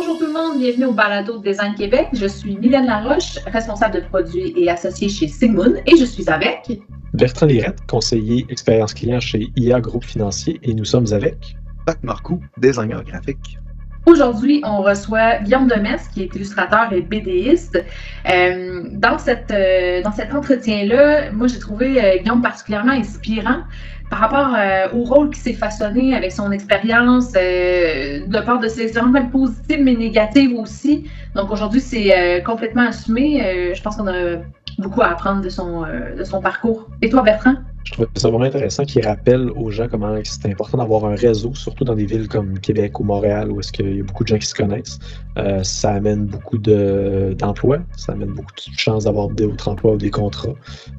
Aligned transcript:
Bonjour 0.00 0.16
tout 0.16 0.26
le 0.26 0.32
monde, 0.32 0.60
bienvenue 0.60 0.84
au 0.84 0.92
Balado 0.92 1.38
de 1.38 1.42
Design 1.42 1.74
Québec. 1.74 2.06
Je 2.12 2.26
suis 2.26 2.56
Mylène 2.56 2.86
Laroche, 2.86 3.40
responsable 3.46 3.96
de 3.96 4.00
produits 4.02 4.54
et 4.56 4.70
associée 4.70 5.08
chez 5.08 5.26
Sigmund 5.26 5.82
et 5.86 5.96
je 5.96 6.04
suis 6.04 6.30
avec 6.30 6.70
Bertrand 7.14 7.46
Lirette, 7.46 7.80
conseiller 7.88 8.46
expérience 8.48 8.94
client 8.94 9.18
chez 9.18 9.48
IA 9.56 9.80
Groupe 9.80 10.04
Financier 10.04 10.60
et 10.62 10.72
nous 10.72 10.84
sommes 10.84 11.12
avec 11.12 11.56
Pat 11.84 12.00
Marcoux, 12.04 12.40
designer 12.58 13.02
graphique. 13.02 13.58
Aujourd'hui, 14.06 14.62
on 14.64 14.82
reçoit 14.82 15.40
Guillaume 15.40 15.66
Demers, 15.66 16.00
qui 16.14 16.22
est 16.22 16.34
illustrateur 16.34 16.92
et 16.92 17.02
BDiste. 17.02 17.84
Euh, 18.30 18.84
dans, 18.92 19.18
cette, 19.18 19.50
euh, 19.50 20.00
dans 20.00 20.12
cet 20.12 20.32
entretien-là, 20.32 21.32
moi, 21.32 21.46
j'ai 21.46 21.58
trouvé 21.58 22.02
euh, 22.02 22.18
Guillaume 22.18 22.40
particulièrement 22.40 22.92
inspirant 22.92 23.64
par 24.10 24.20
rapport 24.20 24.56
au 24.94 25.04
rôle 25.04 25.30
qui 25.30 25.40
s'est 25.40 25.52
façonné 25.52 26.14
avec 26.14 26.32
son 26.32 26.50
expérience, 26.52 27.32
de 27.32 28.44
part 28.44 28.58
de 28.58 28.68
ses 28.68 28.82
expériences 28.82 29.12
même 29.12 29.30
positives, 29.30 29.82
mais 29.82 29.94
négatives 29.94 30.54
aussi. 30.54 31.04
Donc 31.34 31.50
aujourd'hui, 31.52 31.80
c'est 31.80 32.42
complètement 32.44 32.88
assumé. 32.88 33.72
je 33.74 33.82
pense 33.82 33.96
qu'on 33.96 34.08
a 34.08 34.38
beaucoup 34.78 35.02
à 35.02 35.08
apprendre 35.08 35.42
de 35.42 35.48
son, 35.48 36.40
parcours. 36.40 36.88
Et 37.02 37.08
toi, 37.08 37.22
Bertrand? 37.22 37.54
je 37.88 37.94
trouvais 37.94 38.08
ça 38.16 38.28
vraiment 38.28 38.44
intéressant 38.44 38.84
qu'il 38.84 39.06
rappelle 39.06 39.50
aux 39.52 39.70
gens 39.70 39.88
comment 39.88 40.14
c'est 40.22 40.46
important 40.46 40.76
d'avoir 40.76 41.06
un 41.06 41.14
réseau, 41.14 41.54
surtout 41.54 41.84
dans 41.84 41.94
des 41.94 42.04
villes 42.04 42.28
comme 42.28 42.58
Québec 42.58 43.00
ou 43.00 43.04
Montréal, 43.04 43.50
où 43.50 43.60
est-ce 43.60 43.72
qu'il 43.72 43.96
y 43.96 44.00
a 44.00 44.02
beaucoup 44.02 44.24
de 44.24 44.28
gens 44.28 44.36
qui 44.36 44.46
se 44.46 44.54
connaissent. 44.54 44.98
Euh, 45.38 45.62
ça 45.62 45.92
amène 45.92 46.26
beaucoup 46.26 46.58
d'emplois, 46.58 47.78
ça 47.96 48.12
amène 48.12 48.32
beaucoup 48.32 48.52
de 48.52 48.78
chances 48.78 49.04
d'avoir 49.04 49.28
d'autres 49.28 49.68
emplois 49.68 49.94
ou 49.94 49.96
des 49.96 50.10
contrats. 50.10 50.52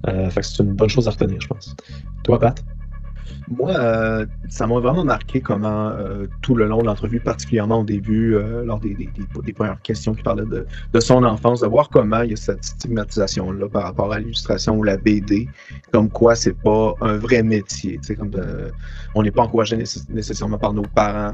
Euh, 0.08 0.32
fait 0.32 0.42
que 0.42 0.48
c'est 0.48 0.64
une 0.64 0.74
bonne 0.74 0.90
chose 0.90 1.08
à 1.08 1.12
retenir, 1.12 1.40
je 1.40 1.48
pense. 1.48 1.76
Toi, 2.24 2.40
Pat? 2.40 2.60
Moi, 3.50 3.72
euh, 3.72 4.26
ça 4.48 4.68
m'a 4.68 4.80
vraiment 4.80 5.04
marqué 5.04 5.42
comment 5.42 5.90
euh, 5.90 6.28
tout 6.42 6.56
le 6.56 6.68
long 6.68 6.80
de 6.80 6.86
l'entrevue, 6.86 7.20
particulièrement 7.20 7.80
au 7.80 7.84
début, 7.84 8.36
euh, 8.36 8.64
lors 8.64 8.80
des, 8.80 8.96
premières 9.56 9.82
questions 9.82 10.14
qui 10.14 10.22
parlaient 10.22 10.46
de, 10.46 11.00
son 11.00 11.24
enfance, 11.24 11.62
de 11.62 11.68
voir 11.68 11.90
comment 11.90 12.22
il 12.22 12.32
y 12.32 12.34
a 12.34 12.38
cette 12.38 12.64
stigmatisation-là 12.64 13.68
par 13.68 13.84
rapport 13.84 14.14
à 14.14 14.20
l'illustration 14.20 14.78
ou 14.78 14.84
la 14.84 14.98
BD, 14.98 15.48
comme 15.92 16.10
quoi 16.10 16.36
c'est 16.36 16.54
pas 16.54 16.94
un 17.02 17.18
vrai 17.18 17.42
métier. 17.42 18.00
Comme 18.18 18.32
on 19.16 19.24
n'est 19.24 19.32
pas 19.32 19.44
encouragé 19.44 19.78
nécessairement 20.10 20.58
par 20.58 20.74
nos 20.74 20.84
parents. 20.84 21.34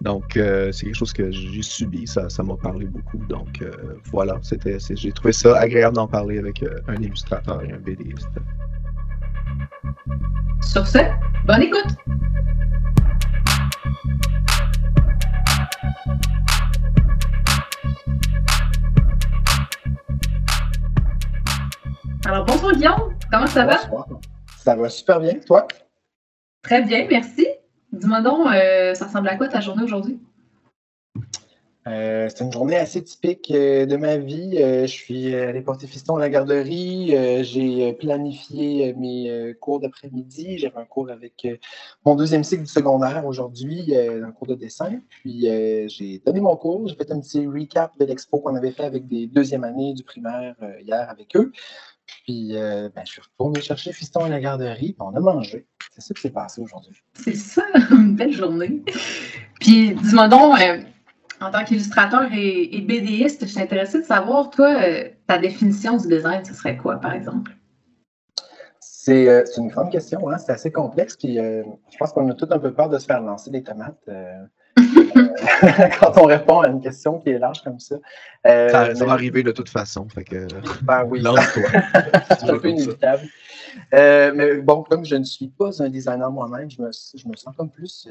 Donc, 0.00 0.32
c'est 0.34 0.84
quelque 0.84 0.94
chose 0.94 1.12
que 1.12 1.30
j'ai 1.30 1.62
subi. 1.62 2.06
Ça, 2.06 2.28
m'a 2.42 2.56
parlé 2.56 2.86
beaucoup. 2.86 3.18
Donc, 3.28 3.62
voilà, 4.10 4.40
j'ai 4.94 5.12
trouvé 5.12 5.32
ça 5.32 5.58
agréable 5.58 5.96
d'en 5.96 6.06
parler 6.06 6.38
avec 6.38 6.64
un 6.88 6.96
illustrateur 6.96 7.62
et 7.62 7.72
un 7.72 7.78
BDiste. 7.78 8.28
Sur 10.62 10.86
ce, 10.86 10.98
bonne 11.44 11.62
écoute! 11.62 11.86
Alors, 22.24 22.44
bonjour 22.44 22.72
Guillaume, 22.72 23.14
comment 23.32 23.46
ça 23.46 23.64
va? 23.64 23.78
Ça 24.56 24.76
va 24.76 24.88
super 24.88 25.20
bien, 25.20 25.34
toi? 25.46 25.66
Très 26.62 26.82
bien, 26.82 27.06
merci. 27.10 27.46
Dis-moi 27.92 28.20
donc, 28.20 28.46
euh, 28.46 28.94
ça 28.94 29.06
ressemble 29.06 29.28
à 29.28 29.36
quoi 29.36 29.48
ta 29.48 29.60
journée 29.60 29.82
aujourd'hui? 29.82 30.20
Euh, 31.86 32.28
c'est 32.28 32.44
une 32.44 32.52
journée 32.52 32.76
assez 32.76 33.02
typique 33.02 33.50
euh, 33.50 33.86
de 33.86 33.96
ma 33.96 34.18
vie. 34.18 34.58
Euh, 34.58 34.82
je 34.82 34.92
suis 34.92 35.34
allé 35.34 35.62
porter 35.62 35.86
fiston 35.86 36.16
à 36.16 36.20
la 36.20 36.28
garderie. 36.28 37.14
j'ai 37.42 37.92
planifié 37.94 38.92
mes 38.94 39.54
cours 39.60 39.80
d'après-midi. 39.80 40.58
J'avais 40.58 40.76
un 40.76 40.84
cours 40.84 41.10
avec 41.10 41.46
mon 42.04 42.14
deuxième 42.16 42.44
cycle 42.44 42.62
du 42.62 42.68
secondaire 42.68 43.24
aujourd'hui, 43.26 43.96
un 43.96 44.30
cours 44.32 44.46
de 44.46 44.54
dessin. 44.54 45.00
Puis 45.08 45.46
j'ai 45.88 46.18
donné 46.24 46.40
mon 46.40 46.56
cours. 46.56 46.86
J'ai 46.88 46.96
fait 46.96 47.10
un 47.10 47.20
petit 47.20 47.46
recap 47.46 47.98
de 47.98 48.04
l'expo 48.04 48.38
qu'on 48.40 48.54
avait 48.54 48.72
fait 48.72 48.84
avec 48.84 49.06
des 49.06 49.26
deuxièmes 49.26 49.64
années 49.64 49.94
du 49.94 50.04
primaire 50.04 50.54
hier 50.82 51.08
avec 51.08 51.34
eux. 51.36 51.52
Puis 52.24 52.52
ben, 52.54 53.02
je 53.04 53.12
suis 53.12 53.22
retourné 53.22 53.60
chercher 53.60 53.92
fiston 53.92 54.24
à 54.24 54.28
la 54.28 54.40
garderie. 54.40 54.96
On 55.00 55.14
a 55.14 55.20
mangé. 55.20 55.66
C'est 55.92 56.02
ça 56.02 56.14
qui 56.14 56.20
s'est 56.20 56.30
passé 56.30 56.60
aujourd'hui. 56.60 57.02
C'est 57.14 57.34
ça, 57.34 57.62
une 57.90 58.14
belle 58.16 58.32
journée. 58.32 58.82
Puis 59.60 59.94
dis-moi 59.94 60.28
donc 60.28 60.58
en 61.40 61.50
tant 61.50 61.64
qu'illustrateur 61.64 62.28
et, 62.32 62.80
BDiste, 62.80 63.46
je 63.46 63.50
suis 63.50 63.60
intéressée 63.60 64.00
de 64.00 64.06
savoir, 64.06 64.50
toi, 64.50 64.82
euh, 64.82 65.08
ta 65.26 65.38
définition 65.38 65.96
du 65.96 66.06
design, 66.06 66.44
ce 66.44 66.54
serait 66.54 66.76
quoi, 66.76 66.96
par 66.96 67.14
exemple? 67.14 67.52
C'est 68.80 69.28
euh, 69.28 69.44
une 69.56 69.68
grande 69.68 69.90
question, 69.90 70.28
hein? 70.28 70.36
c'est 70.38 70.52
assez 70.52 70.70
complexe. 70.70 71.16
Puis, 71.16 71.38
euh, 71.38 71.62
je 71.90 71.96
pense 71.96 72.12
qu'on 72.12 72.28
a 72.30 72.34
tout 72.34 72.48
un 72.50 72.58
peu 72.58 72.72
peur 72.72 72.90
de 72.90 72.98
se 72.98 73.06
faire 73.06 73.22
lancer 73.22 73.50
des 73.50 73.62
tomates 73.62 73.98
quand 76.00 76.18
on 76.18 76.26
répond 76.26 76.60
à 76.60 76.68
une 76.68 76.80
question 76.80 77.18
qui 77.18 77.30
est 77.30 77.38
large 77.38 77.62
comme 77.62 77.78
ça. 77.78 77.96
ça, 78.44 78.92
va 78.92 79.12
arriver 79.12 79.42
de 79.42 79.52
toute 79.52 79.70
façon. 79.70 80.06
Fait 80.08 80.24
que... 80.24 80.46
Ben 80.82 81.04
oui. 81.04 81.22
c'est 81.22 82.50
un 82.50 82.58
peu 82.58 82.68
inévitable. 82.68 83.22
mais 83.92 84.56
bon, 84.56 84.82
comme 84.82 85.06
je 85.06 85.16
ne 85.16 85.24
suis 85.24 85.48
pas 85.48 85.82
un 85.82 85.88
designer 85.88 86.30
moi-même, 86.30 86.70
je 86.70 86.82
me, 86.82 86.90
je 86.92 87.26
me, 87.26 87.34
sens 87.34 87.54
comme 87.56 87.70
plus 87.70 88.06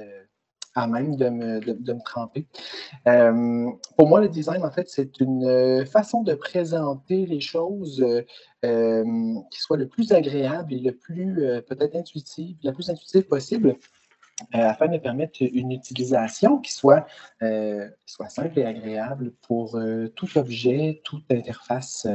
à 0.76 0.88
même 0.88 1.16
de 1.16 1.30
me, 1.30 1.60
de, 1.60 1.94
me 1.94 2.04
tremper. 2.04 2.46
Euh, 3.08 3.70
pour 3.98 4.08
moi, 4.08 4.22
le 4.22 4.30
design, 4.30 4.64
en 4.64 4.72
fait, 4.72 4.90
c'est 4.90 5.20
une 5.20 5.46
euh, 5.46 5.86
façon 5.86 6.24
de 6.24 6.34
présenter 6.34 7.26
les 7.26 7.40
choses 7.40 8.06
euh, 8.66 9.36
qui 9.52 9.60
soit 9.60 9.78
le 9.78 9.88
plus 9.88 10.12
agréable 10.12 10.74
et 10.74 10.80
le 10.80 10.92
plus 10.92 11.36
peut-être 11.68 11.96
intuitive, 11.96 12.58
la 12.64 12.72
plus 12.72 12.90
intuitive 12.90 13.24
possible. 13.24 13.76
afin 14.54 14.88
de 14.88 14.98
permettre 14.98 15.42
une 15.42 15.72
utilisation 15.72 16.60
qui 16.60 16.72
soit, 16.72 17.06
soit 18.06 18.30
simple 18.30 18.58
et 18.60 18.66
agréable 18.66 19.34
pour 19.42 19.78
tout 20.16 20.38
objet, 20.38 21.02
toute 21.04 21.30
interface 21.30 22.08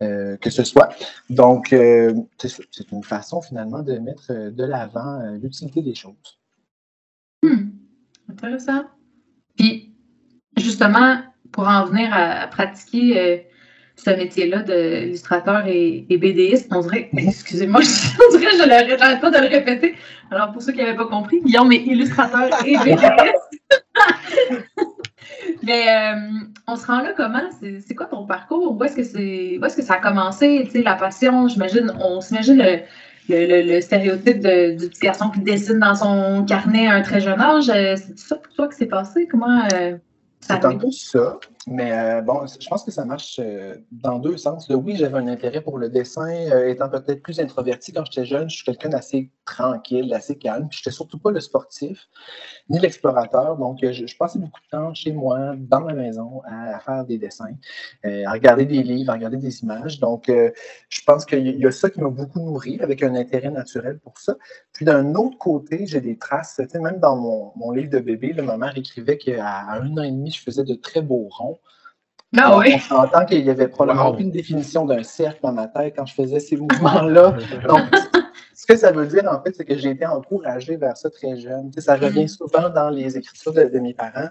que 0.00 0.50
ce 0.50 0.64
soit. 0.64 0.90
Donc, 1.30 1.68
c'est 1.70 2.92
une 2.92 3.02
façon 3.02 3.40
finalement 3.40 3.82
de 3.82 3.98
mettre 3.98 4.50
de 4.50 4.64
l'avant 4.64 5.20
l'utilité 5.42 5.80
des 5.80 5.94
choses. 5.94 6.43
Intéressant. 8.34 8.84
Puis, 9.56 9.94
justement, 10.56 11.18
pour 11.52 11.68
en 11.68 11.84
venir 11.84 12.12
à, 12.12 12.48
pratiquer 12.48 13.18
euh, 13.18 13.36
ce 13.94 14.10
métier-là 14.10 14.62
d'illustrateur 14.62 15.66
et, 15.68 16.04
et, 16.10 16.18
BDiste, 16.18 16.68
on 16.72 16.80
dirait, 16.80 17.10
excusez-moi, 17.16 17.80
on 18.28 18.36
dirait 18.36 18.50
que 18.50 18.58
je 18.58 18.68
n'arrête 18.68 19.20
pas 19.20 19.30
de 19.30 19.38
le 19.38 19.46
répéter. 19.46 19.94
Alors, 20.32 20.50
pour 20.52 20.62
ceux 20.62 20.72
qui 20.72 20.78
n'avaient 20.78 20.96
pas 20.96 21.06
compris, 21.06 21.40
Guillaume 21.42 21.70
est 21.70 21.84
illustrateur 21.84 22.48
et 22.66 22.76
BDiste. 22.84 23.08
Mais 25.62 25.88
euh, 25.88 26.14
on 26.66 26.76
se 26.76 26.86
rend 26.86 27.00
là 27.02 27.12
comment? 27.16 27.48
C'est 27.60 27.94
quoi 27.94 28.06
ton 28.06 28.26
parcours? 28.26 28.76
Où 28.76 28.84
est-ce 28.84 28.96
que, 28.96 29.04
c'est, 29.04 29.60
est-ce 29.64 29.76
que 29.76 29.82
ça 29.82 29.94
a 29.94 29.98
commencé? 29.98 30.62
Tu 30.64 30.70
sais, 30.72 30.82
la 30.82 30.94
passion, 30.94 31.46
j'imagine, 31.48 31.92
on 32.00 32.20
s'imagine 32.20 32.58
le, 32.58 32.80
le, 33.28 33.80
stéréotype 33.80 34.40
du 34.40 34.88
petit 34.88 35.00
garçon 35.00 35.30
qui 35.30 35.40
dessine 35.40 35.78
dans 35.78 35.94
son 35.94 36.44
carnet 36.44 36.86
à 36.86 36.94
un 36.94 37.02
très 37.02 37.20
jeune 37.20 37.40
âge. 37.40 37.70
Euh, 37.70 37.96
c'est 37.96 38.18
ça 38.18 38.36
pour 38.36 38.52
toi 38.54 38.68
que 38.68 38.74
c'est 38.74 38.86
passé? 38.86 39.26
Comment 39.30 39.64
euh, 39.72 39.96
ça 40.40 40.58
C'est 40.60 40.64
un 40.66 40.76
peu 40.76 40.90
ça. 40.90 41.38
Mais 41.66 41.92
euh, 41.92 42.20
bon, 42.20 42.44
je 42.46 42.68
pense 42.68 42.84
que 42.84 42.90
ça 42.90 43.06
marche 43.06 43.40
euh, 43.42 43.76
dans 43.90 44.18
deux 44.18 44.36
sens. 44.36 44.68
oui, 44.68 44.96
j'avais 44.96 45.16
un 45.16 45.28
intérêt 45.28 45.62
pour 45.62 45.78
le 45.78 45.88
dessin. 45.88 46.28
Euh, 46.28 46.68
étant 46.68 46.90
peut-être 46.90 47.22
plus 47.22 47.40
introverti 47.40 47.92
quand 47.92 48.04
j'étais 48.04 48.26
jeune, 48.26 48.50
je 48.50 48.56
suis 48.56 48.64
quelqu'un 48.66 48.90
d'assez 48.90 49.30
tranquille, 49.46 50.12
assez 50.12 50.36
calme. 50.36 50.68
Je 50.70 50.80
n'étais 50.80 50.90
surtout 50.90 51.18
pas 51.18 51.30
le 51.30 51.40
sportif, 51.40 52.08
ni 52.68 52.78
l'explorateur. 52.78 53.56
Donc, 53.56 53.78
je, 53.80 54.16
passais 54.16 54.38
beaucoup 54.38 54.60
de 54.60 54.76
temps 54.76 54.92
chez 54.92 55.12
moi, 55.12 55.54
dans 55.56 55.80
ma 55.80 55.94
maison, 55.94 56.42
à, 56.46 56.78
faire 56.80 57.04
des 57.04 57.18
dessins, 57.18 57.56
à 58.04 58.32
regarder 58.32 58.66
des 58.66 58.82
livres, 58.82 59.10
à 59.10 59.14
regarder 59.14 59.38
des 59.38 59.62
images. 59.62 60.00
Donc, 60.00 60.26
je 60.28 61.02
pense 61.06 61.24
qu'il 61.24 61.46
y 61.46 61.66
a 61.66 61.70
ça 61.70 61.90
qui 61.90 62.00
m'a 62.00 62.10
beaucoup 62.10 62.40
nourri, 62.40 62.78
avec 62.80 63.02
un 63.02 63.14
intérêt 63.14 63.50
naturel 63.50 63.98
pour 63.98 64.18
ça. 64.18 64.36
Puis, 64.72 64.84
d'un 64.84 65.14
autre 65.14 65.38
côté, 65.38 65.86
j'ai 65.86 66.00
des 66.00 66.16
traces. 66.18 66.60
Même 66.74 66.98
dans 67.00 67.16
mon, 67.16 67.70
livre 67.70 67.90
de 67.90 67.98
bébé, 68.00 68.34
ma 68.34 68.56
mère 68.56 68.76
écrivait 68.76 69.18
qu'à 69.18 69.70
un 69.70 69.96
an 69.96 70.02
et 70.02 70.10
demi, 70.10 70.30
je 70.30 70.42
faisais 70.42 70.64
de 70.64 70.74
très 70.74 71.00
beaux 71.00 71.28
ronds. 71.30 71.53
Ah 72.36 72.58
oui. 72.58 72.74
On 72.74 72.78
s'entend 72.78 73.24
qu'il 73.24 73.44
y 73.44 73.50
avait 73.50 73.68
probablement 73.68 74.08
aucune 74.08 74.30
définition 74.30 74.84
d'un 74.84 75.02
cercle 75.02 75.40
dans 75.42 75.52
ma 75.52 75.68
tête 75.68 75.94
quand 75.96 76.06
je 76.06 76.14
faisais 76.14 76.40
ces 76.40 76.56
mouvements-là. 76.56 77.36
Donc, 77.68 77.82
ce 78.54 78.66
que 78.66 78.76
ça 78.76 78.92
veut 78.92 79.06
dire, 79.06 79.24
en 79.30 79.42
fait, 79.42 79.54
c'est 79.54 79.64
que 79.64 79.76
j'ai 79.76 79.90
été 79.90 80.06
encouragé 80.06 80.76
vers 80.76 80.96
ça 80.96 81.10
très 81.10 81.36
jeune. 81.36 81.70
ça 81.78 81.96
revient 81.96 82.24
mm-hmm. 82.24 82.36
souvent 82.36 82.70
dans 82.70 82.90
les 82.90 83.16
écritures 83.16 83.52
de, 83.52 83.78
mes 83.78 83.94
parents. 83.94 84.28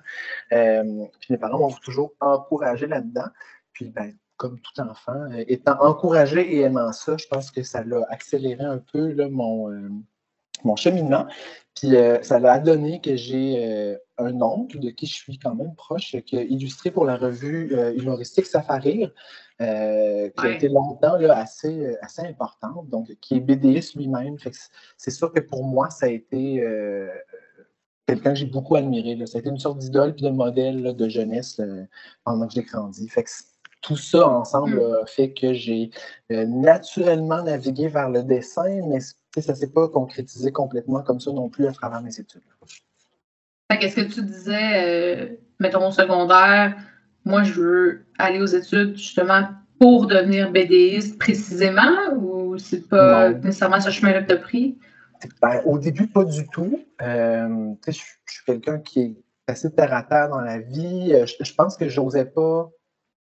Euh, 0.51 0.83
puis 1.19 1.27
mes 1.31 1.37
parents 1.37 1.59
m'ont 1.59 1.71
toujours 1.83 2.13
encouragé 2.19 2.87
là-dedans. 2.87 3.27
Puis, 3.73 3.89
ben, 3.89 4.13
comme 4.37 4.59
tout 4.59 4.81
enfant, 4.81 5.29
euh, 5.31 5.43
étant 5.47 5.77
encouragé 5.79 6.55
et 6.55 6.61
aimant 6.61 6.91
ça, 6.91 7.15
je 7.17 7.27
pense 7.27 7.51
que 7.51 7.63
ça 7.63 7.83
l'a 7.83 8.05
accéléré 8.09 8.63
un 8.63 8.79
peu 8.91 9.11
là, 9.13 9.29
mon, 9.29 9.71
euh, 9.71 9.89
mon 10.65 10.75
cheminement. 10.75 11.27
Puis 11.75 11.95
euh, 11.95 12.21
ça 12.21 12.39
l'a 12.39 12.59
donné 12.59 13.01
que 13.01 13.15
j'ai 13.15 13.55
euh, 13.57 13.97
un 14.17 14.41
oncle 14.41 14.79
de 14.79 14.89
qui 14.89 15.05
je 15.05 15.13
suis 15.13 15.39
quand 15.39 15.55
même 15.55 15.75
proche, 15.75 16.15
qui 16.25 16.37
a 16.37 16.41
illustré 16.41 16.91
pour 16.91 17.05
la 17.05 17.17
revue 17.17 17.73
euh, 17.73 17.93
humoristique 17.95 18.45
Safarir, 18.45 19.11
qui 19.59 19.65
a 19.65 20.49
été 20.49 20.67
longtemps 20.67 21.17
là, 21.17 21.37
assez, 21.37 21.95
assez 22.01 22.21
importante, 22.23 22.89
donc 22.89 23.13
qui 23.21 23.35
est 23.35 23.39
BDS 23.39 23.95
lui-même. 23.95 24.35
C'est 24.97 25.11
sûr 25.11 25.31
que 25.31 25.39
pour 25.39 25.63
moi, 25.63 25.89
ça 25.89 26.07
a 26.07 26.09
été 26.09 26.61
quelqu'un 28.05 28.31
que 28.31 28.39
j'ai 28.39 28.45
beaucoup 28.45 28.75
admiré. 28.75 29.15
Là. 29.15 29.25
Ça 29.25 29.37
a 29.37 29.39
été 29.39 29.49
une 29.49 29.59
sorte 29.59 29.77
d'idole 29.77 30.15
et 30.17 30.21
de 30.21 30.29
modèle 30.29 30.95
de 30.95 31.07
jeunesse 31.07 31.61
pendant 32.25 32.47
que 32.47 32.53
j'ai 32.55 32.63
grandi. 32.63 33.07
Fait 33.07 33.23
que 33.23 33.29
tout 33.81 33.97
ça 33.97 34.27
ensemble 34.27 34.75
mm. 34.75 35.03
a 35.03 35.05
fait 35.05 35.33
que 35.33 35.53
j'ai 35.53 35.91
naturellement 36.29 37.43
navigué 37.43 37.87
vers 37.87 38.09
le 38.09 38.23
dessin, 38.23 38.81
mais 38.87 38.99
ça 38.99 39.53
ne 39.53 39.57
s'est 39.57 39.71
pas 39.71 39.87
concrétisé 39.87 40.51
complètement 40.51 41.03
comme 41.03 41.19
ça 41.19 41.31
non 41.31 41.49
plus 41.49 41.67
à 41.67 41.71
travers 41.71 42.01
mes 42.01 42.19
études. 42.19 42.41
Qu'est-ce 43.77 43.95
que 43.95 44.13
tu 44.13 44.21
disais, 44.21 45.39
mettons 45.59 45.87
au 45.87 45.91
secondaire, 45.91 46.75
moi 47.25 47.43
je 47.43 47.53
veux 47.53 48.05
aller 48.17 48.41
aux 48.41 48.45
études 48.45 48.97
justement 48.97 49.47
pour 49.79 50.07
devenir 50.07 50.51
BDiste 50.51 51.19
précisément 51.19 52.13
ou 52.15 52.57
c'est 52.57 52.87
pas 52.87 53.31
nécessairement 53.31 53.81
ce 53.81 53.89
chemin-là 53.89 54.21
que 54.21 54.27
tu 54.27 54.33
as 54.33 54.37
pris? 54.37 54.77
Ben, 55.41 55.61
au 55.65 55.77
début, 55.77 56.07
pas 56.07 56.23
du 56.23 56.47
tout. 56.49 56.79
Euh, 57.01 57.73
je, 57.87 57.91
suis 57.91 58.45
quelqu'un 58.45 58.79
qui 58.79 59.01
est 59.01 59.15
assez 59.47 59.71
terre 59.73 59.93
à 59.93 60.03
terre 60.03 60.29
dans 60.29 60.41
la 60.41 60.59
vie. 60.59 61.11
Euh, 61.13 61.25
je, 61.25 61.53
pense 61.53 61.77
que 61.77 61.89
je 61.89 61.99
n'osais 61.99 62.25
pas 62.25 62.69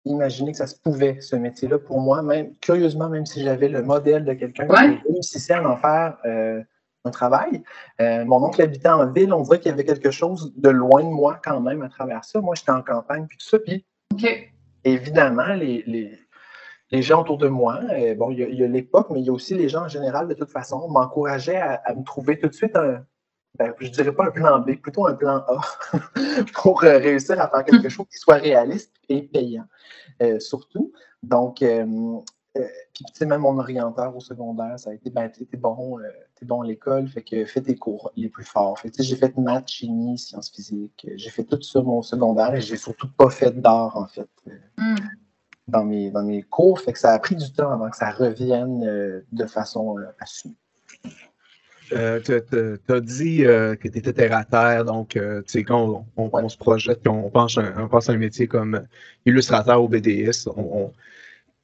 imaginer 0.06 0.51
que 0.51 0.57
ça 0.57 0.68
se 0.68 0.80
pouvait, 0.80 1.19
ce 1.22 1.36
métier-là, 1.36 1.80
pour 1.80 2.00
moi. 2.00 2.22
Même, 2.22 2.56
curieusement, 2.62 3.10
même 3.10 3.25
si 3.25 3.44
j'avais 3.44 3.69
le 3.69 3.84
modèle 3.84 4.25
de 4.25 4.34
quelqu'un 4.34 4.68
qui 4.68 5.12
réussissait 5.12 5.54
à 5.54 5.69
en 5.69 5.78
faire 5.78 6.18
euh, 6.25 6.62
un 7.06 7.12
travail. 7.12 7.63
mon 8.00 8.44
oncle 8.44 8.62
habitait 8.62 8.90
en 8.90 9.12
ville, 9.12 9.34
on 9.34 9.42
dirait 9.42 9.60
qu'il 9.60 9.72
y 9.72 9.74
avait 9.74 9.86
quelque 9.86 10.12
chose 10.12 10.54
de 10.56 10.69
loin 10.69 11.04
de 11.04 11.10
moi 11.10 11.40
quand 11.44 11.62
même 11.62 11.81
à 11.81 11.90
travers 11.90 12.25
ça. 12.25 12.42
Moi, 12.42 12.56
j'étais 12.56 12.72
en 12.72 12.81
campagne, 12.81 13.25
puis 13.28 13.38
tout 13.38 13.48
ça. 13.48 13.57
Puis, 13.60 13.86
évidemment, 14.84 15.54
les 15.54 15.84
les 16.92 17.01
gens 17.01 17.22
autour 17.22 17.38
de 17.38 17.48
moi, 17.48 17.80
euh, 17.92 18.16
bon, 18.16 18.31
il 18.31 18.40
y 18.40 18.63
a, 18.63 18.68
l'époque, 18.68 19.07
mais 19.12 19.19
il 19.19 19.25
y 19.25 19.30
a 19.30 19.34
aussi 19.34 19.54
les 19.54 19.69
gens 19.69 19.84
en 19.84 19.88
général, 19.88 20.28
de 20.28 20.34
toute 20.34 20.50
façon, 20.50 20.88
m'encourageaient 20.90 21.62
à, 21.62 21.94
me 21.96 22.04
trouver 22.04 22.40
tout 22.40 22.48
de 22.48 22.54
suite 22.54 22.75
un, 22.75 23.06
ben, 23.57 23.74
je 23.80 23.90
dirais 23.90 24.12
pas 24.12 24.25
un 24.25 24.31
plan 24.31 24.60
B, 24.60 24.75
plutôt 24.75 25.06
un 25.06 25.13
plan 25.13 25.44
A 25.48 25.60
pour 26.54 26.84
euh, 26.84 26.98
réussir 26.98 27.40
à 27.40 27.48
faire 27.50 27.63
quelque 27.63 27.90
chose 27.90 28.07
qui 28.10 28.18
soit 28.18 28.36
réaliste 28.36 28.94
et 29.07 29.22
payant, 29.22 29.66
euh, 30.24 30.40
surtout. 30.40 30.92
Donc, 31.22 31.57
puis, 31.60 33.06
tu 33.06 33.13
sais, 33.13 33.25
même 33.25 33.42
mon 33.42 33.57
orienteur 33.60 34.16
au 34.16 34.19
secondaire, 34.19 34.80
ça 34.80 34.90
a 34.90 34.94
été, 34.94 35.10
ben, 35.10 35.30
t'es 35.30 35.57
bon, 35.57 35.98
es 36.41 36.45
bon 36.45 36.62
à 36.62 36.68
l'école, 36.68 37.07
fait 37.07 37.21
que 37.21 37.45
fais 37.45 37.62
tes 37.62 37.75
cours 37.75 38.12
les 38.15 38.30
plus 38.30 38.44
forts. 38.44 38.80
Fait 38.80 38.91
j'ai 38.97 39.15
fait 39.15 39.38
maths, 39.38 39.69
chimie, 39.69 40.18
sciences 40.18 40.50
physiques, 40.50 41.07
j'ai 41.15 41.30
fait 41.30 41.44
tout 41.44 41.62
ça 41.62 41.81
mon 41.81 42.01
secondaire 42.01 42.56
et 42.56 42.62
j'ai 42.62 42.77
surtout 42.77 43.09
pas 43.12 43.30
fait 43.30 43.59
d'art, 43.59 43.95
en 43.97 44.07
fait. 44.07 44.30
Mm 44.77 44.95
dans 45.69 45.86
mes, 45.86 46.12
dans 46.12 46.24
mes 46.24 46.41
cours. 46.44 46.80
Fait 46.81 46.94
que 46.94 47.00
ça 47.00 47.13
a 47.13 47.19
pris 47.19 47.36
du 47.36 47.51
temps 47.51 47.71
avant 47.71 47.89
que 47.89 47.97
ça 47.97 48.12
revienne 48.12 48.83
euh, 48.83 49.21
de 49.31 49.45
façon 49.45 49.97
euh, 49.97 50.06
assumée. 50.19 50.56
Euh, 51.94 52.19
tu 52.19 52.33
as 52.94 53.00
dit 53.00 53.38
que 53.39 53.88
tu 53.88 53.97
étais 53.97 54.13
terre 54.13 54.38
à 54.38 54.45
terre, 54.45 54.86
donc 54.86 55.09
tu 55.09 55.19
sais, 55.47 55.63
quand 55.63 56.06
on, 56.18 56.50
se 56.50 56.57
projette, 56.57 57.07
on 57.07 57.31
pense, 57.31 57.57
on 57.57 57.88
pense 57.88 58.09
à 58.09 58.13
un 58.13 58.18
métier 58.18 58.45
comme 58.45 58.86
illustrateur 59.25 59.81
ou 59.81 59.88
BDS, 59.88 60.47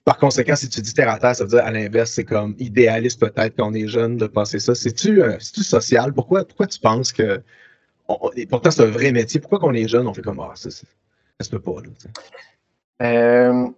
par 0.05 0.17
conséquent, 0.17 0.55
si 0.55 0.69
tu 0.69 0.81
dis 0.81 0.93
terre 0.93 1.09
à 1.09 1.19
terre, 1.19 1.35
ça 1.35 1.43
veut 1.43 1.49
dire 1.49 1.65
à 1.65 1.71
l'inverse, 1.71 2.11
c'est 2.11 2.23
comme 2.23 2.55
idéaliste 2.59 3.19
peut-être 3.19 3.55
quand 3.57 3.69
on 3.69 3.73
est 3.73 3.87
jeune 3.87 4.17
de 4.17 4.27
penser 4.27 4.59
ça. 4.59 4.75
C'est-tu 4.75 5.21
social? 5.41 6.13
Pourquoi, 6.13 6.45
pourquoi 6.45 6.67
tu 6.67 6.79
penses 6.79 7.11
que. 7.11 7.41
pourtant, 8.49 8.71
c'est 8.71 8.83
un 8.83 8.91
vrai 8.91 9.11
métier. 9.11 9.39
Pourquoi 9.39 9.59
quand 9.59 9.69
on 9.69 9.73
est 9.73 9.87
jeune, 9.87 10.07
on 10.07 10.13
fait 10.13 10.21
comme 10.21 10.39
Ah, 10.39 10.51
ça, 10.55 10.69
ça, 10.69 10.85
se 11.41 11.49
peut 11.49 11.59
pas? 11.59 11.81
Là, 12.99 13.73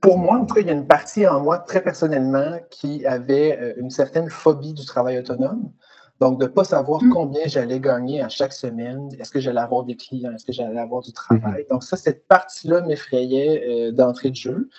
pour 0.00 0.18
moi, 0.18 0.38
en 0.38 0.46
tout 0.46 0.54
cas, 0.54 0.60
il 0.60 0.66
y 0.66 0.70
a 0.70 0.74
une 0.74 0.86
partie 0.86 1.26
en 1.26 1.40
moi, 1.40 1.58
très 1.58 1.82
personnellement, 1.82 2.60
qui 2.70 3.04
avait 3.06 3.58
euh, 3.58 3.74
une 3.78 3.90
certaine 3.90 4.28
phobie 4.28 4.74
du 4.74 4.84
travail 4.84 5.18
autonome. 5.18 5.72
Donc, 6.20 6.38
de 6.40 6.44
ne 6.44 6.48
pas 6.48 6.64
savoir 6.64 7.02
mm. 7.02 7.10
combien 7.10 7.46
j'allais 7.46 7.80
gagner 7.80 8.22
à 8.22 8.28
chaque 8.28 8.52
semaine, 8.52 9.08
est-ce 9.18 9.30
que 9.30 9.40
j'allais 9.40 9.60
avoir 9.60 9.84
des 9.84 9.96
clients, 9.96 10.32
est-ce 10.32 10.46
que 10.46 10.52
j'allais 10.52 10.78
avoir 10.78 11.02
du 11.02 11.12
travail? 11.12 11.62
Mm-hmm. 11.62 11.70
Donc, 11.70 11.82
ça, 11.82 11.96
cette 11.96 12.26
partie-là 12.26 12.82
m'effrayait 12.82 13.88
euh, 13.88 13.92
d'entrée 13.92 14.30
de 14.30 14.36
jeu. 14.36 14.70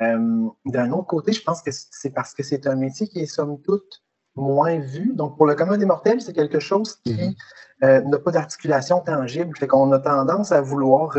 Euh, 0.00 0.48
d'un 0.66 0.92
autre 0.92 1.06
côté, 1.06 1.32
je 1.32 1.42
pense 1.42 1.62
que 1.62 1.70
c'est 1.72 2.10
parce 2.10 2.34
que 2.34 2.42
c'est 2.42 2.66
un 2.66 2.76
métier 2.76 3.08
qui 3.08 3.20
est, 3.20 3.26
somme 3.26 3.60
toute, 3.62 4.02
moins 4.36 4.78
vu. 4.78 5.12
Donc, 5.14 5.36
pour 5.36 5.46
le 5.46 5.54
commun 5.54 5.76
des 5.76 5.86
mortels, 5.86 6.20
c'est 6.20 6.32
quelque 6.32 6.60
chose 6.60 6.96
qui 7.04 7.14
mm-hmm. 7.82 8.08
n'a 8.08 8.18
pas 8.18 8.30
d'articulation 8.30 9.00
tangible. 9.00 9.56
Fait 9.56 9.66
qu'on 9.66 9.90
a 9.92 9.98
tendance 9.98 10.52
à 10.52 10.60
vouloir 10.60 11.16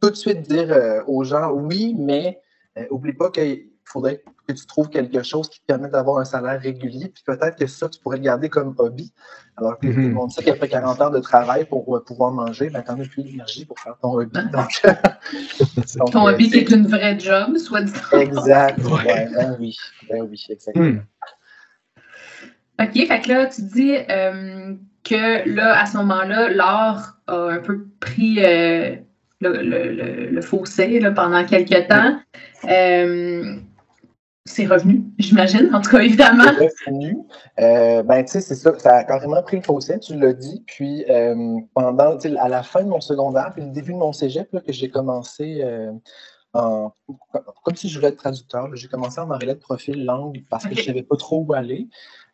tout 0.00 0.10
de 0.10 0.14
suite 0.14 0.42
dire 0.42 0.72
euh, 0.72 1.02
aux 1.06 1.24
gens 1.24 1.50
oui, 1.52 1.94
mais 1.98 2.40
euh, 2.78 2.86
oublie 2.90 3.12
pas 3.12 3.30
qu'il 3.30 3.69
faudrait 3.90 4.22
que 4.46 4.52
tu 4.52 4.66
trouves 4.66 4.88
quelque 4.88 5.22
chose 5.22 5.48
qui 5.48 5.60
te 5.60 5.66
permet 5.66 5.88
d'avoir 5.88 6.18
un 6.18 6.24
salaire 6.24 6.60
régulier, 6.60 7.08
puis 7.08 7.22
peut-être 7.24 7.56
que 7.56 7.66
ça, 7.66 7.88
tu 7.88 8.00
pourrais 8.00 8.18
le 8.18 8.22
garder 8.22 8.48
comme 8.48 8.74
hobby. 8.78 9.12
Alors 9.56 9.78
que 9.78 9.88
tout 9.88 9.98
le 9.98 10.10
monde 10.10 10.30
sait 10.30 10.42
qu'après 10.42 10.68
40 10.68 11.00
heures 11.00 11.10
de 11.10 11.18
travail 11.18 11.66
pour 11.66 11.94
euh, 11.94 12.02
pouvoir 12.02 12.30
manger, 12.32 12.70
ben, 12.70 12.82
tu 12.82 12.90
n'en 12.90 13.00
as 13.00 13.06
plus 13.06 13.22
d'énergie 13.22 13.64
pour 13.64 13.78
faire 13.78 13.96
ton 14.00 14.14
hobby. 14.14 14.32
Donc, 15.98 16.12
ton 16.12 16.26
hobby, 16.26 16.48
c'est 16.50 16.70
une 16.70 16.86
vraie 16.86 17.18
job, 17.18 17.56
soit 17.58 17.82
dit. 17.82 17.92
Exact. 18.12 18.78
ben 18.80 19.56
oui, 19.58 19.76
ben 20.08 20.22
oui, 20.22 20.46
exactement. 20.48 20.84
Hmm. 20.86 21.00
OK, 22.80 22.94
fait 22.94 23.20
que 23.20 23.28
là, 23.28 23.46
tu 23.46 23.62
dis 23.62 23.92
que 25.04 25.48
là, 25.48 25.80
à 25.80 25.86
ce 25.86 25.96
moment-là, 25.98 26.48
l'art 26.48 27.18
a 27.26 27.48
un 27.50 27.58
peu 27.58 27.86
pris 28.00 28.40
le, 29.40 30.40
fossé 30.40 31.00
pendant 31.14 31.44
quelques 31.44 31.88
temps. 31.88 32.20
Euh, 32.64 33.56
c'est 34.46 34.66
revenu, 34.66 35.04
j'imagine, 35.18 35.74
en 35.74 35.80
tout 35.80 35.90
cas, 35.90 36.00
évidemment. 36.00 36.44
C'est 36.58 36.90
revenu. 36.90 37.18
Euh, 37.58 38.02
ben, 38.02 38.24
tu 38.24 38.32
sais, 38.32 38.40
c'est 38.40 38.54
ça, 38.54 38.78
ça 38.78 38.96
a 38.96 39.04
carrément 39.04 39.42
pris 39.42 39.58
le 39.58 39.62
fossé, 39.62 39.98
tu 40.00 40.18
l'as 40.18 40.32
dit. 40.32 40.64
Puis, 40.66 41.04
euh, 41.10 41.58
pendant, 41.74 42.16
à 42.16 42.48
la 42.48 42.62
fin 42.62 42.82
de 42.82 42.88
mon 42.88 43.00
secondaire, 43.00 43.52
puis 43.54 43.62
le 43.62 43.70
début 43.70 43.92
de 43.92 43.98
mon 43.98 44.12
cégep, 44.12 44.50
que 44.50 44.72
j'ai 44.72 44.88
commencé 44.88 45.64
en, 46.52 46.92
comme 47.64 47.76
si 47.76 47.88
je 47.88 47.98
voulais 47.98 48.08
être 48.08 48.16
traducteur, 48.16 48.74
j'ai 48.74 48.88
commencé 48.88 49.20
en 49.20 49.30
enrêler 49.30 49.54
de 49.54 49.60
profil 49.60 50.04
langue 50.04 50.44
parce 50.48 50.66
que 50.66 50.74
je 50.74 50.80
ne 50.80 50.86
savais 50.86 51.02
pas 51.02 51.16
trop 51.16 51.44
où 51.46 51.52
aller. 51.52 51.88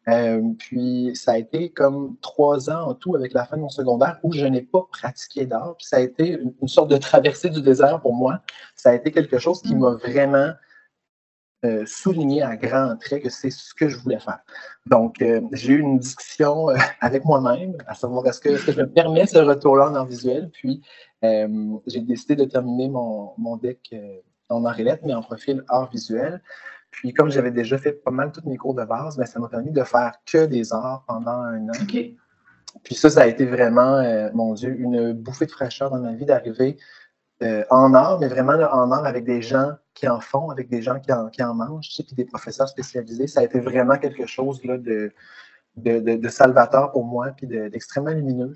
Euh, 0.09 0.41
puis 0.57 1.11
ça 1.15 1.33
a 1.33 1.39
été 1.39 1.71
comme 1.71 2.17
trois 2.21 2.71
ans 2.71 2.91
en 2.91 2.95
tout 2.95 3.17
avec 3.17 3.33
la 3.33 3.45
fin 3.45 3.57
de 3.57 3.63
mon 3.63 3.69
secondaire 3.69 4.21
où 4.23 4.33
je 4.33 4.47
n'ai 4.47 4.63
pas 4.63 4.87
pratiqué 4.91 5.47
d'art. 5.47 5.75
Puis 5.77 5.87
ça 5.89 5.97
a 5.97 6.01
été 6.01 6.39
une, 6.61 6.69
sorte 6.69 6.91
de 6.91 6.97
traversée 6.97 7.51
du 7.51 7.61
désert 7.61 8.01
pour 8.01 8.15
moi. 8.15 8.41
Ça 8.77 8.91
a 8.91 8.95
été 8.95 9.11
quelque 9.11 9.39
chose 9.39 9.61
qui 9.63 9.75
m'a 9.75 9.95
vraiment 9.95 10.53
euh, 11.65 11.85
souligné 11.87 12.43
à 12.43 12.57
grands 12.57 12.97
traits 12.97 13.23
que 13.23 13.31
c'est 13.31 13.51
ce 13.51 13.75
que 13.75 13.89
je 13.89 13.97
voulais 13.99 14.21
faire. 14.21 14.41
Donc, 14.87 15.23
euh, 15.23 15.41
j'ai 15.53 15.73
eu 15.73 15.81
une 15.81 15.99
discussion 15.99 16.69
avec 17.01 17.25
moi-même, 17.25 17.77
à 17.87 17.95
savoir 17.95 18.27
est-ce 18.27 18.41
que, 18.41 18.57
je 18.57 18.71
me 18.73 18.87
permets 18.87 19.27
ce 19.27 19.39
retour-là 19.39 19.91
en 19.91 19.95
art 19.95 20.07
visuel. 20.07 20.51
Puis, 20.53 20.83
j'ai 21.23 22.01
décidé 22.01 22.37
de 22.37 22.45
terminer 22.45 22.89
mon, 22.89 23.33
mon 23.37 23.57
deck 23.57 23.93
en 24.49 24.65
art 24.65 24.77
mais 25.05 25.15
en 25.15 25.23
profil 25.23 25.65
art 25.69 25.91
visuel. 25.91 26.41
Puis 26.91 27.13
comme 27.13 27.31
j'avais 27.31 27.51
déjà 27.51 27.77
fait 27.79 27.93
pas 27.93 28.11
mal 28.11 28.33
tous 28.33 28.49
mes 28.49 28.57
cours 28.57 28.75
de 28.75 28.85
base, 28.85 29.17
ben, 29.17 29.27
ça 29.27 29.39
m'a 29.39 29.49
permis 29.49 29.71
de 29.71 29.83
faire 29.83 30.13
que 30.25 30.47
des 30.47 30.73
arts 30.73 31.05
pendant 31.07 31.43
un 31.43 31.69
an. 31.69 31.73
Puis 32.85 32.95
ça, 32.95 33.11
ça 33.11 33.23
a 33.23 33.27
été 33.27 33.45
vraiment, 33.47 33.97
euh, 33.97 34.31
mon 34.35 34.55
Dieu, 34.55 34.75
une 34.79 35.13
bouffée 35.13 35.47
de 35.47 35.51
fraîcheur 35.51 35.91
dans 35.91 35.99
ma 35.99 36.13
vie 36.13 36.25
d'arriver 36.25 36.77
euh, 37.43 37.65
en 37.71 37.93
art, 37.95 38.19
mais 38.21 38.29
vraiment 38.29 38.53
en 38.53 38.91
art 38.93 39.05
avec 39.05 39.25
des 39.25 39.43
gens 39.43 39.73
qui 39.97 40.07
en 40.07 40.21
font, 40.21 40.51
avec 40.51 40.69
des 40.69 40.83
gens 40.83 41.01
qui 41.01 41.13
en, 41.13 41.29
qui 41.29 41.43
en 41.43 41.55
mangent, 41.55 41.89
tu 41.89 41.95
sais, 41.95 42.03
puis 42.05 42.15
des 42.15 42.27
professeurs 42.27 42.69
spécialisés. 42.69 43.27
Ça 43.27 43.41
a 43.41 43.45
été 43.45 43.59
vraiment 43.59 43.97
quelque 43.97 44.27
chose 44.27 44.63
là, 44.63 44.77
de, 44.77 45.13
de, 45.77 45.99
de, 45.99 46.29
salvateur 46.29 46.93
pour 46.93 47.05
moi, 47.05 47.29
puis 47.37 47.47
d'extrêmement 47.47 48.11
lumineux. 48.11 48.53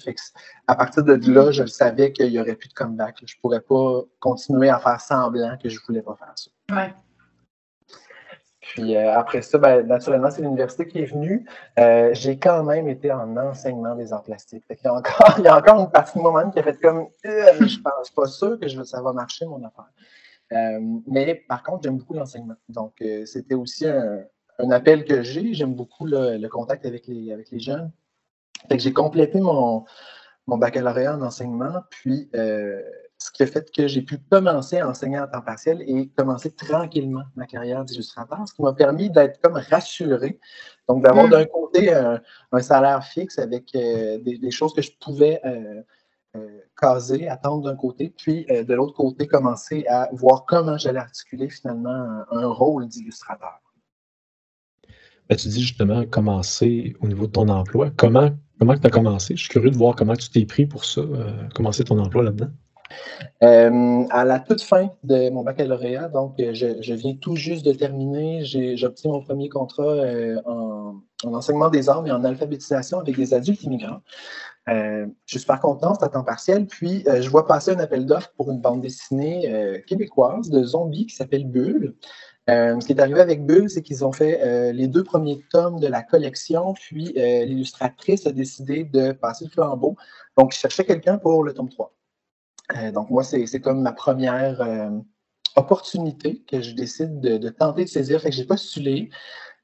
à 0.68 0.76
partir 0.76 1.02
de 1.02 1.14
là, 1.32 1.50
je 1.50 1.64
savais 1.64 2.12
qu'il 2.12 2.30
n'y 2.30 2.38
aurait 2.38 2.54
plus 2.54 2.68
de 2.68 2.74
comeback. 2.74 3.16
Je 3.24 3.34
ne 3.34 3.40
pourrais 3.40 3.60
pas 3.60 4.02
continuer 4.20 4.68
à 4.68 4.78
faire 4.78 5.00
semblant 5.00 5.56
que 5.56 5.68
je 5.68 5.76
ne 5.76 5.86
voulais 5.86 6.02
pas 6.02 6.16
faire 6.16 6.32
ça. 6.36 6.50
Ouais. 6.74 6.94
Puis 8.60 8.94
euh, 8.94 9.18
après 9.18 9.42
ça, 9.42 9.58
ben, 9.58 9.86
naturellement, 9.86 10.30
c'est 10.30 10.42
l'université 10.42 10.86
qui 10.86 11.00
est 11.00 11.06
venue. 11.06 11.46
Euh, 11.78 12.10
j'ai 12.12 12.38
quand 12.38 12.62
même 12.62 12.88
été 12.88 13.10
en 13.10 13.36
enseignement 13.36 13.96
des 13.96 14.12
arts 14.12 14.22
plastiques. 14.22 14.64
il, 14.70 14.76
y 14.84 14.86
a 14.86 14.94
encore, 14.94 15.34
il 15.38 15.44
y 15.44 15.48
a 15.48 15.56
encore 15.56 15.80
une 15.80 15.90
partie 15.90 16.18
de 16.18 16.22
moi-même 16.22 16.52
qui 16.52 16.58
a 16.58 16.62
fait 16.62 16.80
comme 16.80 17.08
euh, 17.26 17.52
je 17.58 17.78
ne 17.78 17.82
pense 17.82 18.10
pas 18.10 18.26
sûr 18.26 18.60
que 18.60 18.68
je, 18.68 18.82
ça 18.82 19.02
va 19.02 19.12
marcher, 19.12 19.46
mon 19.46 19.64
affaire. 19.64 19.88
Mais 20.50 21.44
par 21.48 21.62
contre, 21.62 21.84
j'aime 21.84 21.98
beaucoup 21.98 22.14
l'enseignement. 22.14 22.56
Donc, 22.68 23.02
c'était 23.24 23.54
aussi 23.54 23.86
un, 23.86 24.70
appel 24.70 25.04
que 25.04 25.22
j'ai. 25.22 25.54
J'aime 25.54 25.74
beaucoup 25.74 26.06
le, 26.06 26.46
contact 26.48 26.86
avec 26.86 27.06
les, 27.06 27.32
avec 27.32 27.50
les 27.50 27.60
jeunes. 27.60 27.90
j'ai 28.70 28.92
complété 28.92 29.40
mon, 29.40 29.84
mon 30.46 30.58
baccalauréat 30.58 31.16
en 31.16 31.22
enseignement. 31.22 31.82
Puis 31.90 32.30
ce 33.20 33.30
qui 33.30 33.42
a 33.42 33.46
fait 33.46 33.70
que 33.70 33.86
j'ai 33.86 34.00
pu 34.00 34.18
commencer 34.30 34.78
à 34.78 34.88
enseigner 34.88 35.18
en 35.18 35.28
temps 35.28 35.42
partiel 35.42 35.82
et 35.86 36.08
commencer 36.16 36.50
tranquillement 36.50 37.24
ma 37.36 37.46
carrière 37.46 37.84
d'illustrateur, 37.84 38.48
ce 38.48 38.54
qui 38.54 38.62
m'a 38.62 38.72
permis 38.72 39.10
d'être 39.10 39.40
comme 39.42 39.56
rassuré. 39.56 40.40
Donc, 40.88 41.04
d'avoir 41.04 41.26
mm. 41.26 41.30
d'un 41.30 41.44
côté 41.44 41.92
un, 41.92 42.20
salaire 42.60 43.04
fixe 43.04 43.38
avec 43.38 43.74
euh, 43.74 44.18
des, 44.18 44.50
choses 44.50 44.72
que 44.72 44.80
je 44.80 44.90
pouvais 44.98 45.38
euh, 45.44 45.50
euh, 45.50 45.82
caser, 46.80 47.28
attendre 47.28 47.64
d'un 47.64 47.76
côté, 47.76 48.12
puis 48.16 48.46
de 48.46 48.74
l'autre 48.74 48.94
côté, 48.94 49.26
commencer 49.26 49.84
à 49.88 50.08
voir 50.12 50.44
comment 50.46 50.78
j'allais 50.78 51.00
articuler 51.00 51.48
finalement 51.48 52.24
un, 52.30 52.46
rôle 52.46 52.86
d'illustrateur. 52.88 53.60
Ben, 55.28 55.36
tu 55.36 55.48
dis 55.48 55.62
justement 55.62 56.04
commencer 56.06 56.94
au 57.00 57.08
niveau 57.08 57.26
de 57.26 57.32
ton 57.32 57.48
emploi. 57.48 57.90
Comment 57.96 58.30
comment 58.60 58.76
tu 58.76 58.86
as 58.86 58.90
commencé? 58.90 59.36
Je 59.36 59.40
suis 59.40 59.48
curieux 59.48 59.70
de 59.70 59.76
voir 59.76 59.96
comment 59.96 60.14
tu 60.14 60.30
t'es 60.30 60.44
pris 60.44 60.66
pour 60.66 60.84
ça, 60.84 61.02
commencer 61.54 61.82
ton 61.84 61.98
emploi 61.98 62.22
là-dedans. 62.22 62.50
à 63.40 64.24
la 64.24 64.38
toute 64.40 64.62
fin 64.62 64.90
de 65.02 65.30
mon 65.30 65.42
baccalauréat, 65.42 66.08
donc 66.08 66.34
je, 66.38 66.94
viens 66.94 67.14
tout 67.16 67.36
juste 67.36 67.64
de 67.64 67.72
terminer, 67.72 68.44
j'ai 68.44 68.84
obtenu 68.84 69.12
mon 69.12 69.22
premier 69.22 69.48
contrat 69.48 69.96
en, 70.44 71.00
en, 71.24 71.34
enseignement 71.34 71.68
des 71.68 71.88
arts 71.88 72.06
et 72.06 72.10
en 72.10 72.24
alphabétisation 72.24 73.00
avec 73.00 73.16
des 73.16 73.34
adultes 73.34 73.62
immigrants. 73.62 74.00
Euh, 74.68 75.06
je 75.26 75.38
suis 75.38 75.46
content, 75.60 75.94
c'est 75.94 76.04
à 76.04 76.08
temps 76.08 76.24
partiel. 76.24 76.66
Puis, 76.66 77.04
euh, 77.08 77.22
je 77.22 77.30
vois 77.30 77.46
passer 77.46 77.72
un 77.72 77.78
appel 77.78 78.06
d'offres 78.06 78.32
pour 78.36 78.50
une 78.50 78.60
bande 78.60 78.80
dessinée 78.80 79.52
euh, 79.52 79.80
québécoise 79.86 80.50
de 80.50 80.62
zombies 80.62 81.06
qui 81.06 81.16
s'appelle 81.16 81.46
Bulle. 81.46 81.94
ce 82.48 82.84
qui 82.84 82.92
est 82.92 83.00
arrivé 83.00 83.20
avec 83.20 83.46
Bulle, 83.46 83.70
c'est 83.70 83.82
qu'ils 83.82 84.04
ont 84.04 84.12
fait 84.12 84.72
les 84.72 84.88
deux 84.88 85.04
premiers 85.04 85.40
tomes 85.50 85.78
de 85.78 85.86
la 85.86 86.02
collection, 86.02 86.74
puis 86.74 87.12
l'illustratrice 87.14 88.26
a 88.26 88.32
décidé 88.32 88.84
de 88.84 89.12
passer 89.12 89.44
le 89.44 89.50
flambeau. 89.50 89.96
Donc, 90.36 90.52
je 90.52 90.58
cherchais 90.58 90.84
quelqu'un 90.84 91.18
pour 91.18 91.44
le 91.44 91.54
tome 91.54 91.68
3. 91.68 91.94
donc, 92.92 93.10
moi, 93.10 93.22
c'est 93.22 93.60
comme 93.60 93.82
ma 93.82 93.92
première 93.92 94.90
opportunité 95.56 96.42
que 96.48 96.60
je 96.60 96.74
décide 96.74 97.20
de, 97.20 97.48
tenter 97.48 97.84
de 97.84 97.88
saisir. 97.88 98.20
Fait 98.20 98.30
que 98.30 98.36
j'ai 98.36 98.44
postulé. 98.44 99.10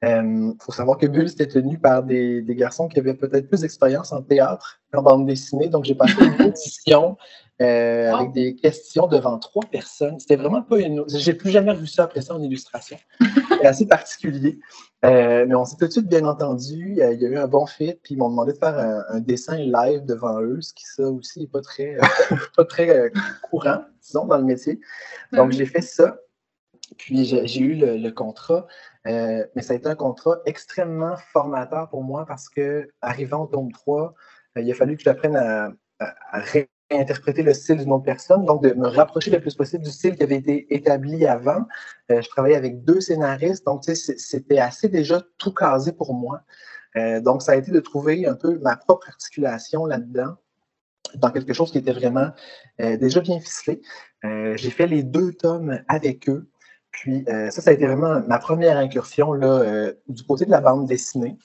Il 0.03 0.09
euh, 0.09 0.53
faut 0.61 0.73
savoir 0.73 0.99
que 0.99 1.07
Bulle, 1.07 1.29
c'était 1.29 1.49
tenu 1.49 1.79
par 1.79 2.03
des, 2.03 2.45
garçons 2.51 2.87
qui 2.87 2.99
avaient 2.99 3.15
peut-être 3.15 3.49
plus 3.49 3.63
d'expérience 3.63 4.13
en 4.13 4.23
théâtre 4.23 4.79
qu'en 4.93 5.03
bande 5.03 5.27
dessinée. 5.27 5.69
Donc, 5.69 5.85
j'ai 5.85 5.95
passé 5.95 6.15
une 6.21 6.49
audition 6.49 7.17
euh, 7.63 8.13
avec 8.13 8.33
des 8.33 8.57
questions 8.57 9.07
devant 9.07 9.39
trois 9.39 9.65
personnes. 9.71 10.21
C'était 10.21 10.37
vraiment 10.37 10.61
pas 10.61 10.81
une. 10.81 11.03
J'ai 11.09 11.33
plus 11.33 11.51
jamais 11.51 11.75
vu 11.75 11.87
ça 11.87 12.05
après 12.05 12.21
ça 12.21 12.35
en 12.35 12.43
illustration. 12.43 12.99
C'est 13.49 13.67
assez 13.67 13.87
particulier. 13.87 14.59
Euh, 15.07 15.47
mais 15.49 15.55
on 15.55 15.65
s'est 15.65 15.77
tout 15.77 15.87
de 15.87 15.93
suite 15.93 16.09
bien 16.09 16.27
entendu. 16.27 16.91
il 16.91 16.97
y 16.99 17.03
a 17.03 17.13
eu 17.13 17.39
un 17.39 17.49
bon 17.49 17.65
fit. 17.65 17.95
Puis 18.03 18.15
ils 18.15 18.19
m'ont 18.19 18.29
demandé 18.29 18.53
de 18.53 18.59
faire 18.59 18.77
un, 19.09 19.21
dessin 19.21 19.57
live 19.57 20.05
devant 20.05 20.43
eux, 20.43 20.61
ce 20.61 20.75
qui, 20.75 20.85
ça 20.85 21.09
aussi, 21.09 21.41
n'est 21.41 21.47
pas 21.47 21.63
très, 21.63 21.97
pas 22.57 22.67
très 22.67 23.11
courant, 23.49 23.81
disons, 24.03 24.27
dans 24.27 24.37
le 24.37 24.45
métier. 24.45 24.79
Donc, 25.33 25.53
j'ai 25.53 25.65
fait 25.65 25.81
ça. 25.81 26.19
Puis 26.99 27.25
j'ai 27.25 27.61
eu 27.61 27.75
le 27.75 28.11
contrat. 28.11 28.67
Euh, 29.07 29.45
mais 29.55 29.63
ça 29.63 29.73
a 29.73 29.77
été 29.77 29.89
un 29.89 29.95
contrat 29.95 30.39
extrêmement 30.47 31.17
formateur 31.33 31.89
pour 31.89 32.03
moi 32.03 32.25
parce 32.27 32.49
que, 32.49 32.89
arrivant 33.01 33.45
au 33.45 33.47
tome 33.47 33.71
3, 33.71 34.15
euh, 34.57 34.61
il 34.61 34.71
a 34.71 34.75
fallu 34.75 34.97
que 34.97 35.03
j'apprenne 35.03 35.37
à, 35.37 35.73
réinterpréter 36.91 37.43
le 37.43 37.55
style 37.55 37.79
d'une 37.79 37.93
autre 37.93 38.05
personne, 38.05 38.45
donc 38.45 38.63
de 38.63 38.75
me 38.75 38.87
rapprocher 38.87 39.31
le 39.31 39.41
plus 39.41 39.55
possible 39.55 39.83
du 39.83 39.91
style 39.91 40.17
qui 40.17 40.23
avait 40.23 40.37
été 40.37 40.75
établi 40.75 41.27
avant. 41.27 41.65
Euh, 42.11 42.21
je 42.21 42.29
travaillais 42.29 42.57
avec 42.57 42.85
deux 42.85 43.01
scénaristes, 43.01 43.65
donc 43.65 43.85
c'était 43.85 44.59
assez 44.59 44.89
déjà 44.89 45.23
tout 45.39 45.55
casé 45.55 45.93
pour 45.93 46.15
moi. 46.15 46.43
donc, 47.23 47.43
ça 47.43 47.53
a 47.53 47.57
été 47.57 47.71
de 47.73 47.81
trouver 47.81 48.27
un 48.27 48.35
peu 48.35 48.59
ma 48.61 48.77
propre 48.77 49.09
articulation 49.09 49.85
là-dedans 49.87 50.37
dans 51.17 51.31
quelque 51.31 51.53
chose 51.53 51.71
qui 51.71 51.79
était 51.79 51.93
vraiment 51.93 52.31
déjà 52.79 53.21
bien 53.21 53.39
ficelé. 53.39 53.83
J'ai 54.23 54.71
fait 54.71 54.87
les 54.87 55.03
deux 55.03 55.33
tomes 55.35 55.79
avec 55.89 56.29
eux. 56.29 56.49
Puis 56.97 57.25
euh, 57.29 57.51
ça, 57.51 57.61
ça 57.61 57.71
a 57.71 57.73
été 57.75 57.87
vraiment 57.87 58.23
ma 58.27 58.39
première 58.39 58.79
incursion 58.79 59.35
euh, 59.35 59.93
du 60.09 60.23
côté 60.25 60.47
de 60.47 60.51
la 60.51 60.63
bande 60.63 60.87
dessinée. 60.87 61.37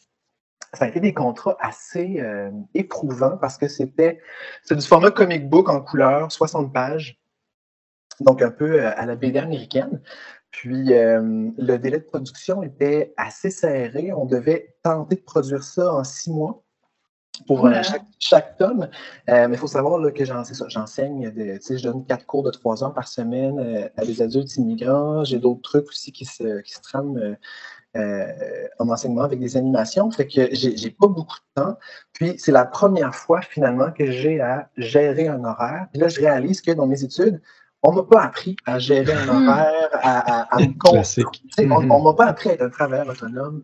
Ça 0.73 0.85
a 0.85 0.87
été 0.87 1.01
des 1.01 1.13
contrats 1.13 1.57
assez 1.59 2.21
euh, 2.21 2.49
éprouvants 2.73 3.37
parce 3.37 3.57
que 3.57 3.67
c'était 3.67 4.21
du 4.69 4.81
format 4.81 5.11
comic 5.11 5.49
book 5.49 5.67
en 5.67 5.81
couleur, 5.81 6.31
60 6.31 6.71
pages, 6.71 7.19
donc 8.21 8.41
un 8.41 8.51
peu 8.51 8.85
à 8.85 9.05
la 9.05 9.17
BD 9.17 9.39
américaine. 9.39 10.01
Puis 10.51 10.85
le 10.87 11.77
délai 11.77 11.99
de 11.99 12.05
production 12.05 12.63
était 12.63 13.13
assez 13.17 13.51
serré. 13.51 14.13
On 14.13 14.25
devait 14.25 14.75
tenter 14.83 15.15
de 15.15 15.21
produire 15.21 15.63
ça 15.63 15.93
en 15.93 16.05
six 16.05 16.31
mois 16.31 16.63
pour 17.47 17.65
euh, 17.65 17.73
chaque, 18.19 18.57
tome. 18.57 18.87
Euh, 19.29 19.47
mais 19.47 19.55
il 19.55 19.57
faut 19.57 19.67
savoir 19.67 19.99
là, 19.99 20.11
que 20.11 20.25
j'enseigne, 20.25 21.31
je 21.35 21.83
donne 21.83 22.05
quatre 22.05 22.25
cours 22.25 22.43
de 22.43 22.51
trois 22.51 22.83
heures 22.83 22.93
par 22.93 23.07
semaine 23.07 23.59
euh, 23.59 23.89
à 23.97 24.05
des 24.05 24.21
adultes 24.21 24.55
immigrants. 24.57 25.23
J'ai 25.23 25.39
d'autres 25.39 25.61
trucs 25.61 25.87
aussi 25.87 26.11
qui 26.11 26.25
se, 26.25 26.61
qui 26.61 26.73
se 26.73 26.81
trament 26.81 27.37
en 27.95 28.89
enseignement 28.89 29.23
avec 29.23 29.39
des 29.39 29.57
animations. 29.57 30.09
Fait 30.11 30.27
que 30.27 30.47
j'ai 30.53 30.91
pas 30.91 31.07
beaucoup 31.07 31.37
de 31.55 31.61
temps. 31.61 31.77
Puis 32.13 32.35
c'est 32.37 32.51
la 32.51 32.65
première 32.65 33.15
fois 33.15 33.41
finalement 33.41 33.91
que 33.91 34.11
j'ai 34.11 34.39
à 34.39 34.69
gérer 34.77 35.27
un 35.27 35.43
horaire. 35.43 35.87
Puis 35.91 36.01
là, 36.01 36.07
je 36.07 36.19
réalise 36.19 36.61
que 36.61 36.71
dans 36.71 36.87
mes 36.87 37.03
études, 37.03 37.41
on 37.83 37.93
m'a 37.93 38.03
pas 38.03 38.21
appris 38.21 38.55
à 38.65 38.79
gérer 38.79 39.13
un 39.13 39.25
hmm. 39.25 39.47
horaire, 39.47 39.89
à, 39.93 40.55
à, 40.55 40.59
me 40.59 40.77
compter. 40.77 41.23
On, 41.57 41.81
ne 41.81 42.03
m'a 42.03 42.13
pas 42.13 42.27
appris 42.27 42.49
à 42.49 42.53
être 42.53 42.61
un 42.61 42.69
travailleur 42.69 43.09
autonome. 43.09 43.63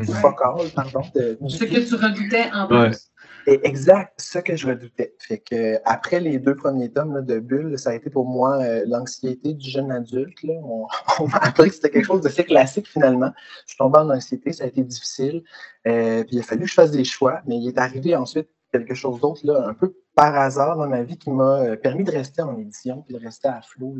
Focal, 0.00 0.70
pardon. 0.74 1.02
ce 1.02 1.64
que 1.64 1.86
tu 1.86 1.94
redoutais 1.94 2.50
en 2.52 2.66
plus. 2.66 3.10
exact, 3.46 4.14
ce 4.18 4.38
que 4.38 4.56
je 4.56 4.68
redoutais. 4.68 5.14
Fait 5.18 5.38
que 5.38 5.78
après 5.84 6.18
les 6.18 6.38
deux 6.38 6.56
premiers 6.56 6.90
tomes 6.90 7.24
de 7.24 7.38
Bulle, 7.38 7.78
ça 7.78 7.90
a 7.90 7.94
été 7.94 8.08
pour 8.08 8.26
moi 8.26 8.62
euh, 8.62 8.84
l'anxiété 8.86 9.52
du 9.52 9.68
jeune 9.68 9.92
adulte. 9.92 10.38
On, 10.44 11.28
m'a 11.28 11.38
appris 11.38 11.68
que 11.68 11.74
c'était 11.74 11.90
quelque 11.90 12.06
chose 12.06 12.22
de 12.22 12.28
assez 12.28 12.44
classique 12.44 12.88
finalement. 12.88 13.32
Je 13.66 13.72
suis 13.72 13.78
tombé 13.78 13.98
en 13.98 14.08
anxiété, 14.08 14.52
ça 14.52 14.64
a 14.64 14.68
été 14.68 14.82
difficile. 14.82 15.42
Euh, 15.86 16.24
puis 16.24 16.36
il 16.36 16.40
a 16.40 16.42
fallu 16.42 16.62
que 16.62 16.68
je 16.68 16.74
fasse 16.74 16.90
des 16.90 17.04
choix, 17.04 17.42
mais 17.46 17.58
il 17.58 17.68
est 17.68 17.78
arrivé 17.78 18.16
ensuite 18.16 18.48
quelque 18.72 18.94
chose 18.94 19.20
d'autre, 19.20 19.42
un 19.50 19.74
peu 19.74 19.94
par 20.14 20.34
hasard 20.34 20.78
dans 20.78 20.88
ma 20.88 21.02
vie, 21.02 21.18
qui 21.18 21.30
m'a 21.30 21.60
euh, 21.60 21.76
permis 21.76 22.04
de 22.04 22.10
rester 22.10 22.40
en 22.40 22.56
édition 22.56 23.02
puis 23.02 23.14
de 23.14 23.20
rester 23.20 23.48
à 23.48 23.60
flot 23.60 23.94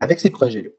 avec 0.00 0.20
ces 0.20 0.30
projets-là. 0.30 0.70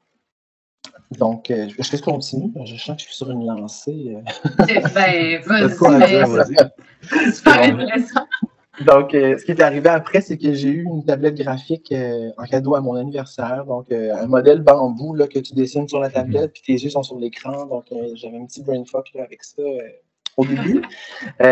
Donc, 1.11 1.51
euh, 1.51 1.67
je 1.77 1.91
vais 1.91 1.97
continuer. 1.99 2.51
Je 2.65 2.77
sens 2.77 2.95
que 2.95 3.01
je 3.01 3.07
suis 3.07 3.15
sur 3.15 3.29
une 3.31 3.45
lancée. 3.45 4.15
Euh. 4.15 4.63
Eh 4.69 4.79
ben, 4.79 5.41
vas-y. 5.45 7.33
Super 7.33 7.61
intéressant. 7.61 8.25
Donc, 8.85 9.13
euh, 9.13 9.37
ce 9.37 9.43
qui 9.43 9.51
est 9.51 9.61
arrivé 9.61 9.89
après, 9.89 10.21
c'est 10.21 10.37
que 10.37 10.53
j'ai 10.53 10.69
eu 10.69 10.83
une 10.83 11.03
tablette 11.03 11.35
graphique 11.35 11.93
en 12.37 12.43
cadeau 12.45 12.75
à 12.75 12.81
mon 12.81 12.95
anniversaire. 12.95 13.65
Donc, 13.65 13.91
un 13.91 14.25
modèle 14.27 14.61
bambou 14.61 15.13
là, 15.13 15.27
que 15.27 15.39
tu 15.39 15.53
dessines 15.53 15.87
sur 15.87 15.99
la 15.99 16.09
tablette, 16.09 16.53
puis 16.53 16.63
tes 16.65 16.73
yeux 16.73 16.89
sont 16.89 17.03
sur 17.03 17.19
l'écran. 17.19 17.65
Donc, 17.65 17.85
j'avais 18.15 18.37
un 18.37 18.45
petit 18.45 18.63
brain 18.63 18.83
fuck 18.85 19.09
avec 19.15 19.43
ça 19.43 19.61
au 20.37 20.45
début. 20.45 20.81
il 21.41 21.43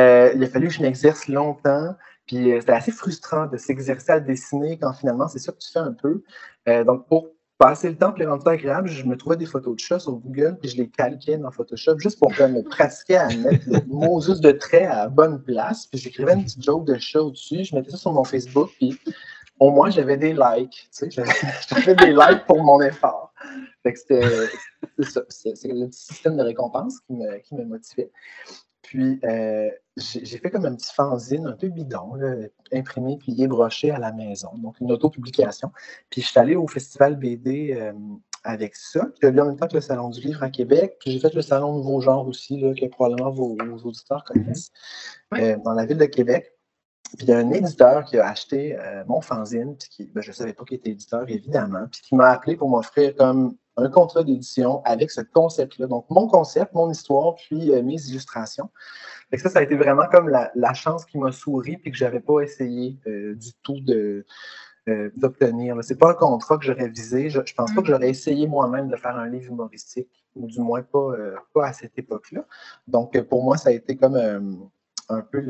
a 0.43 0.47
fallu 0.51 0.69
que 0.69 0.73
je 0.73 0.81
m'exerce 0.81 1.27
longtemps. 1.27 1.93
Puis, 2.25 2.51
c'était 2.59 2.71
assez 2.71 2.91
frustrant 2.91 3.47
de 3.47 3.57
s'exercer 3.57 4.13
à 4.13 4.19
dessiner 4.21 4.77
quand 4.77 4.93
finalement, 4.93 5.27
c'est 5.27 5.39
ça 5.39 5.51
que 5.51 5.57
tu 5.57 5.69
fais 5.71 5.79
un 5.79 5.93
peu. 5.93 6.23
donc, 6.85 7.05
pour 7.07 7.27
passer 7.59 7.89
le 7.89 7.97
temps 7.97 8.11
pour 8.11 8.19
les 8.19 8.25
rendre 8.25 8.47
agréable, 8.47 8.87
je 8.87 9.03
me 9.03 9.17
trouvais 9.17 9.35
des 9.35 9.45
photos 9.45 9.75
de 9.75 9.79
chats 9.79 9.99
sur 9.99 10.13
Google, 10.13 10.57
puis 10.59 10.69
je 10.69 10.77
les 10.77 10.89
calquais 10.89 11.37
dans 11.37 11.51
Photoshop 11.51 11.99
juste 11.99 12.17
pour 12.17 12.31
me 12.31 12.61
pratiquer 12.63 13.17
à 13.17 13.27
mettre 13.27 13.65
le 13.67 13.85
mot 13.85 14.21
juste 14.21 14.41
de 14.41 14.51
trait 14.51 14.85
à 14.85 14.95
la 14.95 15.07
bonne 15.09 15.43
place. 15.43 15.85
Puis 15.85 15.99
j'écrivais 15.99 16.33
une 16.33 16.45
petite 16.45 16.63
joke 16.63 16.85
de 16.85 16.97
chat 16.97 17.21
au-dessus, 17.21 17.65
je 17.65 17.75
mettais 17.75 17.91
ça 17.91 17.97
sur 17.97 18.13
mon 18.13 18.23
Facebook, 18.23 18.69
puis 18.77 18.97
au 19.59 19.71
moins 19.71 19.89
j'avais 19.89 20.15
des 20.15 20.33
likes. 20.33 20.89
Tu 20.97 21.11
sais, 21.11 21.11
j'avais 21.11 21.95
des 21.95 22.13
likes 22.13 22.45
pour 22.47 22.63
mon 22.63 22.81
effort. 22.81 23.33
Fait 23.83 23.91
que 23.91 23.99
c'était 23.99 24.29
ça. 25.01 25.21
C'est 25.27 25.53
le 25.65 25.91
système 25.91 26.37
de 26.37 26.43
récompense 26.43 27.01
qui 27.01 27.13
me, 27.13 27.39
qui 27.39 27.55
me 27.55 27.65
motivait. 27.65 28.09
Puis, 28.89 29.19
euh, 29.23 29.69
j'ai 29.97 30.39
fait 30.39 30.49
comme 30.49 30.65
un 30.65 30.73
petit 30.73 30.91
fanzine 30.91 31.45
un 31.45 31.51
peu 31.51 31.67
bidon, 31.67 32.13
imprimé, 32.73 33.17
plié, 33.17 33.47
broché 33.47 33.91
à 33.91 33.99
la 33.99 34.11
maison. 34.11 34.49
Donc, 34.57 34.79
une 34.79 34.91
autopublication. 34.91 35.71
Puis, 36.09 36.23
je 36.23 36.27
suis 36.27 36.39
allé 36.39 36.55
au 36.55 36.67
Festival 36.67 37.15
BD 37.15 37.77
euh, 37.79 37.93
avec 38.43 38.75
ça, 38.75 39.05
qui 39.13 39.27
a 39.27 39.29
lieu 39.29 39.43
en 39.43 39.45
même 39.45 39.57
temps 39.57 39.67
que 39.67 39.75
le 39.75 39.81
Salon 39.81 40.09
du 40.09 40.21
Livre 40.21 40.41
à 40.41 40.49
Québec. 40.49 40.97
Puis, 40.99 41.11
j'ai 41.11 41.19
fait 41.19 41.35
le 41.35 41.43
Salon 41.43 41.75
Nouveau 41.75 42.01
Genre 42.01 42.27
aussi, 42.27 42.59
là, 42.59 42.73
que 42.73 42.87
probablement 42.87 43.29
vos, 43.29 43.55
auditeurs 43.83 44.23
connaissent, 44.23 44.71
euh, 45.35 45.55
dans 45.63 45.73
la 45.73 45.85
ville 45.85 45.99
de 45.99 46.05
Québec. 46.05 46.51
Puis, 47.15 47.27
il 47.27 47.29
y 47.29 47.33
a 47.33 47.37
un 47.37 47.51
éditeur 47.51 48.05
qui 48.05 48.17
a 48.17 48.27
acheté 48.27 48.75
mon 49.05 49.21
fanzine, 49.21 49.77
puis 49.77 49.89
qui, 49.89 50.05
ben, 50.07 50.21
je 50.21 50.29
ne 50.29 50.33
savais 50.33 50.53
pas 50.53 50.63
qu'il 50.63 50.77
était 50.77 50.89
éditeur, 50.89 51.29
évidemment, 51.29 51.85
puis 51.91 52.01
qui 52.01 52.15
m'a 52.15 52.29
appelé 52.29 52.55
pour 52.55 52.69
m'offrir 52.69 53.15
comme 53.15 53.55
un 53.79 53.89
contrat 53.89 54.23
d'édition 54.23 54.81
avec 54.85 55.11
ce 55.11 55.21
concept-là. 55.21 55.87
Donc, 55.87 56.05
mon 56.09 56.27
concept, 56.27 56.73
mon 56.73 56.89
histoire, 56.89 57.35
puis 57.35 57.71
euh, 57.71 57.81
mes 57.81 58.01
illustrations. 58.07 58.69
Et 59.31 59.37
ça, 59.37 59.49
ça 59.49 59.59
a 59.59 59.61
été 59.61 59.75
vraiment 59.75 60.07
comme 60.11 60.29
la, 60.29 60.73
chance 60.73 61.05
qui 61.05 61.17
m'a 61.17 61.31
souri 61.31 61.77
puis 61.77 61.91
que 61.91 61.97
je 61.97 62.05
n'avais 62.05 62.19
pas 62.19 62.41
essayé 62.41 62.97
euh, 63.07 63.35
du 63.35 63.53
tout 63.63 63.79
de, 63.81 64.25
euh, 64.87 65.11
d'obtenir. 65.15 65.77
Ce 65.83 65.93
n'est 65.93 65.97
pas 65.97 66.11
un 66.11 66.15
contrat 66.15 66.57
que 66.57 66.65
j'aurais 66.65 66.89
visé. 66.89 67.29
Je 67.29 67.39
ne 67.39 67.43
pense 67.55 67.73
pas 67.73 67.81
que 67.81 67.87
j'aurais 67.87 68.09
essayé 68.09 68.47
moi-même 68.47 68.89
de 68.89 68.95
faire 68.95 69.15
un 69.15 69.27
livre 69.27 69.51
humoristique, 69.51 70.09
ou 70.35 70.47
du 70.47 70.59
moins 70.59 70.81
pas, 70.81 71.11
pas 71.53 71.67
à 71.67 71.73
cette 71.73 71.97
époque-là. 71.97 72.45
Donc, 72.87 73.19
pour 73.23 73.43
moi, 73.43 73.57
ça 73.57 73.69
a 73.69 73.71
été 73.71 73.97
comme 73.97 74.15
un 75.09 75.21
peu 75.21 75.41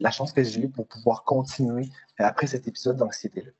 la 0.00 0.10
chance 0.10 0.32
que 0.32 0.42
j'ai 0.42 0.62
eue 0.62 0.70
pour 0.70 0.86
pouvoir 0.86 1.24
continuer 1.24 1.88
après 2.18 2.46
cet 2.46 2.66
épisode 2.66 2.96
d'anxiété-là. 2.96 3.50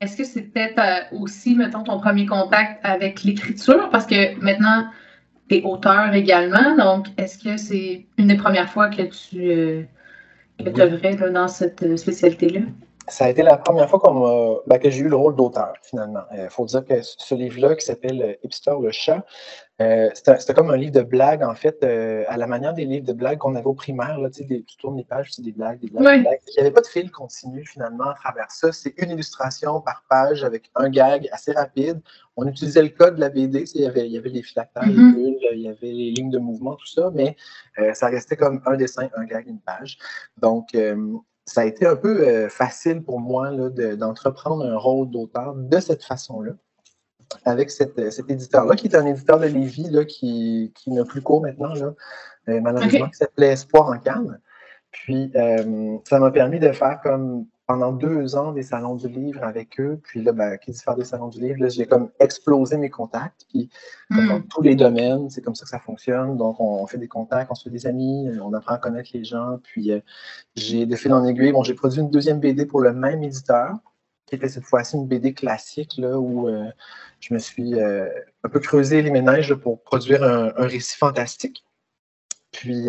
Est-ce 0.00 0.16
que 0.16 0.24
c'était 0.24 0.74
aussi, 1.12 1.56
mettons, 1.56 1.82
ton 1.82 1.98
premier 1.98 2.26
contact 2.26 2.78
avec 2.84 3.24
l'écriture? 3.24 3.90
Parce 3.90 4.06
que 4.06 4.38
maintenant, 4.40 4.88
tu 5.48 5.56
es 5.56 5.62
auteur 5.62 6.14
également, 6.14 6.76
donc 6.76 7.08
est-ce 7.16 7.38
que 7.38 7.56
c'est 7.56 8.06
une 8.16 8.28
des 8.28 8.36
premières 8.36 8.70
fois 8.70 8.88
que 8.90 9.02
tu 9.02 9.50
euh, 9.50 9.82
œuvrais 10.60 11.16
dans 11.16 11.48
cette 11.48 11.82
euh, 11.82 11.96
spécialité-là? 11.96 12.60
Ça 13.08 13.24
a 13.24 13.28
été 13.28 13.42
la 13.42 13.56
première 13.56 13.88
fois 13.88 14.00
ben, 14.66 14.78
que 14.78 14.90
j'ai 14.90 15.00
eu 15.00 15.08
le 15.08 15.16
rôle 15.16 15.34
d'auteur, 15.36 15.72
finalement. 15.82 16.22
Il 16.32 16.40
euh, 16.40 16.48
faut 16.48 16.64
dire 16.64 16.84
que 16.84 17.00
ce 17.02 17.34
livre-là, 17.34 17.74
qui 17.74 17.84
s'appelle 17.84 18.22
euh, 18.22 18.34
Hipster 18.42 18.74
le 18.80 18.90
chat, 18.90 19.24
euh, 19.80 20.10
c'était 20.14 20.54
comme 20.54 20.70
un 20.70 20.76
livre 20.76 20.92
de 20.92 21.02
blagues, 21.02 21.42
en 21.42 21.54
fait, 21.54 21.84
à 21.84 22.36
la 22.36 22.46
manière 22.48 22.74
des 22.74 22.84
livres 22.84 23.06
de 23.06 23.12
blagues 23.12 23.38
qu'on 23.38 23.54
avait 23.54 23.66
au 23.66 23.74
primaire. 23.74 24.18
Là, 24.18 24.28
tu, 24.28 24.44
tournes 24.78 24.96
les 24.96 25.04
pages, 25.04 25.30
c'est 25.30 25.42
des 25.42 25.52
blagues, 25.52 25.78
des 25.78 25.88
blagues, 25.88 26.16
des 26.16 26.22
blagues. 26.22 26.40
Il 26.48 26.54
n'y 26.54 26.60
avait 26.60 26.72
pas 26.72 26.80
de 26.80 26.86
fil 26.86 27.10
continu, 27.12 27.64
finalement, 27.64 28.10
à 28.10 28.14
travers 28.14 28.50
ça. 28.50 28.72
C'est 28.72 28.94
une 28.98 29.10
illustration 29.10 29.80
par 29.80 30.02
page 30.10 30.42
avec 30.42 30.68
un 30.74 30.88
gag 30.88 31.28
assez 31.30 31.52
rapide. 31.52 32.00
On 32.36 32.46
utilisait 32.48 32.82
le 32.82 32.88
code 32.88 33.16
de 33.16 33.20
la 33.20 33.28
BD. 33.28 33.64
Il 33.74 33.82
y 33.82 33.86
avait, 33.86 34.06
il 34.06 34.12
y 34.12 34.18
avait 34.18 34.30
les 34.30 34.42
filactères, 34.42 34.84
les 34.84 34.94
mm-hmm. 34.94 35.14
bulles, 35.14 35.38
il 35.52 35.60
y 35.60 35.68
avait 35.68 35.92
les 35.92 36.10
lignes 36.10 36.30
de 36.30 36.38
mouvement, 36.38 36.74
tout 36.74 36.86
ça, 36.86 37.10
mais 37.14 37.36
ça 37.94 38.08
restait 38.08 38.36
comme 38.36 38.60
un 38.66 38.76
dessin, 38.76 39.08
un 39.14 39.24
gag, 39.26 39.46
une 39.46 39.60
page. 39.60 39.96
Donc, 40.38 40.74
ça 41.48 41.62
a 41.62 41.64
été 41.64 41.86
un 41.86 41.96
peu 41.96 42.28
euh, 42.28 42.48
facile 42.50 43.02
pour 43.02 43.20
moi 43.20 43.50
d'entreprendre 43.96 44.66
un 44.66 44.76
rôle 44.76 45.08
d'auteur 45.08 45.54
de 45.54 45.80
cette 45.80 46.04
façon-là, 46.04 46.52
avec 47.46 47.70
euh, 47.80 48.10
cet 48.10 48.30
éditeur-là, 48.30 48.76
qui 48.76 48.88
est 48.88 48.94
un 48.94 49.06
éditeur 49.06 49.40
de 49.40 49.46
Lévis 49.46 49.88
là, 49.90 50.04
qui, 50.04 50.72
qui 50.74 50.90
n'a 50.90 51.04
plus 51.04 51.22
cours 51.22 51.40
maintenant, 51.40 51.72
là, 51.72 51.94
euh, 52.50 52.60
malheureusement, 52.60 53.08
qui 53.08 53.16
s'appelait 53.16 53.48
Espoir 53.48 53.88
en 53.88 53.98
Cannes. 53.98 54.38
Puis, 54.90 55.32
ça 56.04 56.18
m'a 56.18 56.30
permis 56.30 56.58
de 56.58 56.72
faire 56.72 57.00
comme 57.02 57.46
pendant 57.68 57.92
deux 57.92 58.34
ans 58.34 58.52
des 58.52 58.62
salons 58.62 58.94
du 58.94 59.08
livre 59.08 59.44
avec 59.44 59.78
eux. 59.78 60.00
Puis 60.02 60.22
là, 60.22 60.32
ben, 60.32 60.56
qui 60.56 60.70
dit 60.70 60.80
faire 60.80 60.96
des 60.96 61.04
salons 61.04 61.28
du 61.28 61.38
livre, 61.38 61.68
j'ai 61.68 61.86
comme 61.86 62.10
explosé 62.18 62.78
mes 62.78 62.88
contacts. 62.88 63.44
Puis, 63.50 63.68
dans 64.10 64.38
hmm. 64.38 64.48
tous 64.48 64.62
les 64.62 64.74
domaines, 64.74 65.28
c'est 65.28 65.42
comme 65.42 65.54
ça 65.54 65.64
que 65.64 65.68
ça 65.68 65.78
fonctionne. 65.78 66.38
Donc, 66.38 66.58
on, 66.60 66.86
fait 66.86 66.96
des 66.96 67.08
contacts, 67.08 67.50
on 67.50 67.54
se 67.54 67.64
fait 67.64 67.70
des 67.70 67.86
amis, 67.86 68.26
on 68.42 68.54
apprend 68.54 68.74
à 68.74 68.78
connaître 68.78 69.10
les 69.12 69.22
gens. 69.22 69.58
Puis, 69.62 69.92
euh, 69.92 70.00
j'ai 70.56 70.86
de 70.86 70.96
fil 70.96 71.12
en 71.12 71.22
aiguille, 71.26 71.52
bon, 71.52 71.62
j'ai 71.62 71.74
produit 71.74 72.00
une 72.00 72.10
deuxième 72.10 72.40
BD 72.40 72.64
pour 72.64 72.80
le 72.80 72.94
même 72.94 73.22
éditeur, 73.22 73.74
qui 74.24 74.34
était 74.34 74.48
cette 74.48 74.64
fois-ci 74.64 74.96
une 74.96 75.06
BD 75.06 75.34
classique, 75.34 75.98
là, 75.98 76.18
où 76.18 76.48
euh, 76.48 76.70
je 77.20 77.34
me 77.34 77.38
suis 77.38 77.74
euh, 77.74 78.08
un 78.44 78.48
peu 78.48 78.60
creusé 78.60 79.02
les 79.02 79.10
ménages 79.10 79.54
pour 79.54 79.82
produire 79.82 80.22
un, 80.22 80.54
un 80.56 80.66
récit 80.66 80.96
fantastique. 80.96 81.67
Puis, 82.58 82.88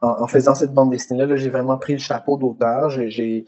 en, 0.00 0.26
faisant 0.26 0.54
cette 0.54 0.72
bande 0.72 0.90
dessinée-là, 0.90 1.36
j'ai 1.36 1.50
vraiment 1.50 1.76
pris 1.76 1.92
le 1.92 1.98
chapeau 1.98 2.38
d'auteur. 2.38 2.88
J'ai 2.90 3.44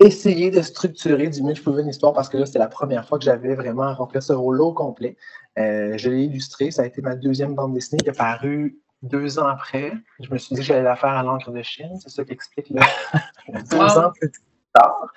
essayé 0.00 0.50
de 0.50 0.62
structurer 0.62 1.28
du 1.28 1.42
mieux 1.42 1.52
que 1.52 1.58
je 1.58 1.62
pouvais 1.64 1.82
une 1.82 1.88
histoire 1.88 2.12
parce 2.12 2.28
que 2.28 2.36
là, 2.36 2.46
c'était 2.46 2.60
la 2.60 2.68
première 2.68 3.06
fois 3.06 3.18
que 3.18 3.24
j'avais 3.24 3.56
vraiment 3.56 3.92
rempli 3.92 4.22
ce 4.22 4.32
rôle-là 4.32 4.64
au 4.64 4.72
complet. 4.72 5.16
Euh, 5.58 5.98
je 5.98 6.10
l'ai 6.10 6.24
illustré. 6.24 6.70
Ça 6.70 6.82
a 6.82 6.86
été 6.86 7.02
ma 7.02 7.16
deuxième 7.16 7.54
bande 7.54 7.74
dessinée 7.74 7.98
qui 7.98 8.08
est 8.08 8.20
apparue 8.20 8.78
deux 9.02 9.40
ans 9.40 9.46
après. 9.46 9.92
Je 10.20 10.30
me 10.30 10.38
suis 10.38 10.54
dit 10.54 10.60
que 10.60 10.66
j'allais 10.66 10.82
la 10.82 10.96
faire 10.96 11.10
à 11.10 11.24
l'encre 11.24 11.50
de 11.50 11.62
Chine. 11.62 11.98
C'est 12.00 12.08
ça 12.08 12.24
qui 12.24 12.32
explique 12.32 12.70
là. 12.70 12.82
deux 13.70 13.98
ans 13.98 14.12
plus 14.18 14.30
tard. 14.72 15.12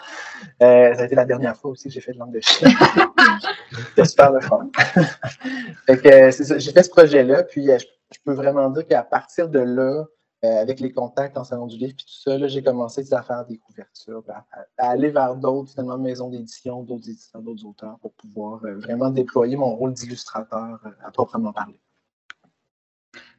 Euh, 0.61 0.93
ça 0.93 1.01
a 1.01 1.05
été 1.05 1.15
la 1.15 1.25
dernière 1.25 1.55
fois 1.57 1.71
aussi 1.71 1.87
que 1.87 1.93
j'ai 1.93 2.01
fait 2.01 2.13
de 2.13 2.19
l'encre 2.19 2.33
de 2.33 2.39
Chine. 2.41 2.67
C'était 3.89 4.05
super 4.05 4.31
le 4.31 4.41
fun. 4.41 4.69
fait 5.85 5.97
que, 5.97 6.59
j'ai 6.59 6.71
fait 6.71 6.83
ce 6.83 6.89
projet-là. 6.89 7.43
Puis, 7.43 7.71
euh, 7.71 7.77
je 8.11 8.19
peux 8.23 8.33
vraiment 8.33 8.69
dire 8.69 8.87
qu'à 8.87 9.03
partir 9.03 9.49
de 9.49 9.59
là, 9.59 10.05
euh, 10.45 10.61
avec 10.61 10.79
les 10.79 10.91
contacts 10.91 11.37
en 11.37 11.43
salon 11.43 11.65
du 11.65 11.77
livre 11.77 11.91
et 11.91 11.95
tout 11.95 12.05
ça, 12.07 12.47
j'ai 12.47 12.61
commencé 12.61 13.13
à 13.13 13.23
faire 13.23 13.45
des 13.45 13.57
couvertures, 13.57 14.23
à, 14.29 14.45
aller 14.77 15.09
vers 15.09 15.35
d'autres, 15.35 15.71
finalement, 15.71 15.97
maisons 15.97 16.29
d'édition, 16.29 16.83
d'autres 16.83 17.09
éditeurs, 17.09 17.41
d'autres 17.41 17.65
auteurs 17.65 17.97
pour 17.99 18.13
pouvoir 18.13 18.63
euh, 18.65 18.75
vraiment 18.75 19.09
déployer 19.09 19.55
mon 19.55 19.75
rôle 19.75 19.93
d'illustrateur 19.93 20.79
euh, 20.85 20.89
à 21.03 21.11
proprement 21.11 21.53
parler. 21.53 21.79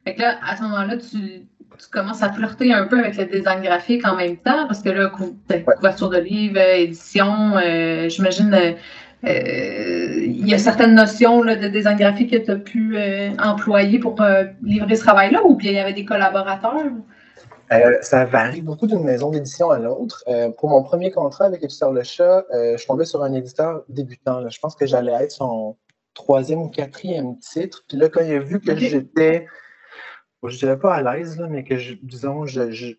Fait 0.03 0.15
que 0.15 0.21
là, 0.21 0.39
à 0.43 0.57
ce 0.57 0.63
moment-là, 0.63 0.97
tu, 0.97 1.47
commences 1.91 2.23
à 2.23 2.31
flirter 2.31 2.73
un 2.73 2.85
peu 2.85 2.99
avec 2.99 3.17
le 3.17 3.25
design 3.25 3.61
graphique 3.61 4.05
en 4.05 4.15
même 4.15 4.37
temps, 4.37 4.67
parce 4.67 4.81
que 4.81 4.89
là, 4.89 5.11
ben, 5.47 5.63
couverture 5.63 6.09
de 6.09 6.17
livre, 6.17 6.59
édition, 6.59 7.53
j'imagine 8.07 8.75
euh, 9.25 10.25
il 10.25 10.47
y 10.47 10.53
a 10.53 10.59
certaines 10.59 10.93
notions 10.93 11.43
de 11.43 11.67
design 11.67 11.97
graphique 11.97 12.31
que 12.31 12.37
tu 12.37 12.51
as 12.51 12.55
pu 12.55 12.97
euh, 12.97 13.31
employer 13.39 13.97
pour 13.97 14.21
euh, 14.21 14.43
livrer 14.61 14.95
ce 14.95 15.01
travail-là 15.01 15.43
ou 15.43 15.55
bien 15.55 15.71
il 15.71 15.75
y 15.75 15.79
avait 15.79 15.93
des 15.93 16.05
collaborateurs? 16.05 16.91
ça 17.99 18.23
varie 18.23 18.61
beaucoup 18.61 18.87
d'une 18.87 19.03
maison 19.03 19.29
d'édition 19.29 19.71
à 19.71 19.77
l'autre. 19.77 20.23
pour 20.57 20.69
mon 20.69 20.83
premier 20.83 21.11
contrat 21.11 21.43
avec 21.43 21.61
Éditeur 21.61 21.91
Le 21.91 22.01
Chat, 22.01 22.45
je 22.53 22.87
tombais 22.87 23.03
sur 23.03 23.21
un 23.23 23.33
éditeur 23.33 23.83
débutant. 23.89 24.47
Je 24.49 24.57
pense 24.59 24.73
que 24.73 24.85
j'allais 24.85 25.11
être 25.11 25.33
son 25.33 25.75
troisième 26.13 26.61
ou 26.61 26.69
quatrième 26.69 27.37
titre. 27.39 27.83
Puis 27.89 27.97
là, 27.97 28.07
quand 28.07 28.21
il 28.21 28.35
a 28.35 28.39
vu 28.39 28.61
que 28.61 28.73
j'étais, 28.77 29.47
je 30.43 30.53
ne 30.53 30.59
dirais 30.59 30.79
pas 30.79 30.95
à 30.95 31.01
l'aise, 31.01 31.39
mais 31.49 31.63
que, 31.63 31.75
disons, 32.03 32.45
je 32.45 32.95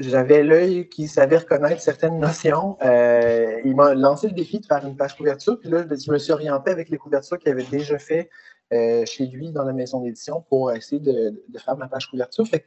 j'avais 0.00 0.42
l'œil 0.42 0.88
qui 0.88 1.08
savait 1.08 1.38
reconnaître 1.38 1.80
certaines 1.80 2.18
notions. 2.18 2.78
Euh, 2.82 3.60
il 3.64 3.76
m'a 3.76 3.94
lancé 3.94 4.28
le 4.28 4.32
défi 4.32 4.60
de 4.60 4.66
faire 4.66 4.84
une 4.86 4.96
page 4.96 5.16
couverture, 5.16 5.58
puis 5.58 5.68
là, 5.68 5.84
je 5.88 6.10
me 6.10 6.18
suis 6.18 6.32
orienté 6.32 6.70
avec 6.70 6.88
les 6.88 6.98
couvertures 6.98 7.38
qu'il 7.38 7.50
avait 7.50 7.64
déjà 7.64 7.98
fait 7.98 8.30
euh, 8.72 9.04
chez 9.04 9.26
lui 9.26 9.52
dans 9.52 9.64
la 9.64 9.72
maison 9.72 10.00
d'édition 10.00 10.42
pour 10.48 10.72
essayer 10.72 11.00
de, 11.00 11.34
faire 11.58 11.76
ma 11.76 11.88
page 11.88 12.08
couverture. 12.08 12.46
Fait 12.46 12.64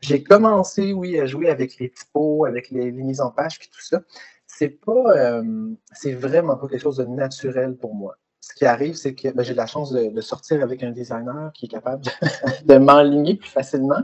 j'ai 0.00 0.22
commencé, 0.22 0.92
oui, 0.92 1.18
à 1.18 1.26
jouer 1.26 1.48
avec 1.48 1.78
les 1.78 1.90
typos, 1.90 2.44
avec 2.44 2.70
les, 2.70 2.92
mises 2.92 3.20
en 3.20 3.30
page, 3.30 3.58
puis 3.58 3.68
tout 3.72 3.82
ça. 3.82 4.02
C'est 4.46 4.68
pas, 4.68 5.16
euh, 5.16 5.72
c'est 5.92 6.12
vraiment 6.12 6.56
pas 6.56 6.68
quelque 6.68 6.82
chose 6.82 6.98
de 6.98 7.06
naturel 7.06 7.76
pour 7.76 7.94
moi 7.94 8.16
ce 8.48 8.54
qui 8.54 8.66
arrive, 8.66 8.94
c'est 8.94 9.14
que 9.14 9.28
ben, 9.28 9.42
j'ai 9.42 9.54
la 9.54 9.66
chance 9.66 9.90
de, 9.90 10.20
sortir 10.20 10.62
avec 10.62 10.82
un 10.82 10.90
designer 10.90 11.50
qui 11.54 11.64
est 11.64 11.68
capable 11.68 12.04
de, 12.66 12.76
m'enligner 12.76 13.36
plus 13.36 13.48
facilement. 13.48 14.02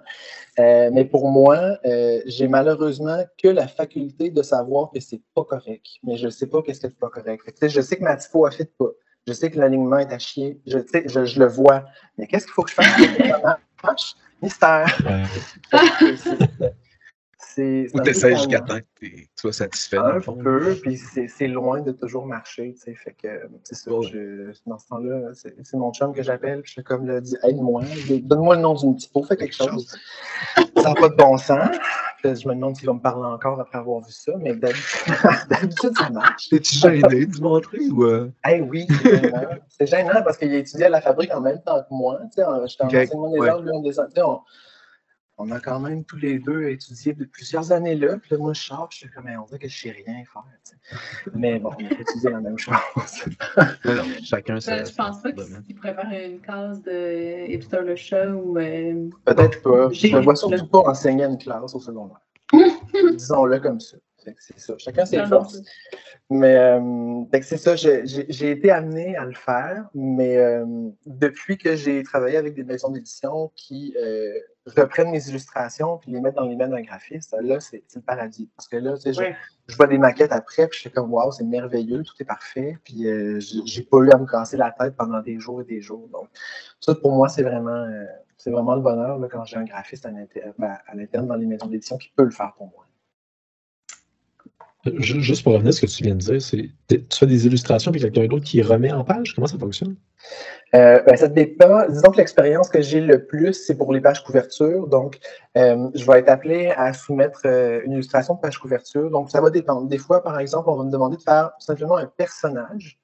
Euh, 0.58 0.88
mais 0.92 1.04
pour 1.04 1.30
moi, 1.30 1.76
euh, 1.84 2.20
j'ai 2.24 2.48
malheureusement 2.48 3.22
que 3.42 3.48
la 3.48 3.68
faculté 3.68 4.30
de 4.30 4.42
savoir 4.42 4.90
que 4.92 5.00
c'est 5.00 5.20
pas 5.34 5.44
correct. 5.44 5.86
Mais 6.04 6.16
je 6.16 6.26
ne 6.26 6.30
sais 6.30 6.46
pas 6.46 6.62
qu'est-ce 6.62 6.80
qui 6.80 6.86
n'est 6.86 6.92
pas 6.92 7.10
correct. 7.10 7.42
je 7.60 7.80
sais 7.82 7.96
que 7.96 8.02
ma 8.02 8.16
typo 8.16 8.46
a 8.46 8.50
fait 8.50 8.72
pas. 8.78 8.90
Je 9.26 9.34
sais 9.34 9.50
que 9.50 9.58
l'alignement 9.58 9.98
est 9.98 10.12
à 10.12 10.18
chier. 10.18 10.58
Je, 10.66 10.78
je, 11.06 11.24
je, 11.26 11.38
le 11.38 11.46
vois. 11.46 11.84
Mais 12.16 12.26
qu'est-ce 12.26 12.46
qu'il 12.46 12.54
faut 12.54 12.62
que 12.62 12.70
je 12.70 12.76
fasse? 12.76 14.16
Mystère. 14.42 14.86
Ou 17.58 18.00
t'essayes 18.00 18.36
jusqu'à 18.36 18.60
temps 18.60 18.78
que 18.78 18.84
tu 19.06 19.28
sois 19.34 19.52
satisfait. 19.52 19.98
Un 19.98 20.20
peu, 20.20 20.76
puis 20.82 20.96
c'est 20.96 21.48
loin 21.48 21.80
de 21.80 21.92
toujours 21.92 22.26
marcher, 22.26 22.74
tu 22.74 22.80
sais. 22.80 22.94
Fait 22.94 23.12
que 23.12 23.28
c'est 23.64 23.74
ça. 23.74 23.90
Je, 24.02 24.52
dans 24.66 24.78
ce 24.78 24.88
temps-là, 24.88 25.32
c'est 25.34 25.76
mon 25.76 25.92
chum 25.92 26.14
que 26.14 26.22
j'appelle. 26.22 26.62
Je 26.64 26.74
fais 26.74 26.82
comme 26.82 27.06
le 27.06 27.20
dit 27.20 27.36
aide-moi, 27.42 27.82
donne-moi 28.22 28.56
le 28.56 28.62
nom 28.62 28.74
d'une 28.74 28.96
typo, 28.96 29.22
fais 29.22 29.36
quelque 29.36 29.54
chose. 29.54 29.96
ça 30.76 30.82
n'a 30.82 30.94
pas 30.94 31.08
de 31.08 31.16
bon 31.16 31.36
sens. 31.36 31.68
je 32.22 32.48
me 32.48 32.54
demande 32.54 32.76
s'il 32.76 32.86
va 32.86 32.94
me 32.94 33.00
parler 33.00 33.26
encore 33.26 33.60
après 33.60 33.78
avoir 33.78 34.00
vu 34.00 34.12
ça, 34.12 34.32
mais 34.38 34.54
d'habitude, 34.56 35.96
ça 35.96 36.10
marche. 36.10 36.48
T'es-tu 36.48 36.74
gêné 36.74 37.26
de 37.26 37.40
montrer 37.40 37.88
ou. 37.90 38.04
Euh? 38.04 38.30
Eh 38.48 38.60
oui, 38.60 38.86
c'est 39.68 39.86
gênant. 39.86 40.22
parce 40.22 40.36
qu'il 40.36 40.52
a 40.52 40.58
étudié 40.58 40.86
à 40.86 40.90
la 40.90 41.00
fabrique 41.00 41.34
en 41.34 41.40
même 41.40 41.60
temps 41.62 41.80
que 41.80 41.94
moi. 41.94 42.20
J'étais 42.30 42.44
en 42.44 42.62
enseignement 42.62 43.30
des 43.30 43.48
arts, 43.48 43.62
lui 43.62 43.70
en 43.70 43.80
dessin 43.80 44.06
on 45.40 45.50
a 45.50 45.58
quand 45.58 45.80
même 45.80 46.04
tous 46.04 46.16
les 46.16 46.38
deux 46.38 46.68
étudié 46.68 47.14
de 47.14 47.24
plusieurs 47.24 47.72
années 47.72 47.94
là. 47.94 48.18
Puis 48.18 48.30
là, 48.32 48.38
moi, 48.38 48.52
je 48.52 48.60
sors, 48.60 48.88
je 48.90 48.98
suis 48.98 49.10
comme, 49.10 49.26
on 49.26 49.44
dirait 49.46 49.58
que 49.58 49.68
je 49.68 49.80
sais 49.80 49.90
rien 49.90 50.22
faire. 50.24 50.44
Mais 51.34 51.58
bon, 51.58 51.70
on 51.78 51.84
a 51.86 52.00
étudié 52.00 52.30
la 52.30 52.40
même 52.40 52.58
chose. 52.58 52.74
chacun 54.22 54.60
ça. 54.60 54.84
Je 54.84 54.94
pense 54.94 55.22
pas 55.22 55.32
qu'il 55.32 55.76
prépare 55.76 56.12
une 56.12 56.40
case 56.40 56.82
de 56.82 57.50
hipster 57.50 57.82
le 57.82 57.96
chat 57.96 58.28
ou. 58.28 58.58
Euh, 58.58 59.08
Peut-être 59.24 59.62
pas. 59.62 59.90
Je 59.92 60.08
ne 60.08 60.20
vois 60.20 60.36
surtout 60.36 60.66
pas 60.66 60.80
enseigner 60.80 61.24
une 61.24 61.38
classe 61.38 61.74
au 61.74 61.80
secondaire. 61.80 62.20
Disons-le 63.16 63.58
comme 63.60 63.80
ça. 63.80 63.96
C'est 64.38 64.58
ça. 64.58 64.74
Chacun 64.76 65.06
ses 65.06 65.24
forces. 65.26 65.62
Mais 66.30 66.56
euh, 66.56 67.24
c'est 67.42 67.56
ça, 67.56 67.74
j'ai 67.74 68.50
été 68.50 68.70
amené 68.70 69.16
à 69.16 69.24
le 69.24 69.34
faire, 69.34 69.88
mais 69.94 70.36
euh, 70.36 70.64
depuis 71.04 71.58
que 71.58 71.74
j'ai 71.74 72.04
travaillé 72.04 72.36
avec 72.36 72.54
des 72.54 72.62
maisons 72.62 72.90
d'édition 72.90 73.50
qui 73.56 73.96
euh, 74.00 74.32
reprennent 74.66 75.10
mes 75.10 75.28
illustrations 75.28 75.98
puis 75.98 76.12
les 76.12 76.20
mettent 76.20 76.34
dans 76.34 76.44
les 76.44 76.56
mains 76.56 76.68
d'un 76.68 76.82
graphiste, 76.82 77.36
là, 77.40 77.60
c'est 77.60 77.82
le 77.94 78.02
paradis. 78.02 78.48
Parce 78.56 78.68
que 78.68 78.76
là, 78.76 78.94
je, 79.04 79.12
je, 79.12 79.76
vois 79.76 79.86
des 79.86 79.98
maquettes 79.98 80.32
après, 80.32 80.68
puis 80.68 80.76
je 80.76 80.80
suis 80.80 80.90
comme, 80.90 81.12
waouh, 81.12 81.32
c'est 81.32 81.44
merveilleux, 81.44 82.02
tout 82.02 82.14
est 82.20 82.24
parfait, 82.24 82.76
puis 82.84 83.06
j'ai 83.38 83.82
pas 83.82 83.98
eu 83.98 84.10
à 84.10 84.18
me 84.18 84.26
casser 84.26 84.56
la 84.56 84.70
tête 84.70 84.96
pendant 84.96 85.20
des 85.20 85.38
jours 85.38 85.62
et 85.62 85.64
des 85.64 85.80
jours. 85.80 86.08
Donc, 86.08 86.28
ça, 86.80 86.94
pour 86.94 87.12
moi, 87.12 87.28
c'est 87.28 87.42
vraiment, 87.42 87.86
c'est 88.36 88.50
vraiment 88.50 88.74
le 88.74 88.82
bonheur 88.82 89.18
quand 89.30 89.44
j'ai 89.44 89.56
un 89.56 89.64
graphiste 89.64 90.06
à 90.06 90.10
ben, 90.58 90.78
l'interne 90.94 91.26
dans 91.26 91.36
les 91.36 91.46
maisons 91.46 91.66
d'édition 91.66 91.96
qui 91.96 92.12
peut 92.14 92.24
le 92.24 92.30
faire 92.30 92.52
pour 92.56 92.66
moi. 92.66 92.86
Juste 94.96 95.42
pour 95.42 95.52
revenir 95.52 95.70
à 95.70 95.72
ce 95.72 95.82
que 95.82 95.86
tu 95.86 96.02
viens 96.02 96.14
de 96.14 96.20
dire, 96.20 96.40
c'est 96.40 96.70
tu 96.88 97.18
fais 97.18 97.26
des 97.26 97.46
illustrations 97.46 97.92
puis 97.92 98.00
quelqu'un 98.00 98.26
d'autre 98.26 98.44
qui 98.44 98.62
remet 98.62 98.90
en 98.92 99.04
page? 99.04 99.34
Comment 99.34 99.46
ça 99.46 99.58
fonctionne? 99.58 99.96
Euh, 100.74 101.02
ben, 101.02 101.16
ça 101.16 101.28
dépend. 101.28 101.86
Disons 101.88 102.10
que 102.10 102.16
l'expérience 102.16 102.70
que 102.70 102.80
j'ai 102.80 103.00
le 103.00 103.26
plus, 103.26 103.52
c'est 103.52 103.76
pour 103.76 103.92
les 103.92 104.00
pages 104.00 104.24
couverture. 104.24 104.86
Donc, 104.86 105.18
euh, 105.58 105.90
je 105.94 106.06
vais 106.06 106.20
être 106.20 106.30
appelé 106.30 106.72
à 106.76 106.94
soumettre 106.94 107.42
euh, 107.44 107.80
une 107.84 107.92
illustration 107.92 108.34
de 108.34 108.40
page 108.40 108.58
couverture. 108.58 109.10
Donc, 109.10 109.30
ça 109.30 109.40
va 109.42 109.50
dépendre. 109.50 109.86
Des 109.86 109.98
fois, 109.98 110.22
par 110.22 110.38
exemple, 110.38 110.70
on 110.70 110.76
va 110.76 110.84
me 110.84 110.90
demander 110.90 111.16
de 111.16 111.22
faire 111.22 111.50
simplement 111.58 111.96
un 111.96 112.06
personnage 112.06 112.98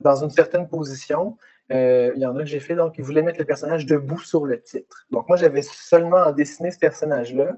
dans 0.00 0.24
une 0.24 0.30
certaine 0.30 0.66
position. 0.66 1.36
il 1.70 2.14
y 2.16 2.26
en 2.26 2.34
a 2.36 2.40
que 2.40 2.48
j'ai 2.48 2.58
fait, 2.58 2.74
donc 2.74 2.94
ils 2.98 3.04
voulaient 3.04 3.22
mettre 3.22 3.38
le 3.38 3.44
personnage 3.44 3.86
debout 3.86 4.20
sur 4.20 4.46
le 4.46 4.60
titre. 4.60 5.06
Donc, 5.12 5.28
moi, 5.28 5.36
j'avais 5.36 5.62
seulement 5.62 6.32
dessiné 6.32 6.72
ce 6.72 6.78
personnage-là 6.78 7.52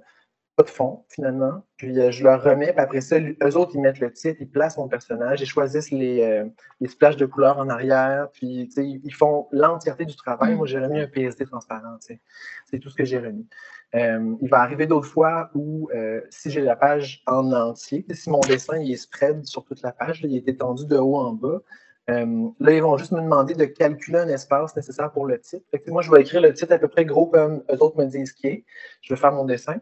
pas 0.63 0.71
de 0.71 0.75
fond, 0.75 1.05
finalement. 1.09 1.65
Puis 1.77 1.99
euh, 1.99 2.11
je 2.11 2.23
leur 2.23 2.43
remets, 2.43 2.73
puis 2.73 2.81
après 2.81 3.01
ça, 3.01 3.19
eux 3.19 3.57
autres, 3.57 3.73
ils 3.75 3.81
mettent 3.81 4.01
le 4.01 4.13
titre, 4.13 4.37
ils 4.41 4.49
placent 4.49 4.77
mon 4.77 4.89
personnage, 4.89 5.41
ils 5.41 5.47
choisissent 5.47 5.91
les, 5.91 6.23
euh, 6.23 6.45
les 6.81 6.89
splashes 6.89 7.17
de 7.17 7.27
couleurs 7.27 7.59
en 7.59 7.69
arrière, 7.69 8.29
puis 8.33 8.71
ils 8.77 9.15
font 9.15 9.49
l'entièreté 9.51 10.05
du 10.05 10.17
travail. 10.17 10.55
Moi, 10.55 10.67
j'ai 10.67 10.79
remis 10.79 11.01
un 11.01 11.09
PSD 11.09 11.45
transparent, 11.47 11.99
c'est 12.01 12.79
tout 12.79 12.91
ce 12.91 12.95
que 12.95 13.05
j'ai 13.05 13.19
remis. 13.19 13.47
Euh, 13.95 14.37
il 14.41 14.49
va 14.49 14.61
arriver 14.61 14.87
d'autres 14.87 15.09
fois 15.09 15.51
où, 15.55 15.91
si 16.31 16.51
j'ai 16.51 16.61
la 16.61 16.77
page 16.77 17.23
en 17.27 17.53
entier, 17.53 18.07
si 18.13 18.31
mon 18.31 18.41
dessin 18.41 18.79
il 18.79 18.93
est 18.93 18.97
spread 18.97 19.45
sur 19.45 19.65
toute 19.65 19.83
la 19.83 19.93
page, 19.93 20.21
il 20.23 20.37
est 20.37 20.49
étendu 20.49 20.87
de 20.87 20.97
haut 20.97 21.17
en 21.17 21.33
bas, 21.33 21.61
là, 22.09 22.73
ils 22.73 22.83
vont 22.83 22.97
juste 22.97 23.13
me 23.13 23.21
demander 23.21 23.55
de 23.55 23.65
calculer 23.65 24.19
un 24.19 24.29
espace 24.29 24.77
nécessaire 24.77 25.11
pour 25.13 25.27
le 25.27 25.41
titre. 25.41 25.65
moi, 25.89 26.03
je 26.03 26.11
vais 26.11 26.21
écrire 26.21 26.41
le 26.41 26.53
titre 26.53 26.73
à 26.73 26.79
peu 26.79 26.89
près 26.89 27.05
gros 27.05 27.27
comme 27.27 27.63
eux 27.71 27.83
autres 27.83 27.97
me 27.99 28.07
disent 28.07 28.33
qu'il 28.33 28.51
est. 28.51 28.65
Je 29.01 29.15
vais 29.15 29.21
faire 29.21 29.33
mon 29.33 29.45
dessin. 29.45 29.81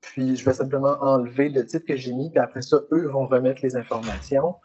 Puis 0.00 0.36
je 0.36 0.44
vais 0.44 0.54
simplement 0.54 0.96
enlever 1.00 1.48
le 1.48 1.64
titre 1.66 1.86
que 1.86 1.96
j'ai 1.96 2.12
mis, 2.12 2.30
puis 2.30 2.38
après 2.38 2.62
ça, 2.62 2.80
eux 2.92 3.06
vont 3.08 3.26
remettre 3.26 3.60
les 3.62 3.76
informations. 3.76 4.56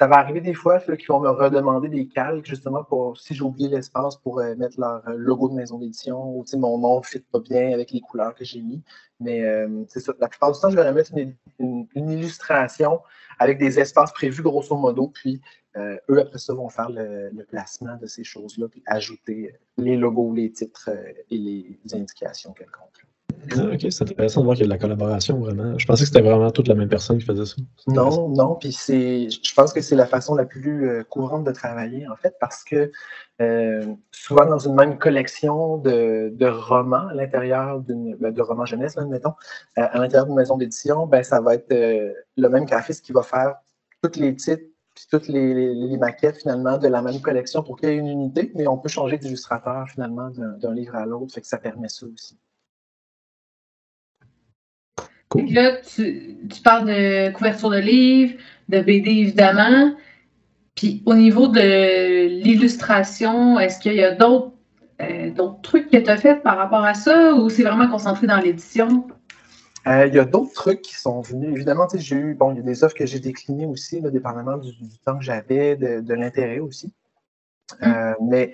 Ça 0.00 0.06
va 0.06 0.16
arriver 0.16 0.40
des 0.40 0.54
fois 0.54 0.80
qu'ils 0.80 1.06
vont 1.08 1.20
me 1.20 1.28
redemander 1.28 1.90
des 1.90 2.08
calques, 2.08 2.46
justement, 2.46 2.82
pour 2.84 3.18
si 3.18 3.34
j'ai 3.34 3.42
oublié 3.42 3.68
l'espace 3.68 4.16
pour 4.16 4.40
euh, 4.40 4.54
mettre 4.56 4.80
leur 4.80 5.06
euh, 5.06 5.14
logo 5.14 5.50
de 5.50 5.54
maison 5.54 5.78
d'édition, 5.78 6.38
ou 6.38 6.44
mon 6.54 6.78
nom 6.78 7.00
ne 7.00 7.04
fit 7.04 7.20
pas 7.20 7.40
bien 7.40 7.74
avec 7.74 7.90
les 7.90 8.00
couleurs 8.00 8.34
que 8.34 8.42
j'ai 8.42 8.62
mis. 8.62 8.82
Mais 9.20 9.44
euh, 9.44 9.84
c'est 9.88 10.00
ça. 10.00 10.14
La 10.18 10.28
plupart 10.28 10.52
du 10.52 10.58
temps, 10.58 10.70
je 10.70 10.76
vais 10.76 10.88
remettre 10.88 11.12
une, 11.58 11.86
illustration 11.94 13.02
avec 13.38 13.58
des 13.58 13.78
espaces 13.78 14.10
prévus, 14.12 14.42
grosso 14.42 14.74
modo, 14.74 15.08
puis 15.08 15.42
eux, 15.76 16.18
après 16.18 16.38
ça, 16.38 16.54
vont 16.54 16.70
faire 16.70 16.88
le, 16.88 17.30
placement 17.44 17.96
de 17.96 18.06
ces 18.06 18.24
choses-là, 18.24 18.68
puis 18.68 18.82
ajouter 18.86 19.54
les 19.76 19.96
logos, 19.96 20.32
les 20.32 20.50
titres 20.50 20.88
et 21.30 21.36
les 21.36 21.78
indications 21.92 22.52
quelconques. 22.54 23.04
Ah, 23.52 23.64
ok, 23.72 23.86
c'est 23.90 24.02
intéressant 24.02 24.40
de 24.40 24.44
voir 24.44 24.56
qu'il 24.56 24.64
y 24.64 24.66
a 24.66 24.68
de 24.68 24.72
la 24.72 24.78
collaboration 24.78 25.38
vraiment. 25.38 25.78
Je 25.78 25.86
pensais 25.86 26.02
que 26.02 26.08
c'était 26.08 26.20
vraiment 26.20 26.50
toute 26.50 26.68
la 26.68 26.74
même 26.74 26.88
personne 26.88 27.18
qui 27.18 27.24
faisait 27.24 27.46
ça. 27.46 27.56
Non, 27.86 28.28
non, 28.28 28.54
puis 28.54 28.72
c'est, 28.72 29.28
je 29.30 29.54
pense 29.54 29.72
que 29.72 29.80
c'est 29.80 29.96
la 29.96 30.06
façon 30.06 30.34
la 30.34 30.44
plus 30.44 30.88
euh, 30.88 31.04
courante 31.04 31.44
de 31.44 31.52
travailler 31.52 32.06
en 32.08 32.16
fait, 32.16 32.34
parce 32.40 32.64
que 32.64 32.90
euh, 33.40 33.86
souvent 34.12 34.46
dans 34.46 34.58
une 34.58 34.74
même 34.74 34.98
collection 34.98 35.78
de, 35.78 36.46
romans 36.46 37.08
à 37.08 37.14
l'intérieur 37.14 37.80
d'une, 37.80 38.16
ben, 38.16 38.32
de 38.32 38.42
romans 38.42 38.66
jeunesse, 38.66 38.96
mettons, 38.96 39.34
euh, 39.78 39.86
à 39.90 39.98
l'intérieur 39.98 40.26
d'une 40.26 40.36
maison 40.36 40.56
d'édition, 40.56 41.06
ben 41.06 41.22
ça 41.22 41.40
va 41.40 41.54
être 41.54 41.70
le 41.70 42.48
même 42.48 42.64
graphiste 42.64 43.04
qui 43.04 43.12
va 43.12 43.22
faire 43.22 43.54
tous 44.02 44.18
les 44.18 44.34
titres 44.36 44.64
puis 44.94 45.06
toutes 45.10 45.28
les, 45.28 45.96
maquettes 45.98 46.38
finalement 46.38 46.76
de 46.76 46.88
la 46.88 47.00
même 47.00 47.20
collection 47.20 47.62
pour 47.62 47.78
qu'il 47.78 47.88
y 47.88 47.92
ait 47.92 47.96
une 47.96 48.08
unité, 48.08 48.50
mais 48.54 48.66
on 48.66 48.76
peut 48.76 48.88
changer 48.88 49.18
d'illustrateur 49.18 49.88
finalement 49.88 50.30
d'un 50.30 50.74
livre 50.74 50.96
à 50.96 51.06
l'autre, 51.06 51.32
fait 51.32 51.40
que 51.40 51.46
ça 51.46 51.58
permet 51.58 51.88
ça 51.88 52.06
aussi. 52.06 52.38
Là, 55.36 55.76
tu, 55.76 56.36
parles 56.64 56.86
de 56.86 57.30
couverture 57.32 57.70
de 57.70 57.78
livres, 57.78 58.34
de 58.68 58.80
BD 58.80 59.10
évidemment. 59.10 59.94
Puis 60.74 61.02
au 61.06 61.14
niveau 61.14 61.46
de 61.46 62.26
l'illustration, 62.26 63.58
est-ce 63.58 63.78
qu'il 63.78 63.94
y 63.94 64.02
a 64.02 64.12
d'autres 64.12 64.52
euh, 65.00 65.30
trucs 65.62 65.90
que 65.90 65.98
tu 65.98 66.10
as 66.10 66.16
fait 66.16 66.36
par 66.36 66.56
rapport 66.56 66.84
à 66.84 66.94
ça 66.94 67.34
ou 67.34 67.48
c'est 67.48 67.62
vraiment 67.62 67.88
concentré 67.88 68.26
dans 68.26 68.38
l'édition? 68.38 69.06
Euh, 69.86 70.06
il 70.06 70.14
y 70.14 70.18
a 70.18 70.24
d'autres 70.24 70.52
trucs 70.52 70.82
qui 70.82 70.94
sont 70.94 71.20
venus. 71.20 71.50
Évidemment, 71.54 71.86
j'ai 71.94 72.16
eu, 72.16 72.34
bon, 72.34 72.52
il 72.52 72.58
y 72.58 72.60
a 72.60 72.62
des 72.62 72.84
offres 72.84 72.96
que 72.96 73.06
j'ai 73.06 73.20
déclinées 73.20 73.66
aussi, 73.66 74.00
dépendamment 74.02 74.58
du, 74.58 74.72
temps 75.04 75.16
que 75.16 75.24
j'avais, 75.24 75.76
de, 75.76 76.14
l'intérêt 76.14 76.58
aussi. 76.58 76.92
Hum. 77.80 77.92
Euh, 77.92 78.14
mais 78.20 78.52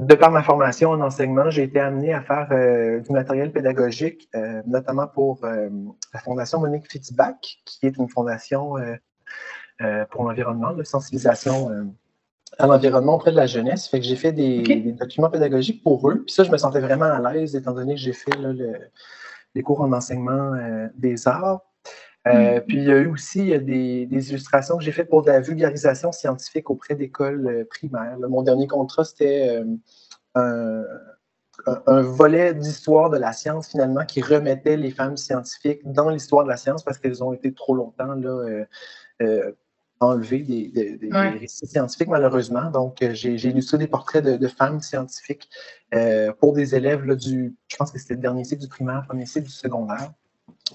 de 0.00 0.14
par 0.14 0.30
ma 0.30 0.42
formation 0.42 0.90
en 0.90 1.00
enseignement, 1.00 1.50
j'ai 1.50 1.64
été 1.64 1.78
amené 1.78 2.14
à 2.14 2.22
faire 2.22 2.48
euh, 2.52 3.00
du 3.00 3.12
matériel 3.12 3.52
pédagogique, 3.52 4.28
euh, 4.34 4.62
notamment 4.66 5.06
pour 5.06 5.44
euh, 5.44 5.68
la 6.14 6.20
Fondation 6.20 6.58
Monique 6.58 6.90
Fitzbach, 6.90 7.60
qui 7.64 7.86
est 7.86 7.96
une 7.96 8.08
fondation 8.08 8.74
pour 10.10 10.24
l'environnement, 10.24 10.72
de 10.74 10.82
sensibilisation 10.82 11.70
à 12.58 12.66
l'environnement 12.66 13.14
auprès 13.14 13.30
de 13.30 13.36
la 13.36 13.46
jeunesse. 13.46 13.88
Fait 13.88 13.98
que 13.98 14.04
j'ai 14.04 14.16
fait 14.16 14.32
des, 14.32 14.92
documents 14.92 15.30
pédagogiques 15.30 15.82
pour 15.82 16.10
eux. 16.10 16.22
Puis 16.26 16.34
ça, 16.34 16.44
je 16.44 16.50
me 16.50 16.58
sentais 16.58 16.80
vraiment 16.80 17.06
à 17.06 17.32
l'aise, 17.32 17.56
étant 17.56 17.72
donné 17.72 17.94
que 17.94 18.00
j'ai 18.00 18.12
fait 18.12 18.32
les 19.54 19.62
cours 19.62 19.80
en 19.80 19.90
enseignement 19.92 20.52
des 20.96 21.26
arts. 21.26 21.60
Mm. 22.26 22.60
Puis 22.66 22.76
il 22.76 22.84
y 22.84 22.92
a 22.92 22.98
eu 22.98 23.06
aussi 23.06 23.58
des, 23.60 24.06
illustrations 24.10 24.76
que 24.76 24.84
j'ai 24.84 24.92
faites 24.92 25.08
pour 25.08 25.22
de 25.22 25.30
la 25.30 25.40
vulgarisation 25.40 26.12
scientifique 26.12 26.70
auprès 26.70 26.94
d'écoles 26.94 27.66
primaires. 27.70 28.18
mon 28.18 28.42
dernier 28.42 28.66
contrat, 28.66 29.04
c'était 29.04 29.62
un, 30.34 32.02
volet 32.02 32.54
d'histoire 32.54 33.10
de 33.10 33.18
la 33.18 33.32
science, 33.32 33.68
finalement, 33.68 34.04
qui 34.04 34.20
remettait 34.22 34.76
les 34.76 34.90
femmes 34.90 35.16
scientifiques 35.16 35.80
dans 35.84 36.10
l'histoire 36.10 36.44
de 36.44 36.48
la 36.48 36.56
science 36.56 36.82
parce 36.82 36.98
qu'elles 36.98 37.22
ont 37.22 37.32
été 37.32 37.52
trop 37.52 37.74
longtemps 37.74 38.14
là, 38.14 38.30
euh, 38.30 38.64
euh, 39.22 39.52
enlevées 40.00 40.42
des, 40.42 41.10
récits 41.12 41.66
scientifiques, 41.66 42.08
malheureusement. 42.08 42.70
Donc, 42.70 43.02
euh, 43.02 43.12
j'ai 43.12 43.34
illustré 43.34 43.78
des 43.78 43.86
portraits 43.86 44.24
de, 44.24 44.48
femmes 44.48 44.80
scientifiques 44.80 45.48
pour 46.38 46.52
des 46.52 46.74
élèves 46.74 47.14
du, 47.16 47.54
je 47.68 47.76
pense 47.76 47.90
que 47.90 47.98
c'était 47.98 48.14
le 48.14 48.20
dernier 48.20 48.44
cycle 48.44 48.62
du 48.62 48.68
primaire, 48.68 49.04
premier 49.06 49.26
cycle 49.26 49.46
du 49.46 49.52
secondaire 49.52 50.12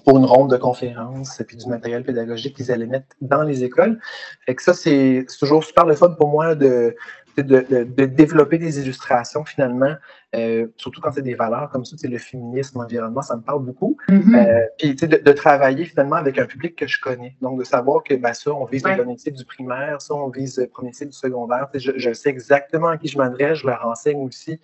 pour 0.06 0.18
une 0.18 0.24
ronde 0.24 0.52
de 0.52 0.56
conférences 0.56 1.40
et 1.40 1.44
puis 1.44 1.56
du 1.56 1.66
matériel 1.66 2.04
pédagogique 2.04 2.56
qu'ils 2.56 2.70
allaient 2.70 2.86
mettre 2.86 3.08
dans 3.20 3.42
les 3.42 3.64
écoles. 3.64 3.98
Fait 4.46 4.54
que 4.54 4.62
ça, 4.62 4.72
c'est 4.72 5.26
toujours 5.40 5.64
super 5.64 5.84
le 5.84 5.96
fun 5.96 6.10
pour 6.10 6.28
moi 6.28 6.54
de, 6.54 6.94
de, 7.36 8.04
développer 8.04 8.58
des 8.58 8.78
illustrations 8.80 9.44
finalement, 9.44 9.96
euh, 10.36 10.68
surtout 10.76 11.00
quand 11.00 11.10
c'est 11.10 11.22
des 11.22 11.34
valeurs 11.34 11.70
comme 11.70 11.84
ça, 11.84 11.96
le 12.08 12.18
féminisme, 12.18 12.78
l'environnement, 12.78 13.20
ça 13.20 13.34
me 13.34 13.42
parle 13.42 13.64
beaucoup. 13.64 13.96
Euh, 14.08 14.66
puis 14.78 14.94
de, 14.94 15.32
travailler 15.32 15.84
finalement 15.86 16.16
avec 16.16 16.38
un 16.38 16.46
public 16.46 16.76
que 16.76 16.86
je 16.86 17.00
connais. 17.00 17.34
Donc 17.42 17.58
de 17.58 17.64
savoir 17.64 18.04
que 18.04 18.14
ben, 18.14 18.32
ça, 18.32 18.52
on 18.52 18.64
vise 18.64 18.84
le 18.84 18.96
premier 18.96 19.18
cycle 19.18 19.36
du 19.36 19.44
primaire, 19.44 20.00
ça, 20.00 20.14
on 20.14 20.28
vise 20.28 20.56
le 20.60 20.68
premier 20.68 20.92
cycle 20.92 21.10
du 21.10 21.16
secondaire. 21.18 21.68
Je, 21.74 22.12
sais 22.12 22.30
exactement 22.30 22.88
à 22.88 22.96
qui 22.96 23.08
je 23.08 23.18
m'adresse, 23.18 23.58
je 23.58 23.66
leur 23.66 23.82
renseigne 23.82 24.24
aussi. 24.24 24.60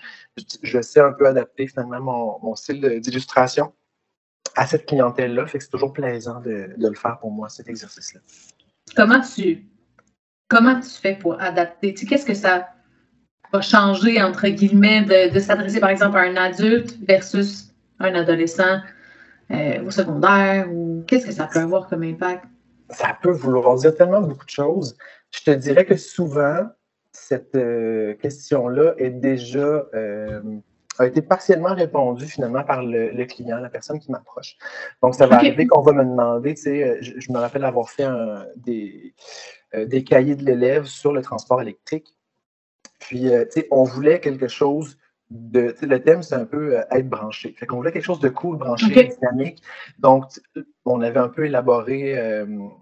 Je, 0.63 0.81
sais 0.81 1.01
un 1.01 1.13
peu 1.13 1.27
adapter 1.27 1.67
finalement 1.67 2.01
mon, 2.01 2.39
mon 2.43 2.55
style 2.55 3.01
d'illustration 3.01 3.73
à 4.57 4.67
cette 4.67 4.87
clientèle-là. 4.87 5.47
Fait 5.47 5.59
que 5.59 5.65
c'est 5.65 5.71
toujours 5.71 5.93
plaisant 5.93 6.41
de, 6.41 6.71
le 6.77 6.95
faire 6.95 7.19
pour 7.19 7.31
moi, 7.31 7.49
cet 7.49 7.69
exercice-là. 7.69 8.21
Comment 8.97 9.21
tu 9.21 9.65
comment 10.49 10.79
tu 10.81 10.91
fais 10.91 11.15
pour 11.15 11.41
adapter? 11.41 11.95
qu'est-ce 11.95 12.27
que 12.27 12.35
ça 12.35 12.69
va 13.53 13.61
changer, 13.61 14.21
entre 14.23 14.49
guillemets, 14.49 15.31
de, 15.31 15.39
s'adresser, 15.39 15.81
par 15.81 15.91
exemple, 15.91 16.19
à 16.19 16.23
un 16.23 16.37
adulte 16.37 16.99
versus 17.07 17.73
un 17.99 18.15
adolescent 18.15 18.81
euh, 19.51 19.83
au 19.85 19.91
secondaire? 19.91 20.71
Ou 20.71 21.05
qu'est-ce 21.07 21.27
que 21.27 21.33
ça 21.33 21.47
peut 21.47 21.61
avoir 21.61 21.89
comme 21.89 22.03
impact? 22.03 22.45
Ça 22.91 23.17
peut 23.23 23.31
vouloir 23.31 23.77
dire 23.77 23.95
tellement 23.95 24.21
beaucoup 24.21 24.45
de 24.45 24.51
choses. 24.51 24.97
Je 25.31 25.41
te 25.43 25.51
dirais 25.51 25.87
que 25.87 25.97
souvent, 25.97 26.67
cette 27.13 27.55
euh, 27.55 28.15
question-là 28.15 28.95
est 28.99 29.11
déjà 29.11 29.87
euh, 29.95 30.41
a 30.99 31.07
été 31.07 31.23
partiellement 31.23 31.75
répondue 31.75 32.27
finalement 32.27 32.65
par 32.65 32.83
le, 32.83 33.25
client, 33.25 33.59
la 33.59 33.71
personne 33.71 33.99
qui 33.99 34.11
m'approche. 34.11 34.57
Donc, 35.03 35.15
ça 35.15 35.27
va 35.27 35.37
arriver 35.37 35.67
qu'on 35.67 35.81
va 35.81 35.93
me 35.93 36.05
demander, 36.05 36.55
tu 36.55 36.63
sais, 36.63 37.03
je, 37.03 37.19
je, 37.19 37.33
me 37.33 37.39
rappelle 37.39 37.65
avoir 37.65 37.89
fait 37.89 38.05
un, 38.05 38.47
des, 38.57 39.15
euh, 39.75 39.87
des 39.87 40.05
cahiers 40.05 40.37
de 40.37 40.45
l'élève 40.45 40.85
sur 40.85 41.13
le 41.13 41.23
transport 41.23 41.63
électrique. 41.63 42.15
Puis, 42.99 43.29
euh, 43.29 43.45
tu 43.45 43.61
sais, 43.61 43.69
on 43.71 43.85
voulait 43.85 44.21
quelque 44.21 44.49
chose 44.49 44.99
de. 45.33 45.75
Le 45.83 46.03
thème, 46.03 46.23
c'est 46.23 46.35
un 46.35 46.45
peu 46.45 46.77
euh, 46.77 46.83
être 46.91 47.09
branché. 47.09 47.55
Fait 47.59 47.67
qu'on 47.67 47.77
voulait 47.77 47.93
quelque 47.93 48.05
chose 48.05 48.21
de 48.21 48.29
cool, 48.29 48.59
branché, 48.59 49.15
dynamique. 49.21 49.63
Donc, 49.99 50.25
on 50.85 51.01
avait 51.01 51.21
un 51.21 51.29
peu 51.29 51.47
élaboré 51.47 52.17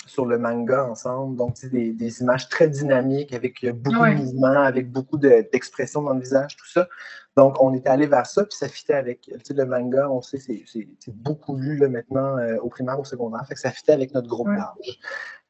sur 0.06 0.26
le 0.26 0.38
manga 0.38 0.84
ensemble. 0.84 1.36
Donc, 1.36 1.56
des, 1.70 1.92
des 1.92 2.20
images 2.20 2.48
très 2.48 2.68
dynamiques 2.68 3.32
avec 3.32 3.64
beaucoup 3.74 4.04
de 4.06 4.14
mouvements, 4.14 4.62
avec 4.62 4.90
beaucoup 4.90 5.18
d'expressions 5.18 6.02
dans 6.02 6.14
le 6.14 6.20
visage, 6.20 6.56
tout 6.56 6.68
ça. 6.68 6.88
Donc, 7.36 7.62
on 7.62 7.72
était 7.74 7.88
allé 7.88 8.06
vers 8.06 8.26
ça, 8.26 8.44
puis 8.44 8.56
ça 8.56 8.68
fitait 8.68 8.94
avec 8.94 9.30
le 9.48 9.64
manga, 9.64 10.10
on 10.10 10.20
sait, 10.20 10.38
c'est 10.38 11.14
beaucoup 11.14 11.56
lu 11.56 11.76
là, 11.76 11.88
maintenant 11.88 12.36
au 12.60 12.68
primaire, 12.68 12.98
au 12.98 13.04
secondaire, 13.04 13.46
fait 13.46 13.54
que 13.54 13.60
ça 13.60 13.70
fitait 13.70 13.92
avec 13.92 14.12
notre 14.14 14.28
groupe 14.28 14.48
d'âge. 14.48 14.98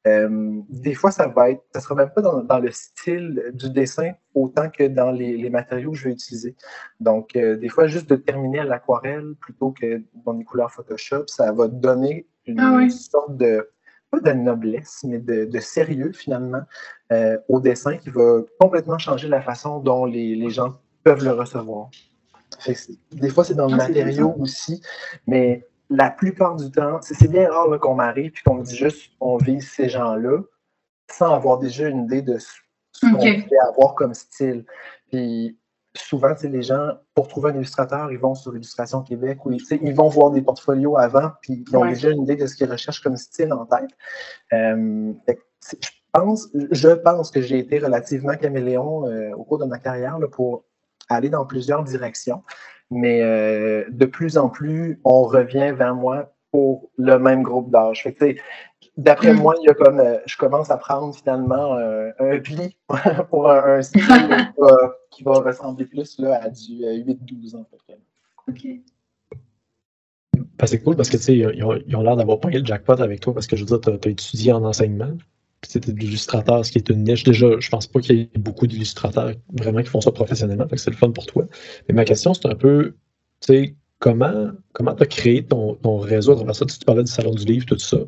Euh, 0.07 0.61
des 0.69 0.95
fois, 0.95 1.11
ça 1.11 1.29
va 1.29 1.51
être, 1.51 1.63
ça 1.75 1.81
sera 1.81 1.95
même 1.95 2.11
pas 2.11 2.23
dans, 2.23 2.59
le 2.59 2.71
style 2.71 3.51
du 3.53 3.71
dessin 3.71 4.13
autant 4.35 4.71
que 4.71 4.85
dans 4.85 5.11
les, 5.11 5.51
matériaux 5.51 5.91
que 5.91 5.99
je 5.99 6.05
vais 6.05 6.13
utiliser. 6.13 6.57
Donc, 7.01 7.37
euh, 7.37 7.57
des 7.57 7.69
fois, 7.69 7.87
juste 7.87 8.09
de 8.09 8.17
terminer 8.17 8.61
à 8.61 8.65
l'aquarelle 8.65 9.35
plutôt 9.41 9.73
que 9.73 10.03
dans 10.25 10.33
les 10.33 10.45
couleurs 10.45 10.71
Photoshop, 10.71 11.25
ça 11.27 11.53
va 11.53 11.69
donner 11.69 12.27
une, 12.47 12.61
ah 12.61 12.89
sorte 12.89 13.37
de, 13.37 13.69
pas 14.11 14.21
de 14.21 14.33
noblesse, 14.33 15.05
mais 15.05 15.19
de, 15.19 15.61
sérieux 15.61 16.13
finalement 16.13 16.63
euh, 17.13 17.37
au 17.49 17.61
dessin 17.61 17.97
qui 17.97 18.11
va 18.11 18.41
complètement 18.59 18.99
changer 18.99 19.29
la 19.29 19.43
façon 19.43 19.81
dont 19.81 20.07
les, 20.07 20.49
gens 20.51 20.77
peuvent 21.05 21.25
le 21.25 21.33
recevoir. 21.33 21.91
des 23.13 23.29
fois, 23.29 23.45
c'est 23.45 23.55
dans 23.55 23.67
le 23.67 23.75
ah, 23.75 23.89
matériau 23.89 24.35
aussi, 24.39 24.83
mais 25.27 25.67
la 25.91 26.11
plupart 26.11 26.57
du 26.57 26.71
temps, 26.71 27.01
c'est 27.03 27.29
bien 27.29 27.51
rare 27.51 27.79
qu'on 27.81 27.97
m'arrive 27.97 28.33
et 28.39 28.43
qu'on 28.45 28.55
me 28.55 28.63
dit 28.63 28.77
juste 28.77 29.13
on 29.21 29.37
vise 29.37 29.69
ces 29.69 29.89
gens-là 29.89 30.39
sans 31.11 31.35
avoir 31.35 31.59
déjà 31.59 31.89
une 31.89 32.05
idée 32.05 32.23
de 32.23 32.39
ce 32.39 32.49
qu'on 33.01 33.19
peut 33.19 33.57
avoir 33.69 33.97
comme 33.97 34.15
style. 34.15 34.65
Puis 35.09 35.59
souvent, 35.97 36.35
les 36.41 36.63
gens, 36.63 36.93
pour 37.15 37.27
trouver 37.27 37.51
un 37.51 37.57
illustrateur, 37.57 38.13
ils 38.13 38.19
vont 38.19 38.37
sur 38.37 38.55
Illustration 38.55 39.03
Québec 39.03 39.45
ou 39.45 39.53
ils 39.53 39.95
vont 39.95 40.09
voir 40.09 40.31
des 40.31 40.43
portfolios 40.43 40.97
avant, 40.97 41.33
puis 41.43 41.65
ils 41.67 41.77
ont 41.77 41.85
déjà 41.85 42.11
une 42.11 42.23
idée 42.23 42.37
de 42.37 42.47
ce 42.47 42.55
qu'ils 42.55 42.71
recherchent 42.71 43.03
comme 43.03 43.17
style 43.17 43.53
en 43.53 43.67
tête. 43.67 43.91
Euh, 44.53 45.13
je, 45.81 45.89
pense, 46.13 46.49
je 46.71 46.89
pense 46.89 47.33
que 47.33 47.43
j'ai 47.43 47.59
été 47.59 47.81
relativement 47.81 48.37
caméléon 48.37 49.09
euh, 49.09 49.33
au 49.35 49.43
cours 49.43 49.59
de 49.59 49.65
ma 49.65 49.79
carrière 49.79 50.19
pour 50.31 50.65
aller 51.15 51.29
dans 51.29 51.45
plusieurs 51.47 51.85
directions, 51.85 52.43
mais 52.91 53.23
euh, 53.23 53.85
de 53.91 54.07
plus 54.07 54.39
en 54.39 54.49
plus, 54.49 55.01
on 55.05 55.25
revient 55.25 55.73
vers 55.77 55.95
moi 55.95 56.33
pour 56.51 56.91
le 56.97 57.19
même 57.19 57.43
groupe 57.43 57.71
d'âge. 57.71 58.07
D'après 58.97 59.33
mm. 59.33 59.37
moi, 59.37 59.55
il 59.61 59.67
y 59.67 59.71
a 59.71 59.75
comme, 59.75 60.03
je 60.27 60.37
commence 60.37 60.71
à 60.71 60.77
prendre 60.77 61.15
finalement 61.15 61.77
un 61.77 62.39
pli 62.41 62.77
pour 63.31 63.51
un, 63.51 63.83
style 63.83 64.03
qui 65.11 65.23
va 65.23 65.33
ressembler 65.35 65.85
plus 65.85 66.19
là, 66.19 66.43
à 66.43 66.49
du 66.49 66.83
8-12 66.83 67.57
ans 67.57 67.63
à 67.63 67.65
peu 67.71 67.77
près. 67.87 67.99
OK. 68.49 68.81
Ben, 70.61 70.67
c'est 70.67 70.83
cool 70.83 70.95
parce 70.95 71.09
que 71.09 71.33
ils 71.33 71.65
ont, 71.65 71.75
ils 71.87 71.97
ont 71.97 72.03
l'air 72.03 72.17
d'avoir 72.17 72.39
pris 72.39 72.53
le 72.53 72.65
jackpot 72.65 73.01
avec 73.01 73.21
toi 73.21 73.33
parce 73.33 73.47
que 73.47 73.57
je 73.57 73.65
veux 73.65 73.79
dire, 73.79 73.81
tu 73.81 74.09
as, 74.09 74.11
étudié 74.11 74.53
en 74.53 74.63
enseignement. 74.65 75.17
C'était 75.67 75.93
l'illustrateur, 75.93 76.65
ce 76.65 76.73
qui 76.73 76.79
est 76.79 76.89
une 76.89 77.05
niche. 77.05 77.25
Déjà, 77.25 77.49
je 77.59 77.69
pense 77.69 77.87
pas 77.87 78.01
qu'il 78.01 78.17
y 78.17 78.21
ait 78.23 78.39
beaucoup 78.39 78.67
d'illustrateurs 78.67 79.33
vraiment 79.53 79.83
qui 79.83 79.89
font 79.89 80.01
ça 80.01 80.11
professionnellement, 80.11 80.65
donc 80.65 80.79
c'est 80.79 80.91
le 80.91 80.97
fun 80.97 81.11
pour 81.11 81.27
toi. 81.27 81.45
Mais 81.89 81.95
ma 81.95 82.05
question, 82.05 82.33
c'est 82.35 82.47
un 82.47 82.55
peu, 82.55 82.95
tu 83.41 83.53
sais, 83.53 83.77
comment 83.99 84.51
comment 84.73 84.95
tu 84.95 85.03
as 85.03 85.07
créé 85.07 85.45
ton, 85.45 85.99
réseau 85.99 86.33
à 86.33 86.37
travers 86.37 86.57
ça? 86.57 86.67
Tu, 86.67 86.79
parlais 86.85 87.05
du 87.05 87.11
salon 87.11 87.33
du 87.33 87.45
livre, 87.45 87.67
tout 87.67 87.79
ça. 87.79 87.99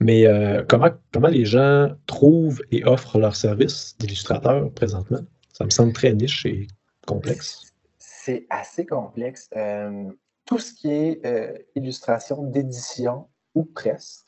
Mais 0.00 0.26
euh, 0.26 0.62
comment, 0.68 0.90
comment 1.12 1.28
les 1.28 1.44
gens 1.44 1.90
trouvent 2.06 2.62
et 2.70 2.84
offrent 2.84 3.18
leurs 3.18 3.36
services 3.36 3.96
d'illustrateur 3.98 4.70
présentement? 4.72 5.20
Ça 5.52 5.64
me 5.64 5.70
semble 5.70 5.92
très 5.92 6.12
niche 6.12 6.44
et 6.44 6.66
complexe. 7.06 7.72
C'est 7.98 8.46
assez 8.50 8.84
complexe. 8.84 9.48
Euh, 9.56 10.04
tout 10.44 10.58
ce 10.58 10.74
qui 10.74 10.90
est 10.90 11.24
euh, 11.24 11.56
illustration 11.74 12.42
d'édition 12.42 13.26
ou 13.54 13.64
presque, 13.64 14.25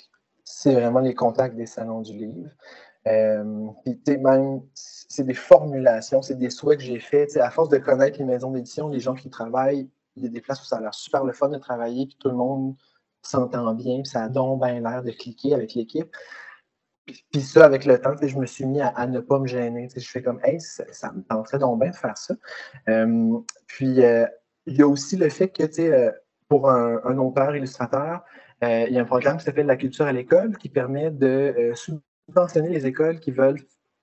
c'est 0.49 0.73
vraiment 0.73 1.01
les 1.01 1.15
contacts 1.15 1.57
des 1.57 1.67
salons 1.67 2.01
du 2.01 2.15
livre. 2.15 2.49
Euh, 3.07 3.45
même, 4.07 4.63
c'est 4.75 5.25
des 5.25 5.35
formulations, 5.35 6.23
c'est 6.23 6.37
des 6.37 6.49
souhaits 6.49 6.79
que 6.79 6.85
j'ai 6.85 7.01
faits. 7.01 7.37
À 7.37 7.51
force 7.51 7.69
de 7.69 7.77
connaître 7.77 8.19
les 8.19 8.25
maisons 8.25 8.51
d'édition, 8.51 8.89
les 8.89 8.99
gens 8.99 9.15
qui 9.15 9.29
travaillent, 9.29 9.91
il 10.17 10.25
y 10.25 10.27
a 10.27 10.31
des 10.31 10.41
places 10.41 10.63
où 10.63 10.65
ça 10.65 10.79
a 10.79 10.81
l'air 10.81 10.95
super 10.95 11.25
le 11.25 11.33
fun 11.33 11.51
de 11.51 11.59
travailler, 11.59 12.07
puis 12.07 12.17
tout 12.19 12.29
le 12.29 12.35
monde 12.35 12.75
s'entend 13.23 13.75
bien, 13.75 14.01
puis 14.03 14.11
ça 14.11 14.25
a 14.25 14.29
donc 14.29 14.63
bien 14.63 14.81
l'air 14.81 15.03
de 15.03 15.11
cliquer 15.11 15.53
avec 15.53 15.75
l'équipe. 15.75 16.11
Puis 17.07 17.43
ça, 17.43 17.67
avec 17.67 17.85
le 17.85 18.01
temps, 18.01 18.15
je 18.21 18.39
me 18.39 18.47
suis 18.47 18.65
mis 18.65 18.81
à, 18.81 19.07
ne 19.07 19.21
pas 19.21 19.39
me 19.39 19.47
gêner. 19.47 19.89
Je 19.95 20.09
fais 20.09 20.23
comme, 20.23 20.41
hey, 20.45 20.61
ça, 20.61 21.13
me 21.13 21.23
tenterait 21.23 21.59
donc 21.59 21.81
bien 21.81 21.91
de 21.91 21.97
faire 21.97 22.17
ça. 22.17 22.35
Euh, 22.89 23.39
puis, 23.67 24.03
euh, 24.03 24.27
il 24.67 24.77
y 24.77 24.83
a 24.83 24.89
aussi 24.89 25.17
le 25.17 25.29
fait 25.29 25.49
que, 25.49 25.65
euh, 25.81 26.11
pour 26.49 26.71
un, 26.71 27.01
un, 27.05 27.19
auteur 27.19 27.55
illustrateur, 28.63 28.89
il 28.89 28.95
y 28.95 28.99
a 28.99 29.03
un 29.03 29.05
programme 29.05 29.37
qui 29.39 29.45
s'appelle 29.45 29.67
La 29.67 29.77
culture 29.77 30.07
à 30.07 30.13
l'école 30.13 30.57
qui 30.57 30.69
permet 30.69 31.11
de 31.11 31.73
subventionner 31.75 32.69
les 32.69 32.87
écoles 32.87 33.21
qui 33.21 33.31
veulent 33.31 33.61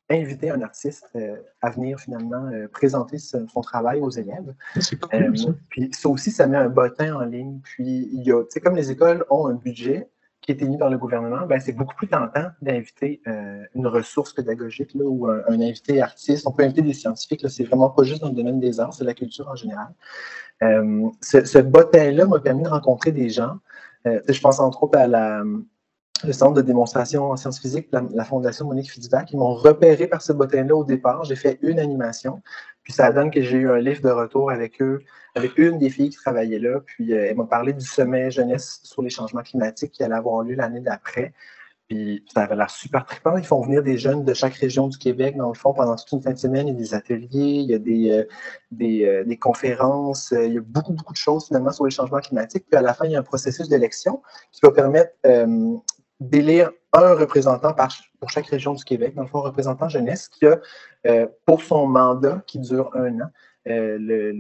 inviter 0.09 0.51
un 0.51 0.61
artiste 0.61 1.17
à 1.61 1.69
venir 1.71 1.99
finalement 1.99 2.47
présenter 2.71 3.17
son, 3.17 3.45
travail 3.61 4.01
aux 4.01 4.11
élèves. 4.11 4.53
C'est 4.79 4.99
cool, 4.99 5.37
ça. 5.37 5.49
Puis 5.69 5.89
ça 5.93 6.09
aussi, 6.09 6.29
ça 6.29 6.45
met 6.45 6.57
un 6.57 6.69
bottin 6.69 7.15
en 7.15 7.25
ligne. 7.25 7.59
Puis 7.63 8.09
il 8.13 8.23
y 8.23 8.31
a, 8.31 8.43
tu 8.43 8.49
sais, 8.51 8.59
comme 8.59 8.75
les 8.75 8.91
écoles 8.91 9.25
ont 9.31 9.47
un 9.47 9.55
budget, 9.55 10.07
qui 10.45 10.51
est 10.51 10.61
émis 10.61 10.77
par 10.77 10.91
le 10.91 10.97
gouvernement, 10.99 11.47
ben, 11.47 11.59
c'est 11.59 11.73
beaucoup 11.73 11.95
plus 11.95 12.07
tentant 12.07 12.49
d'inviter 12.61 13.19
euh, 13.27 13.63
une 13.73 13.87
ressource 13.87 14.31
pédagogique 14.31 14.93
là, 14.93 15.03
ou 15.03 15.27
un, 15.27 15.59
invité 15.59 16.01
artiste. 16.01 16.45
On 16.45 16.51
peut 16.51 16.63
inviter 16.63 16.83
des 16.83 16.93
scientifiques. 16.93 17.49
C'est 17.49 17.63
vraiment 17.63 17.89
pas 17.89 18.03
juste 18.03 18.21
dans 18.21 18.29
le 18.29 18.35
domaine 18.35 18.59
des 18.59 18.79
arts, 18.79 18.93
c'est 18.93 19.03
la 19.03 19.15
culture 19.15 19.47
en 19.47 19.55
général. 19.55 19.87
Euh, 20.61 21.09
ce, 21.21 21.43
ce 21.45 21.57
bottin-là 21.57 22.27
m'a 22.27 22.39
permis 22.39 22.61
de 22.61 22.69
rencontrer 22.69 23.11
des 23.11 23.29
gens. 23.29 23.57
Euh, 24.05 24.21
je 24.27 24.39
pense 24.39 24.59
entre 24.59 24.83
autres 24.83 24.97
à 24.97 25.07
le 25.07 26.33
centre 26.33 26.53
de 26.53 26.61
démonstration 26.61 27.31
en 27.31 27.35
sciences 27.35 27.59
physiques, 27.59 27.89
la, 27.91 28.23
Fondation 28.23 28.65
Monique 28.65 28.91
Fitzbach. 28.91 29.31
Ils 29.31 29.37
m'ont 29.37 29.53
repéré 29.53 30.07
par 30.07 30.21
ce 30.21 30.33
bottin-là 30.33 30.75
au 30.75 30.83
départ. 30.83 31.23
J'ai 31.25 31.35
fait 31.35 31.59
une 31.61 31.79
animation. 31.79 32.41
Puis 32.83 32.93
ça 32.93 33.11
donne 33.11 33.31
que 33.31 33.41
j'ai 33.41 33.57
eu 33.57 33.69
un 33.69 33.79
livre 33.79 34.01
de 34.01 34.09
retour 34.09 34.51
avec 34.51 34.81
eux, 34.81 35.01
avec 35.35 35.57
une 35.57 35.77
des 35.77 35.89
filles 35.89 36.09
qui 36.09 36.17
travaillait 36.17 36.59
là. 36.59 36.79
Puis 36.85 37.13
euh, 37.13 37.27
elle 37.29 37.35
m'a 37.35 37.45
parlé 37.45 37.73
du 37.73 37.85
sommet 37.85 38.31
jeunesse 38.31 38.79
sur 38.83 39.01
les 39.01 39.09
changements 39.09 39.41
climatiques 39.41 39.91
qui 39.91 40.03
allait 40.03 40.15
avoir 40.15 40.43
lieu 40.43 40.55
l'année 40.55 40.81
d'après. 40.81 41.33
Puis 41.87 42.25
ça 42.33 42.41
avait 42.41 42.55
l'air 42.55 42.69
super 42.69 43.05
trippant. 43.05 43.37
Ils 43.37 43.45
font 43.45 43.61
venir 43.61 43.83
des 43.83 43.97
jeunes 43.97 44.23
de 44.23 44.33
chaque 44.33 44.55
région 44.55 44.87
du 44.87 44.97
Québec, 44.97 45.37
dans 45.37 45.49
le 45.49 45.53
fond, 45.53 45.73
pendant 45.73 45.95
toute 45.95 46.11
une 46.11 46.21
fin 46.21 46.31
de 46.31 46.37
semaine. 46.37 46.67
Il 46.67 46.73
y 46.73 46.75
a 46.75 46.79
des 46.79 46.93
ateliers, 46.93 47.29
il 47.33 47.69
y 47.69 47.73
a 47.73 47.79
des, 47.79 48.11
euh, 48.11 48.23
euh, 48.81 49.23
des, 49.23 49.37
conférences, 49.37 50.33
il 50.35 50.53
y 50.53 50.57
a 50.57 50.61
beaucoup, 50.61 50.93
beaucoup 50.93 51.13
de 51.13 51.17
choses 51.17 51.47
finalement 51.47 51.71
sur 51.71 51.85
les 51.85 51.91
changements 51.91 52.19
climatiques. 52.19 52.65
Puis 52.69 52.77
à 52.77 52.81
la 52.81 52.93
fin, 52.93 53.05
il 53.05 53.11
y 53.11 53.15
a 53.15 53.19
un 53.19 53.23
processus 53.23 53.69
d'élection 53.69 54.21
qui 54.51 54.61
va 54.63 54.71
permettre 54.71 55.11
d'élire 56.19 56.71
un 56.93 57.13
représentant 57.13 57.75
pour 58.19 58.29
chaque 58.29 58.47
région 58.47 58.73
du 58.73 58.83
Québec, 58.83 59.15
dans 59.15 59.23
le 59.23 59.27
fond, 59.27 59.39
un 59.39 59.47
représentant 59.47 59.89
jeunesse 59.89 60.27
qui 60.29 60.45
a, 60.45 60.59
euh, 61.05 61.27
pour 61.45 61.61
son 61.61 61.87
mandat 61.87 62.41
qui 62.47 62.59
dure 62.59 62.89
un 62.95 63.19
an, 63.21 63.29
euh, 63.67 63.97
le, 63.99 64.31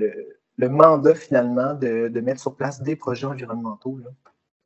le, 0.57 0.69
mandat 0.69 1.15
finalement 1.15 1.73
de, 1.73 2.07
de, 2.07 2.21
mettre 2.21 2.39
sur 2.39 2.55
place 2.55 2.81
des 2.81 2.95
projets 2.95 3.27
environnementaux 3.27 3.97
là, 3.97 4.09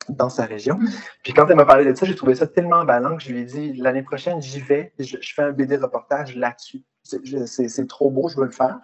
dans 0.07 0.29
sa 0.29 0.45
région. 0.45 0.77
Mm. 0.77 0.87
Puis 1.23 1.33
quand 1.33 1.47
elle 1.49 1.55
m'a 1.55 1.65
parlé 1.65 1.85
de 1.85 1.95
ça, 1.95 2.05
j'ai 2.05 2.15
trouvé 2.15 2.35
ça 2.35 2.47
tellement 2.47 2.77
emballant 2.77 3.17
que 3.17 3.23
je 3.23 3.31
lui 3.31 3.39
ai 3.39 3.45
dit 3.45 3.73
l'année 3.73 4.03
prochaine, 4.03 4.41
j'y 4.41 4.61
vais, 4.61 4.93
je, 4.97 5.17
je, 5.19 5.33
fais 5.33 5.43
un 5.43 5.51
BD 5.51 5.75
reportage 5.77 6.35
là-dessus. 6.35 6.83
C'est 7.03 7.87
trop 7.87 8.09
beau, 8.11 8.29
je 8.29 8.37
veux 8.37 8.45
le 8.45 8.51
faire. 8.51 8.79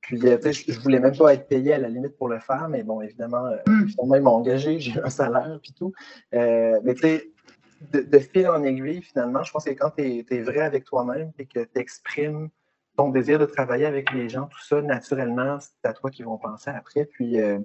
Puis, 0.00 0.20
euh, 0.26 0.38
je, 0.44 0.72
je 0.72 0.80
voulais 0.80 1.00
même 1.00 1.16
pas 1.16 1.32
être 1.32 1.48
payé 1.48 1.72
à 1.72 1.78
la 1.78 1.88
limite 1.88 2.16
pour 2.16 2.28
le 2.28 2.38
faire, 2.38 2.68
mais 2.68 2.82
bon, 2.82 3.00
évidemment, 3.00 3.50
mm. 3.66 3.88
finalement, 3.88 4.14
ils 4.14 4.22
m'ont 4.22 4.30
engagé, 4.30 4.78
j'ai 4.80 4.92
eu 4.92 5.00
un 5.02 5.10
salaire, 5.10 5.58
puis 5.62 5.72
tout. 5.72 5.92
mais 6.32 6.94
tu 6.94 7.00
sais, 7.00 7.30
de, 7.92 8.18
fil 8.18 8.48
en 8.48 8.62
aiguille, 8.62 9.02
finalement, 9.02 9.42
je 9.42 9.52
pense 9.52 9.64
que 9.64 9.70
quand 9.70 9.90
tu 9.90 10.24
es, 10.28 10.42
vrai 10.42 10.60
avec 10.60 10.84
toi-même 10.84 11.32
et 11.38 11.46
que 11.46 11.60
tu 11.60 11.80
exprimes 11.80 12.48
ton 12.96 13.10
désir 13.10 13.38
de 13.38 13.46
travailler 13.46 13.86
avec 13.86 14.12
les 14.12 14.28
gens, 14.28 14.46
tout 14.46 14.62
ça, 14.62 14.80
naturellement, 14.80 15.58
c'est 15.60 15.88
à 15.88 15.92
toi 15.92 16.10
qui 16.10 16.22
vont 16.22 16.38
penser 16.38 16.70
après. 16.70 17.06
Puis, 17.06 17.40
euh, 17.40 17.58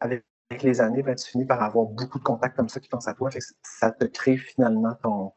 avec, 0.00 0.24
les 0.62 0.80
années, 0.80 1.02
ben, 1.02 1.14
tu 1.14 1.30
finis 1.30 1.44
par 1.44 1.62
avoir 1.62 1.86
beaucoup 1.86 2.18
de 2.18 2.24
contacts 2.24 2.56
comme 2.56 2.68
ça 2.68 2.80
qui 2.80 2.88
pensent 2.88 3.08
à 3.08 3.14
toi. 3.14 3.30
ça 3.62 3.90
te 3.90 4.04
crée 4.04 4.36
finalement 4.36 4.94
ton, 5.02 5.32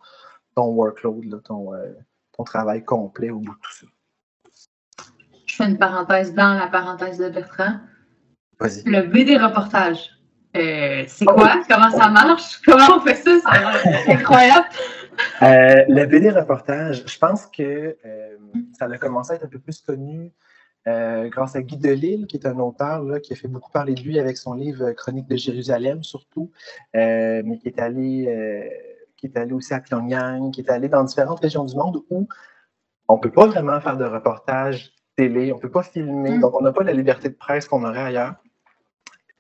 ton 0.56 0.68
workload, 0.68 1.42
ton, 1.44 1.74
euh, 1.74 1.94
ton 2.38 2.44
travail 2.44 2.84
complet 2.84 3.30
au 3.30 3.40
bout 3.40 3.54
de 3.54 3.60
tout 3.60 3.74
ça. 3.74 3.88
Je 5.46 5.56
fais 5.56 5.66
une 5.66 5.78
parenthèse 5.78 6.34
dans 6.34 6.54
la 6.54 6.68
parenthèse 6.68 7.18
de 7.18 7.30
Bertrand. 7.30 7.80
Vas-y. 8.60 8.84
Le 8.84 9.02
BD 9.02 9.38
reportage. 9.38 10.12
Euh, 10.56 11.04
c'est 11.08 11.26
quoi? 11.26 11.56
Oh. 11.56 11.64
Comment 11.70 11.92
ça 11.92 12.10
marche? 12.10 12.62
Comment 12.66 12.98
on 12.98 13.02
fait 13.02 13.16
ça? 13.16 13.32
C'est 14.06 14.12
incroyable. 14.14 14.68
Euh, 15.42 15.86
le 15.88 16.06
BD 16.06 16.30
reportage, 16.30 17.04
je 17.06 17.18
pense 17.18 17.46
que 17.48 17.98
euh, 18.06 18.38
ça 18.78 18.86
a 18.86 18.98
commencé 18.98 19.34
à 19.34 19.36
être 19.36 19.46
un 19.46 19.50
peu 19.50 19.60
plus 19.60 19.82
connu 19.82 20.32
grâce 20.86 21.56
à 21.56 21.62
Guy 21.62 21.78
Delisle, 21.78 22.26
qui 22.26 22.38
est 22.38 22.48
un 22.48 22.58
auteur 22.60 23.04
là, 23.04 23.20
qui 23.20 23.34
a 23.34 23.36
fait 23.36 23.48
beaucoup 23.48 23.72
parler 23.72 23.94
de 23.94 24.02
lui 24.02 24.20
avec 24.20 24.38
son 24.38 24.54
livre 24.54 24.92
Chronique 24.94 25.28
de 25.28 25.36
Jérusalem, 25.36 26.04
surtout, 26.04 26.52
mais 26.94 27.60
qui 27.62 27.68
est 27.68 27.80
allé 27.80 28.70
qui 29.20 29.28
est 29.28 29.38
allé 29.38 29.54
aussi 29.54 29.74
à 29.74 29.82
Pyongyang, 29.82 30.52
qui 30.52 30.62
est 30.62 30.70
allé 30.70 30.88
dans 30.88 31.04
différentes 31.04 31.42
régions 31.42 31.66
du 31.66 31.76
monde 31.76 32.02
où 32.10 32.28
on 33.08 33.16
ne 33.16 33.20
peut 33.20 33.32
pas 33.32 33.48
vraiment 33.48 33.80
faire 33.82 33.98
de 33.98 34.06
reportage 34.06 34.94
télé, 35.16 35.52
on 35.52 35.58
ne 35.58 35.62
peut 35.62 35.72
pas 35.72 35.84
filmer, 35.84 36.38
mm. 36.38 36.40
donc 36.40 36.56
on 36.56 36.62
n'a 36.62 36.72
pas 36.72 36.84
la 36.84 36.94
liberté 36.94 37.30
de 37.30 37.36
presse 37.36 37.68
qu'on 37.68 37.84
aurait 37.84 38.04
ailleurs. 38.04 38.36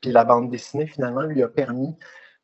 Puis 0.02 0.12
la 0.12 0.26
bande 0.26 0.50
dessinée, 0.50 0.88
finalement, 0.88 1.22
lui 1.22 1.42
a 1.44 1.48
permis 1.48 1.96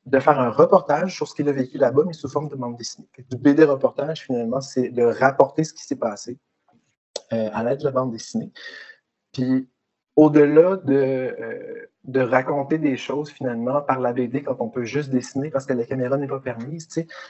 de 0.06 0.20
faire 0.20 0.40
un 0.40 0.50
reportage 0.50 1.16
sur 1.16 1.28
ce 1.28 1.36
qu'il 1.36 1.50
a 1.50 1.52
vécu 1.52 1.78
là-bas, 1.78 2.04
mais 2.06 2.14
sous 2.14 2.30
forme 2.30 2.48
de 2.48 2.56
bande 2.56 2.78
dessinée. 2.78 3.08
Le 3.32 3.38
BD 3.38 3.64
reportage, 3.64 4.22
finalement, 4.22 4.62
c'est 4.62 4.90
de 4.90 5.04
rapporter 5.04 5.64
ce 5.64 5.74
qui 5.74 5.84
s'est 5.84 5.96
passé 5.96 6.38
euh, 7.34 7.50
à 7.54 7.64
l'aide 7.64 7.80
de 7.80 7.86
la 7.86 7.92
bande 7.92 8.12
dessinée. 8.12 8.52
Puis, 9.32 9.68
au-delà 10.16 10.78
de, 10.78 10.94
euh, 10.94 11.90
de 12.06 12.22
raconter 12.22 12.78
des 12.78 12.98
choses, 12.98 13.30
finalement, 13.30 13.82
par 13.82 14.00
la 14.00 14.14
BD, 14.14 14.44
quand 14.44 14.56
on 14.60 14.70
peut 14.70 14.86
juste 14.86 15.10
dessiner 15.10 15.50
parce 15.50 15.66
que 15.66 15.74
la 15.74 15.86
caméra 15.86 16.18
n'est 16.18 16.28
pas 16.28 16.40
permise, 16.40 16.88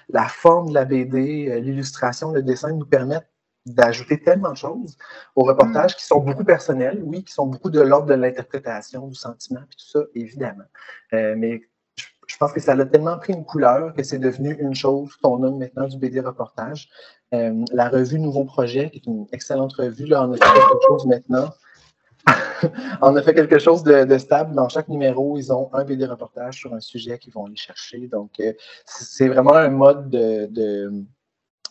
la 0.10 0.28
forme 0.28 0.70
de 0.70 0.74
la 0.74 0.86
BD, 0.86 1.50
euh, 1.50 1.60
l'illustration, 1.60 2.32
le 2.32 2.44
dessin 2.44 2.74
nous 2.74 2.86
permettent 2.86 3.30
d'ajouter 3.66 4.22
tellement 4.22 4.52
de 4.52 4.58
choses 4.58 4.98
au 5.36 5.44
reportage 5.44 5.94
mm. 5.94 5.96
qui 5.96 6.06
sont 6.06 6.20
beaucoup 6.20 6.44
personnels, 6.44 7.02
oui, 7.04 7.24
qui 7.24 7.34
sont 7.34 7.48
beaucoup 7.48 7.72
de 7.72 7.82
l'ordre 7.82 8.08
de 8.08 8.14
l'interprétation, 8.14 9.08
du 9.08 9.16
sentiment, 9.16 9.62
puis 9.68 9.78
tout 9.78 10.00
ça, 10.00 10.06
évidemment. 10.14 10.66
Euh, 11.14 11.36
mais 11.38 11.62
je, 12.36 12.40
pense 12.40 12.52
que 12.52 12.60
ça 12.60 12.74
a 12.74 12.86
tellement 12.86 13.18
pris 13.18 13.34
une 13.34 13.46
couleur 13.46 13.94
que 13.94 14.04
c'est 14.04 14.20
devenu 14.20 14.56
une 14.60 14.76
chose 14.76 15.16
qu'on 15.24 15.40
nomme 15.40 15.58
maintenant 15.58 15.88
du 15.88 15.98
BD 15.98 16.20
reportage. 16.20 16.90
Euh, 17.34 17.64
la 17.72 17.88
revue 17.88 18.20
Nouveau 18.20 18.44
Projet, 18.44 18.90
qui 18.90 18.98
est 18.98 19.06
une 19.06 19.26
excellente 19.32 19.74
revue, 19.74 20.06
là, 20.06 20.28
on 20.28 20.34
a 20.34 20.36
fait 20.36 20.54
quelque 20.54 20.88
chose 20.88 21.06
maintenant. 21.06 21.50
on 23.02 23.16
a 23.16 23.22
fait 23.22 23.34
quelque 23.34 23.60
chose 23.60 23.84
de, 23.84 24.18
stable. 24.18 24.54
Dans 24.54 24.68
chaque 24.68 24.90
numéro, 24.90 25.38
ils 25.38 25.54
ont 25.54 25.70
un 25.74 25.86
BD 25.86 26.06
reportage 26.06 26.58
sur 26.58 26.74
un 26.74 26.80
sujet 26.82 27.18
qu'ils 27.18 27.34
vont 27.34 27.46
aller 27.46 27.56
chercher. 27.56 28.08
Donc, 28.08 28.32
euh, 28.40 28.54
c'est 28.86 29.30
vraiment 29.30 29.54
un 29.54 29.70
mode 29.70 30.10
de 30.10 31.06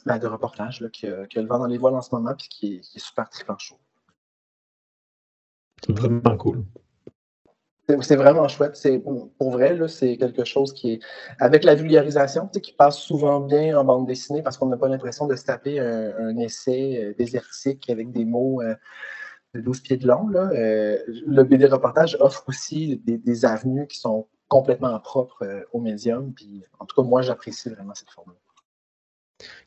ben, 0.07 0.19
reportage 0.19 0.81
là, 0.81 0.89
qui, 0.91 1.07
le 1.07 1.47
vent 1.47 1.59
dans 1.59 1.67
les 1.67 1.79
voiles 1.79 1.95
en 1.95 2.03
ce 2.03 2.15
moment 2.15 2.35
puis 2.35 2.49
qui 2.49 2.75
est, 2.77 2.99
super 2.99 3.29
trippant 3.31 3.59
chaud. 3.59 3.79
C'est 5.85 5.93
vraiment 5.93 6.37
cool. 6.37 6.65
C'est 8.01 8.17
vraiment 8.17 8.49
chouette. 8.49 8.77
C'est 8.77 8.99
pour 8.99 9.51
vrai, 9.51 9.79
c'est 9.89 10.17
quelque 10.17 10.45
chose 10.45 10.73
qui 10.73 10.93
est 10.93 11.01
avec 11.39 11.65
la 11.65 11.75
vulgarisation, 11.75 12.49
qui 12.49 12.73
passe 12.73 12.99
souvent 12.99 13.41
bien 13.41 13.79
en 13.79 13.85
bande 13.85 14.07
dessinée 14.07 14.43
parce 14.43 14.57
qu'on 14.57 14.67
n'a 14.67 14.79
pas 14.79 14.89
l'impression 14.89 15.27
de 15.27 15.37
se 15.37 15.45
taper 15.45 15.79
un, 15.79 16.37
essai 16.39 17.05
euh, 17.05 17.15
désertique 17.19 17.91
avec 17.91 18.11
des 18.11 18.25
mots 18.25 18.63
euh, 18.63 18.75
de 19.55 19.61
12 19.61 19.81
pieds 19.81 19.97
de 19.99 20.09
long. 20.09 20.31
Euh, 20.35 20.99
le 21.07 21.43
BD 21.43 21.67
reportage 21.67 22.17
offre 22.21 22.45
aussi 22.49 23.03
des, 23.05 23.45
avenues 23.45 23.87
qui 23.87 23.99
sont 23.99 24.29
complètement 24.49 24.99
propres 25.01 25.67
au 25.73 25.81
médium. 25.81 26.33
Puis, 26.33 26.65
en 26.79 26.87
tout 26.87 26.97
cas, 26.97 27.07
moi, 27.07 27.21
j'apprécie 27.21 27.69
vraiment 27.69 27.95
cette 27.95 28.11
forme-là. 28.11 28.44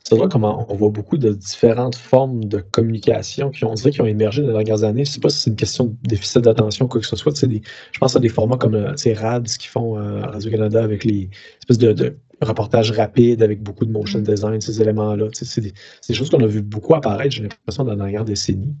C'est 0.08 0.16
vrai 0.16 0.28
comment 0.30 0.64
on 0.72 0.74
voit 0.74 0.88
beaucoup 0.88 1.18
de 1.18 1.34
différentes 1.34 1.94
formes 1.94 2.44
de 2.46 2.60
communication 2.60 3.50
qui 3.50 3.66
dirait, 3.74 3.90
qui 3.90 4.00
ont 4.00 4.06
émergé 4.06 4.40
dans 4.40 4.48
les 4.48 4.64
dernières 4.64 4.82
années. 4.84 5.04
Je 5.04 5.10
ne 5.10 5.14
sais 5.14 5.20
pas 5.20 5.28
si 5.28 5.40
c'est 5.40 5.50
une 5.50 5.56
question 5.56 5.84
de 5.84 5.96
déficit 6.08 6.38
d'attention 6.38 6.86
ou 6.86 6.88
quoi 6.88 7.00
que 7.02 7.06
ce 7.06 7.14
soit. 7.14 7.32
Des, 7.46 7.60
je 7.92 7.98
pense 7.98 8.16
à 8.16 8.20
des 8.20 8.30
formats 8.30 8.56
comme 8.56 8.74
euh, 8.74 8.94
RADS 9.14 9.58
qui 9.58 9.68
font 9.68 9.98
euh, 9.98 10.22
Radio-Canada 10.22 10.82
avec 10.82 11.04
les 11.04 11.28
espèces 11.60 11.76
de, 11.76 12.16
reportages 12.40 12.90
rapides 12.92 13.42
avec 13.42 13.62
beaucoup 13.62 13.84
de 13.84 13.92
motion 13.92 14.20
design, 14.20 14.60
ces 14.62 14.80
éléments-là. 14.80 15.26
C'est 15.32 15.60
des, 15.60 16.14
choses 16.14 16.30
qu'on 16.30 16.42
a 16.42 16.46
vu 16.46 16.62
beaucoup 16.62 16.94
apparaître, 16.94 17.34
j'ai 17.34 17.42
l'impression, 17.42 17.84
dans 17.84 17.90
la 17.90 17.96
dernière 17.96 18.24
décennie. 18.24 18.74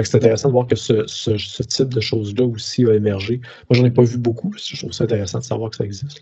C'est 0.00 0.16
intéressant 0.16 0.48
de 0.48 0.52
voir 0.52 0.66
que 0.66 0.76
ce, 0.76 1.62
type 1.62 1.94
de 1.94 2.00
choses-là 2.00 2.44
aussi 2.44 2.84
a 2.84 2.92
émergé. 2.92 3.40
Moi, 3.70 3.78
j'en 3.78 3.84
ai 3.86 3.90
pas 3.90 4.02
vu 4.02 4.18
beaucoup. 4.18 4.52
Je 4.58 4.76
trouve 4.76 4.92
ça 4.92 5.04
intéressant 5.04 5.38
de 5.38 5.44
savoir 5.44 5.70
que 5.70 5.76
ça 5.76 5.84
existe 5.84 6.20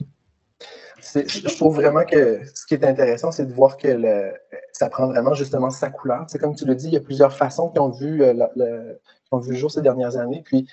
je 1.14 1.56
trouve 1.56 1.76
vraiment 1.76 2.04
que 2.04 2.40
ce 2.54 2.66
qui 2.66 2.74
est 2.74 2.84
intéressant, 2.84 3.30
c'est 3.30 3.46
de 3.46 3.52
voir 3.52 3.76
que 3.76 4.32
ça 4.72 4.88
prend 4.88 5.06
vraiment 5.06 5.34
justement 5.34 5.70
sa 5.70 5.90
couleur. 5.90 6.24
C'est 6.28 6.38
comme 6.38 6.54
tu 6.54 6.64
le 6.64 6.74
dis, 6.74 6.88
il 6.88 6.94
y 6.94 6.96
a 6.96 7.00
plusieurs 7.00 7.32
façons 7.32 7.70
qui 7.70 7.78
ont 7.78 7.90
vu, 7.90 8.22
euh, 8.22 8.32
le, 8.56 9.00
vu 9.40 9.52
le 9.52 9.56
jour 9.56 9.70
ces 9.70 9.82
dernières 9.82 10.16
années. 10.16 10.42
Puis, 10.44 10.66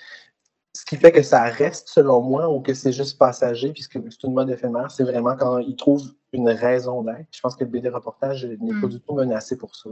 ce 0.74 0.84
qui 0.84 0.96
fait 0.96 1.12
que 1.12 1.22
ça 1.22 1.42
reste, 1.42 1.88
selon 1.88 2.22
moi, 2.22 2.48
ou 2.48 2.60
que 2.60 2.74
c'est 2.74 2.92
juste 2.92 3.18
passager, 3.18 3.72
puisque 3.72 3.98
c'est 4.10 4.22
une 4.24 4.32
mode 4.32 4.50
éphémère, 4.50 4.90
c'est 4.90 5.04
vraiment 5.04 5.36
quand 5.36 5.58
ils 5.58 5.76
trouvent 5.76 6.12
une 6.32 6.48
raison 6.48 7.02
d'être. 7.02 7.26
Je 7.30 7.40
pense 7.40 7.54
que 7.54 7.64
le 7.64 7.70
BD 7.70 7.88
reportage 7.90 8.44
n'est 8.46 8.56
pas 8.56 8.86
hmm. 8.86 8.88
du 8.88 9.00
tout 9.00 9.14
menacé 9.14 9.56
pour 9.56 9.76
ça. 9.76 9.90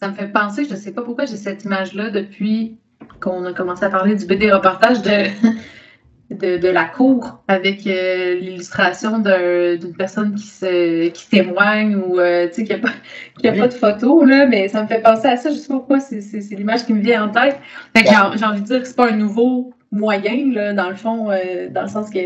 Ça 0.00 0.08
me 0.08 0.14
fait 0.14 0.28
penser, 0.28 0.64
je 0.64 0.70
ne 0.70 0.76
sais 0.76 0.92
pas 0.92 1.02
pourquoi 1.02 1.26
j'ai 1.26 1.36
cette 1.36 1.64
image-là 1.64 2.10
depuis 2.10 2.80
qu'on 3.20 3.44
a 3.44 3.52
commencé 3.52 3.84
à 3.84 3.90
parler 3.90 4.16
du 4.16 4.26
BD 4.26 4.50
reportage 4.50 5.02
de 5.02 5.26
de, 6.30 6.68
la 6.68 6.84
cour 6.84 7.42
avec 7.48 7.86
euh, 7.86 8.34
l'illustration 8.34 9.18
d'une 9.18 9.94
personne 9.96 10.34
qui, 10.34 10.46
se, 10.46 11.08
qui 11.08 11.28
témoigne 11.28 11.96
ou 11.96 12.18
euh, 12.18 12.48
qui 12.48 12.64
n'a 12.64 12.78
pas, 12.78 12.92
pas, 13.42 13.68
de 13.68 13.72
photo, 13.72 14.24
là, 14.24 14.46
mais 14.46 14.68
ça 14.68 14.82
me 14.82 14.88
fait 14.88 15.00
penser 15.00 15.26
à 15.26 15.36
ça. 15.36 15.48
Je 15.48 15.54
ne 15.54 15.60
sais 15.60 15.68
pas 15.68 15.74
pourquoi, 15.74 16.00
c'est 16.00 16.20
l'image 16.50 16.84
qui 16.84 16.92
me 16.92 17.00
vient 17.00 17.24
en 17.24 17.30
tête. 17.30 17.58
J'ai 17.94 18.44
envie 18.44 18.60
de 18.60 18.66
dire 18.66 18.82
que 18.82 18.86
c'est 18.86 18.96
pas 18.96 19.10
un 19.10 19.16
nouveau 19.16 19.72
moyen, 19.90 20.52
là, 20.52 20.74
dans 20.74 20.90
le 20.90 20.96
fond, 20.96 21.30
euh, 21.30 21.68
dans 21.70 21.82
le 21.82 21.88
sens 21.88 22.10
que 22.10 22.20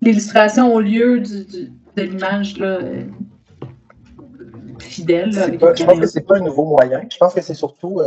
l'illustration 0.00 0.72
au 0.72 0.80
lieu 0.80 1.20
du, 1.20 1.70
de 1.96 2.02
l'image 2.02 2.54
fidèle. 4.78 5.32
je 5.32 5.84
pense 5.84 6.00
que 6.00 6.06
c'est 6.06 6.26
pas 6.26 6.36
un 6.36 6.40
nouveau 6.40 6.64
moyen. 6.64 7.02
Je 7.10 7.16
pense 7.18 7.34
que 7.34 7.42
c'est 7.42 7.54
surtout 7.54 8.00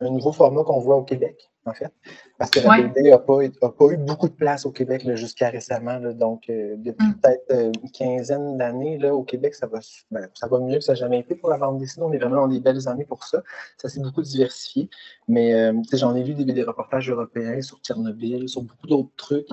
un 0.00 0.10
nouveau 0.10 0.32
format 0.32 0.62
qu'on 0.64 0.80
voit 0.80 0.96
au 0.96 1.04
Québec 1.04 1.50
en 1.66 1.74
fait. 1.74 1.92
Parce 2.38 2.50
que 2.50 2.60
la 2.60 2.82
BD 2.82 3.10
n'a 3.10 3.18
pas, 3.18 3.38
pas, 3.70 3.86
eu 3.90 3.96
beaucoup 3.96 4.28
de 4.28 4.34
place 4.34 4.66
au 4.66 4.70
Québec 4.70 5.02
jusqu'à 5.14 5.48
récemment. 5.48 5.98
donc, 6.12 6.48
euh, 6.48 6.76
depuis 6.78 7.06
mm. 7.06 7.14
peut-être 7.14 7.44
euh, 7.50 7.72
une 7.82 7.90
quinzaine 7.90 8.56
d'années, 8.56 9.10
au 9.10 9.22
Québec, 9.22 9.54
ça 9.54 9.66
va, 9.66 9.80
ben, 10.10 10.28
ça 10.34 10.46
va 10.48 10.60
mieux 10.60 10.78
que 10.78 10.84
ça 10.84 10.92
n'a 10.92 10.96
jamais 10.96 11.20
été 11.20 11.34
pour 11.34 11.50
la 11.50 11.58
bande 11.58 11.78
dessinée. 11.78 12.06
On 12.06 12.12
est 12.12 12.18
vraiment 12.18 12.42
dans 12.42 12.48
des 12.48 12.60
belles 12.60 12.88
années 12.88 13.04
pour 13.04 13.24
ça. 13.24 13.42
Ça 13.78 13.88
s'est 13.88 14.00
beaucoup 14.00 14.22
diversifié. 14.22 14.88
Mais 15.28 15.54
euh, 15.54 15.72
j'en 15.92 16.14
ai 16.14 16.22
vu 16.22 16.34
des, 16.34 16.62
reportages 16.62 17.10
européens 17.10 17.60
sur 17.60 17.78
Tchernobyl, 17.78 18.48
sur 18.48 18.62
beaucoup 18.62 18.86
d'autres 18.86 19.12
trucs 19.16 19.46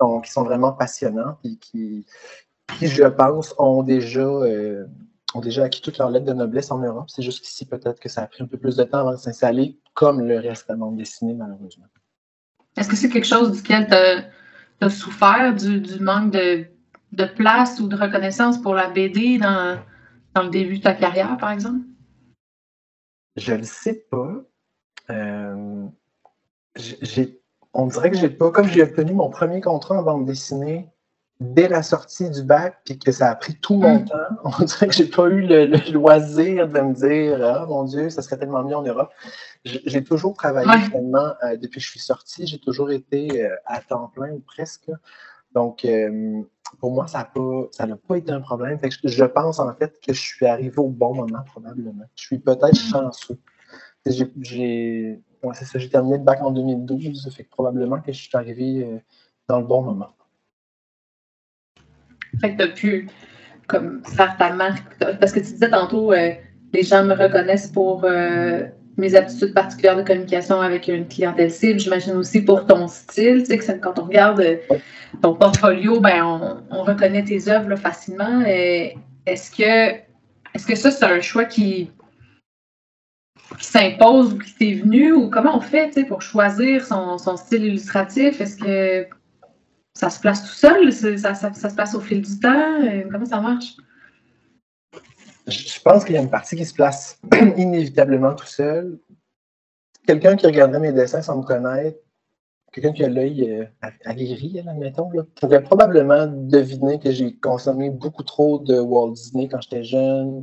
donc, 0.00 0.24
qui 0.24 0.30
sont 0.30 0.44
vraiment 0.44 0.72
passionnants 0.72 1.36
et 1.44 1.56
qui, 1.56 2.06
qui, 2.78 2.86
je 2.86 3.04
pense, 3.04 3.54
ont 3.58 3.82
déjà 3.82 4.40
ont 5.34 5.40
déjà 5.40 5.64
acquis 5.64 5.82
toute 5.82 5.98
leur 5.98 6.10
lettre 6.10 6.26
de 6.26 6.32
noblesse 6.32 6.70
en 6.70 6.78
Europe. 6.78 7.08
C'est 7.08 7.22
juste 7.22 7.44
qu'ici, 7.44 7.66
peut-être 7.66 8.00
que 8.00 8.08
ça 8.08 8.22
a 8.22 8.26
pris 8.26 8.42
un 8.42 8.46
peu 8.46 8.56
plus 8.56 8.76
de 8.76 8.84
temps 8.84 9.00
avant 9.00 9.12
de 9.12 9.16
s'installer, 9.16 9.78
comme 9.92 10.20
le 10.26 10.38
reste 10.38 10.68
de 10.68 10.72
la 10.72 10.78
bande 10.78 10.96
dessinée, 10.96 11.34
malheureusement. 11.34 11.86
Est-ce 12.76 12.88
que 12.88 12.96
c'est 12.96 13.08
quelque 13.08 13.26
chose 13.26 13.52
duquel 13.52 13.86
tu 13.88 14.84
as, 14.84 14.90
souffert, 14.90 15.54
du, 15.54 16.00
manque 16.00 16.32
de, 16.32 16.66
place 17.36 17.80
ou 17.80 17.88
de 17.88 17.96
reconnaissance 17.96 18.60
pour 18.60 18.74
la 18.74 18.88
BD 18.88 19.38
dans, 19.38 19.78
le 20.36 20.48
début 20.50 20.78
de 20.78 20.82
ta 20.82 20.94
carrière, 20.94 21.36
par 21.36 21.50
exemple? 21.50 21.84
Je 23.36 23.52
ne 23.52 23.58
le 23.58 23.64
sais 23.64 24.06
pas. 24.10 24.42
Euh, 25.10 25.86
on 27.72 27.86
dirait 27.86 28.10
que 28.10 28.16
j'ai 28.16 28.30
pas, 28.30 28.50
comme 28.50 28.68
j'ai 28.68 28.82
obtenu 28.82 29.12
mon 29.14 29.30
premier 29.30 29.60
contrat 29.60 29.98
en 29.98 30.02
bande 30.02 30.26
dessinée 30.26 30.88
dès 31.52 31.68
la 31.68 31.82
sortie 31.82 32.30
du 32.30 32.42
bac, 32.42 32.80
puis 32.84 32.98
que 32.98 33.12
ça 33.12 33.30
a 33.30 33.34
pris 33.34 33.54
tout 33.54 33.74
mon 33.74 34.00
mm. 34.00 34.04
temps, 34.06 34.16
on 34.60 34.64
dirait 34.64 34.88
que 34.88 34.94
j'ai 34.94 35.06
pas 35.06 35.26
eu 35.26 35.42
le, 35.42 35.92
loisir 35.92 36.68
de 36.68 36.80
me 36.80 36.94
dire 36.94 37.44
Ah 37.44 37.66
mon 37.66 37.84
Dieu, 37.84 38.10
ça 38.10 38.22
serait 38.22 38.38
tellement 38.38 38.62
mieux 38.62 38.76
en 38.76 38.82
Europe. 38.82 39.10
J'ai 39.64 40.04
toujours 40.04 40.34
travaillé 40.34 40.70
finalement 40.84 41.32
euh, 41.44 41.56
depuis 41.56 41.78
que 41.78 41.84
je 41.84 41.90
suis 41.90 42.00
sorti, 42.00 42.46
j'ai 42.46 42.58
toujours 42.58 42.90
été 42.90 43.44
euh, 43.44 43.54
à 43.66 43.80
temps 43.80 44.10
plein 44.14 44.32
ou 44.32 44.40
presque. 44.40 44.90
Donc, 45.54 45.84
euh, 45.84 46.42
pour 46.80 46.92
moi, 46.92 47.06
ça 47.06 47.18
n'a 47.18 47.96
pas, 47.96 48.16
été 48.16 48.32
un 48.32 48.40
problème. 48.40 48.78
je, 49.04 49.24
pense 49.24 49.60
en 49.60 49.72
fait 49.74 49.98
que 50.04 50.12
je 50.12 50.20
suis 50.20 50.46
arrivé 50.46 50.78
au 50.78 50.88
bon 50.88 51.14
moment, 51.14 51.42
probablement. 51.46 52.04
Je 52.16 52.24
suis 52.24 52.38
peut-être 52.38 52.76
chanceux. 52.76 53.38
J'ai 54.04 55.20
terminé 55.90 56.18
le 56.18 56.24
bac 56.24 56.42
en 56.42 56.50
2012, 56.50 57.30
fait 57.34 57.44
que 57.44 57.50
probablement 57.50 58.00
que 58.00 58.12
je 58.12 58.20
suis 58.20 58.36
arrivé 58.36 59.00
dans 59.48 59.60
le 59.60 59.66
bon 59.66 59.82
moment. 59.82 60.14
Fait 62.40 62.54
que 62.54 62.56
tu 62.56 62.62
as 62.62 62.68
pu 62.68 63.08
faire 63.70 64.36
ta 64.38 64.52
marque. 64.52 64.98
Parce 65.20 65.32
que 65.32 65.40
tu 65.40 65.52
disais 65.52 65.70
tantôt, 65.70 66.12
euh, 66.12 66.32
les 66.72 66.82
gens 66.82 67.04
me 67.04 67.14
reconnaissent 67.14 67.68
pour 67.68 68.04
euh, 68.04 68.64
mes 68.96 69.14
aptitudes 69.14 69.54
particulières 69.54 69.96
de 69.96 70.02
communication 70.02 70.60
avec 70.60 70.88
une 70.88 71.06
clientèle 71.06 71.50
cible. 71.50 71.80
J'imagine 71.80 72.14
aussi 72.14 72.42
pour 72.42 72.66
ton 72.66 72.88
style. 72.88 73.40
Tu 73.40 73.46
sais, 73.46 73.58
que 73.58 73.72
quand 73.80 73.98
on 73.98 74.04
regarde 74.04 74.40
euh, 74.40 74.56
ton 75.22 75.34
portfolio, 75.34 76.00
ben, 76.00 76.62
on, 76.70 76.82
reconnaît 76.82 77.24
tes 77.24 77.48
œuvres 77.48 77.76
facilement. 77.76 78.42
Est-ce 78.46 79.50
que, 79.50 79.94
est 80.52 80.66
que 80.66 80.74
ça, 80.74 80.90
c'est 80.90 81.04
un 81.04 81.20
choix 81.20 81.44
qui, 81.44 81.90
qui 83.58 83.64
s'impose 83.64 84.34
ou 84.34 84.38
qui 84.38 84.54
t'est 84.54 84.74
venu? 84.74 85.12
Ou 85.12 85.30
comment 85.30 85.56
on 85.56 85.60
fait 85.60 86.06
pour 86.06 86.20
choisir 86.20 86.84
son, 86.84 87.16
son 87.18 87.36
style 87.36 87.64
illustratif? 87.64 88.40
Est-ce 88.40 88.56
que 88.56 89.06
ça 89.94 90.10
se 90.10 90.20
place 90.20 90.42
tout 90.42 90.54
seul? 90.54 90.92
Ça, 90.92 91.34
se 91.34 91.74
passe 91.74 91.94
au 91.94 92.00
fil 92.00 92.22
du 92.22 92.38
temps? 92.38 92.82
Euh, 92.82 93.04
comment 93.10 93.24
ça 93.24 93.40
marche? 93.40 93.76
Je 95.46 95.80
pense 95.80 96.04
qu'il 96.04 96.14
y 96.14 96.18
a 96.18 96.22
une 96.22 96.30
partie 96.30 96.56
qui 96.56 96.64
se 96.64 96.74
place 96.74 97.20
inévitablement 97.56 98.34
tout 98.34 98.46
seul. 98.46 98.98
Quelqu'un 100.06 100.36
qui 100.36 100.46
regarderait 100.46 100.80
mes 100.80 100.92
dessins 100.92 101.22
sans 101.22 101.38
me 101.38 101.42
connaître, 101.42 101.98
quelqu'un 102.72 102.92
qui 102.92 103.04
a 103.04 103.08
l'œil 103.08 103.50
euh, 103.50 103.88
aguerri, 104.04 104.60
admettons, 104.66 105.10
là, 105.12 105.22
pourrait 105.40 105.62
probablement 105.62 106.26
deviner 106.26 106.98
que 106.98 107.12
j'ai 107.12 107.36
consommé 107.36 107.90
beaucoup 107.90 108.24
trop 108.24 108.58
de 108.58 108.78
Walt 108.78 109.12
Disney 109.12 109.48
quand 109.48 109.60
j'étais 109.60 109.84
jeune, 109.84 110.42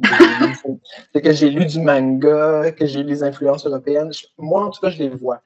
que 1.14 1.34
j'ai 1.34 1.50
lu 1.50 1.66
du 1.66 1.80
manga, 1.82 2.72
que 2.72 2.86
j'ai 2.86 3.04
lu 3.04 3.10
les 3.10 3.24
influences 3.24 3.66
européennes. 3.66 4.12
Moi, 4.38 4.66
en 4.66 4.70
tout 4.70 4.80
cas, 4.80 4.90
je 4.90 5.00
les 5.00 5.10
vois. 5.10 5.42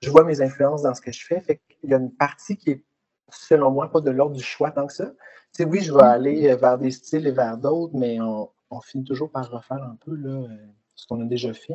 Je 0.00 0.10
vois 0.10 0.22
mes 0.22 0.40
influences 0.40 0.82
dans 0.82 0.94
ce 0.94 1.00
que 1.00 1.10
je 1.10 1.26
fais. 1.26 1.40
Fait 1.40 1.60
qu'il 1.80 1.90
y 1.90 1.94
a 1.94 1.96
une 1.96 2.14
partie 2.14 2.56
qui 2.56 2.70
est 2.70 2.84
selon 3.30 3.70
moi, 3.70 3.90
pas 3.90 4.00
de 4.00 4.10
l'ordre 4.10 4.36
du 4.36 4.42
choix 4.42 4.70
tant 4.70 4.86
que 4.86 4.92
ça. 4.92 5.10
sais, 5.52 5.64
oui, 5.64 5.80
je 5.80 5.92
vais 5.92 6.02
aller 6.02 6.48
euh, 6.50 6.56
vers 6.56 6.78
des 6.78 6.90
styles 6.90 7.26
et 7.26 7.32
vers 7.32 7.56
d'autres, 7.56 7.94
mais 7.94 8.18
on, 8.20 8.50
finit 8.82 9.04
toujours 9.04 9.30
par 9.30 9.50
refaire 9.50 9.82
un 9.82 9.96
peu 10.04 10.14
là, 10.14 10.30
euh, 10.30 10.48
ce 10.94 11.06
qu'on 11.06 11.20
a 11.20 11.24
déjà 11.24 11.52
fait. 11.52 11.74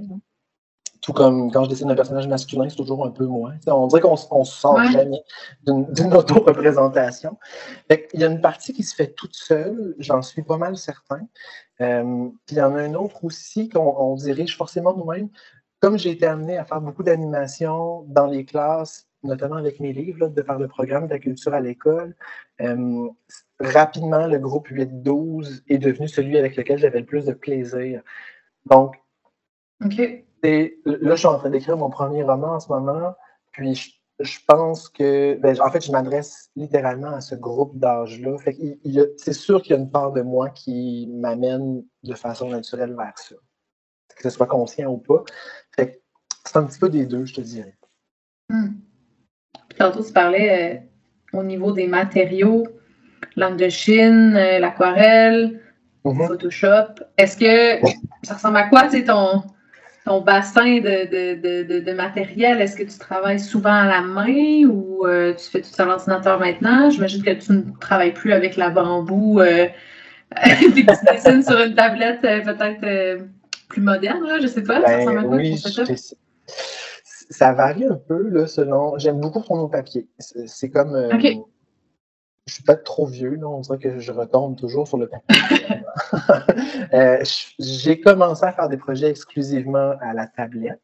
Tout 1.01 1.11
comme 1.11 1.51
quand 1.51 1.65
je 1.65 1.69
dessine 1.69 1.91
un 1.91 1.95
personnage 1.95 2.27
masculin, 2.27 2.69
c'est 2.69 2.77
toujours 2.77 3.05
un 3.05 3.09
peu 3.09 3.25
moins. 3.25 3.55
on 3.67 3.87
dirait 3.87 3.99
qu'on 3.99 4.13
ne 4.13 4.45
sort 4.45 4.81
jamais 4.85 5.21
d'une 5.65 6.13
auto-représentation. 6.13 7.37
Il 7.89 8.19
y 8.21 8.23
a 8.23 8.27
une 8.27 8.39
partie 8.39 8.71
qui 8.71 8.83
se 8.83 8.95
fait 8.95 9.07
toute 9.07 9.35
seule, 9.35 9.95
j'en 9.99 10.21
suis 10.21 10.43
pas 10.43 10.57
mal 10.57 10.77
certain. 10.77 11.27
Euh, 11.81 12.29
puis 12.45 12.55
il 12.55 12.59
y 12.59 12.61
en 12.61 12.75
a 12.75 12.85
une 12.85 12.95
autre 12.95 13.25
aussi 13.25 13.67
qu'on 13.67 14.15
dirige 14.15 14.55
forcément 14.55 14.95
nous-mêmes. 14.95 15.29
Comme 15.81 15.97
j'ai 15.97 16.11
été 16.11 16.25
amené 16.25 16.57
à 16.57 16.63
faire 16.63 16.79
beaucoup 16.79 17.03
d'animation 17.03 18.05
dans 18.07 18.27
les 18.27 18.45
classes 18.45 19.05
notamment 19.23 19.55
avec 19.55 19.79
mes 19.79 19.93
livres, 19.93 20.27
de 20.27 20.41
faire 20.41 20.59
le 20.59 20.67
programme 20.67 21.07
de 21.07 21.13
la 21.13 21.19
culture 21.19 21.53
à 21.53 21.59
l'école. 21.59 22.15
Euh, 22.61 23.09
rapidement, 23.59 24.27
le 24.27 24.39
groupe 24.39 24.69
8-12 24.69 25.63
est 25.67 25.77
devenu 25.77 26.07
celui 26.07 26.37
avec 26.37 26.55
lequel 26.55 26.77
j'avais 26.77 26.99
le 26.99 27.05
plus 27.05 27.25
de 27.25 27.33
plaisir. 27.33 28.01
Donc, 28.65 28.95
là, 29.79 29.89
je 30.43 31.15
suis 31.15 31.27
en 31.27 31.37
train 31.37 31.49
d'écrire 31.49 31.77
mon 31.77 31.89
premier 31.89 32.23
roman 32.23 32.53
en 32.53 32.59
ce 32.59 32.69
moment, 32.69 33.15
puis 33.51 33.97
je, 34.19 34.39
pense 34.47 34.89
que, 34.89 35.35
ben, 35.35 35.59
en 35.61 35.69
fait, 35.71 35.83
je 35.83 35.91
m'adresse 35.91 36.49
littéralement 36.55 37.11
à 37.11 37.21
ce 37.21 37.35
groupe 37.35 37.77
d'âge-là. 37.77 38.37
C'est 39.17 39.33
sûr 39.33 39.61
qu'il 39.61 39.71
y 39.71 39.79
a 39.79 39.81
une 39.81 39.91
part 39.91 40.11
de 40.11 40.21
moi 40.21 40.49
qui 40.49 41.07
m'amène 41.11 41.83
de 42.03 42.13
façon 42.13 42.49
naturelle 42.49 42.95
vers 42.95 43.17
ça, 43.17 43.35
que 44.15 44.23
ce 44.23 44.29
soit 44.29 44.47
conscient 44.47 44.91
ou 44.91 44.97
pas. 44.97 45.23
C'est 45.77 46.57
un 46.57 46.65
petit 46.65 46.79
peu 46.79 46.89
des 46.89 47.05
deux, 47.05 47.25
je 47.25 47.35
te 47.35 47.41
dirais. 47.41 47.77
Hmm. 48.49 48.73
Tantôt, 49.83 50.01
tu 50.01 50.13
parlais 50.13 50.81
euh, 51.33 51.37
au 51.37 51.43
niveau 51.43 51.73
des 51.73 51.87
matériaux, 51.87 52.65
langue 53.35 53.57
de 53.57 53.67
Chine, 53.67 54.33
euh, 54.37 54.59
l'aquarelle, 54.59 55.59
Mhm. 56.05 56.25
Photoshop. 56.27 57.03
Est-ce 57.17 57.35
que 57.37 57.85
ça 58.23 58.35
ressemble 58.35 58.57
à 58.57 58.63
quoi, 58.63 58.87
tu 58.89 59.03
ton, 59.03 59.43
ton 60.05 60.21
bassin 60.21 60.77
de, 60.79 61.35
de, 61.35 61.79
de, 61.81 61.91
matériel? 61.93 62.61
Est-ce 62.61 62.77
que 62.77 62.83
tu 62.83 62.97
travailles 62.97 63.41
souvent 63.41 63.73
à 63.73 63.85
la 63.85 63.99
main 64.01 64.65
ou 64.67 65.05
euh, 65.05 65.33
tu 65.33 65.49
fais 65.49 65.59
tout 65.61 65.69
ça 65.69 65.83
à 65.83 65.85
l'ordinateur 65.87 66.39
maintenant? 66.39 66.89
J'imagine 66.89 67.21
que 67.21 67.31
tu 67.31 67.51
ne 67.51 67.61
travailles 67.81 68.13
plus 68.13 68.31
avec 68.31 68.55
la 68.55 68.69
bambou 68.69 69.41
euh, 69.41 69.67
puis 70.73 70.85
que 70.85 70.91
tu 70.97 71.13
dessines 71.13 71.43
sur 71.43 71.59
une 71.59 71.75
tablette 71.75 72.21
peut-être 72.21 73.19
plus 73.67 73.81
moderne, 73.81 74.25
là, 74.27 74.39
je 74.41 74.47
sais 74.47 74.63
pas. 74.63 74.81
ça 74.81 74.87
Ben, 74.87 74.99
ressemble 74.99 75.19
à 75.19 75.23
quoi 75.23 75.35
oui, 75.37 75.51
ton 75.51 75.57
setup? 75.69 76.15
Ça 77.29 77.53
varie 77.53 77.85
un 77.85 77.95
peu 77.95 78.27
là, 78.29 78.47
selon. 78.47 78.97
J'aime 78.97 79.19
beaucoup 79.19 79.41
tourner 79.41 79.63
au 79.63 79.67
papier. 79.69 80.07
C'est 80.19 80.69
comme. 80.69 80.95
euh, 80.95 81.09
Ok. 81.15 81.27
Je 82.45 82.55
suis 82.55 82.63
pas 82.63 82.75
trop 82.75 83.05
vieux, 83.05 83.35
là. 83.35 83.47
on 83.47 83.61
dirait 83.61 83.77
que 83.79 83.99
je 83.99 84.11
retombe 84.11 84.57
toujours 84.57 84.85
sur 84.87 84.97
le 84.97 85.07
papier. 85.07 85.37
Euh, 86.93 87.23
J'ai 87.59 87.99
commencé 88.01 88.43
à 88.45 88.51
faire 88.51 88.69
des 88.69 88.77
projets 88.77 89.09
exclusivement 89.09 89.95
à 90.01 90.13
la 90.13 90.27
tablette. 90.27 90.81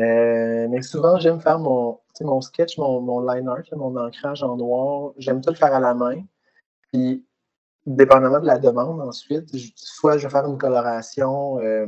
Euh, 0.00 0.66
mais 0.68 0.82
souvent, 0.82 1.18
j'aime 1.18 1.40
faire 1.40 1.58
mon, 1.58 1.98
mon 2.20 2.40
sketch, 2.42 2.76
mon, 2.76 3.00
mon 3.00 3.20
line 3.20 3.48
art, 3.48 3.62
mon 3.76 3.96
ancrage 3.96 4.42
en 4.42 4.56
noir. 4.56 5.12
J'aime 5.16 5.40
tout 5.40 5.50
le 5.50 5.56
faire 5.56 5.72
à 5.74 5.80
la 5.80 5.94
main. 5.94 6.22
Puis, 6.92 7.24
dépendamment 7.86 8.40
de 8.40 8.46
la 8.46 8.58
demande, 8.58 9.00
ensuite, 9.00 9.56
je- 9.56 9.70
soit 9.76 10.18
je 10.18 10.26
vais 10.26 10.30
faire 10.32 10.44
une 10.46 10.58
coloration 10.58 11.58
euh, 11.60 11.86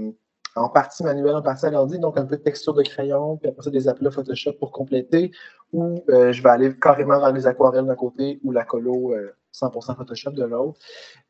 en 0.57 0.69
partie 0.69 1.03
manuelle, 1.05 1.37
en 1.37 1.43
partie 1.43 1.67
à 1.67 1.71
l'ordi, 1.71 1.99
donc 1.99 2.19
un 2.19 2.25
peu 2.25 2.37
de 2.37 2.43
texture 2.43 2.75
de 2.75 2.83
crayon, 2.83 3.37
puis 3.37 3.49
après 3.49 3.63
ça, 3.63 3.71
des 3.71 3.89
appels 3.89 4.11
Photoshop 4.11 4.55
pour 4.55 4.73
compléter, 4.73 5.31
ou 5.73 6.03
euh, 6.09 6.33
je 6.33 6.43
vais 6.43 6.51
aller 6.51 6.77
carrément 6.77 7.19
vers 7.21 7.33
les 7.33 7.47
aquarelles 7.47 7.87
d'un 7.87 7.95
côté 7.95 8.41
ou 8.43 8.53
la 8.53 8.65
colo 8.65 9.13
euh, 9.15 9.35
100% 9.55 9.97
Photoshop 9.97 10.33
de 10.33 10.45
l'autre. 10.45 10.79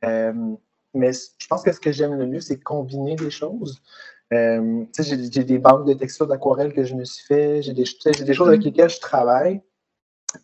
Euh, 0.04 0.32
mais 0.94 1.12
je 1.12 1.46
pense 1.46 1.62
que 1.62 1.72
ce 1.72 1.80
que 1.80 1.92
j'aime 1.92 2.14
le 2.14 2.26
mieux, 2.26 2.40
c'est 2.40 2.58
combiner 2.58 3.16
des 3.16 3.30
choses. 3.30 3.80
Euh, 4.32 4.84
j'ai 4.98 5.44
des 5.44 5.58
banques 5.58 5.86
de 5.86 5.94
textures 5.94 6.26
d'aquarelle 6.26 6.72
que 6.72 6.84
je 6.84 6.94
me 6.94 7.04
suis 7.04 7.24
fait, 7.26 7.62
j'ai 7.62 7.72
des, 7.72 7.84
choses 7.84 8.48
avec 8.48 8.62
lesquelles 8.62 8.90
je 8.90 9.00
travaille. 9.00 9.60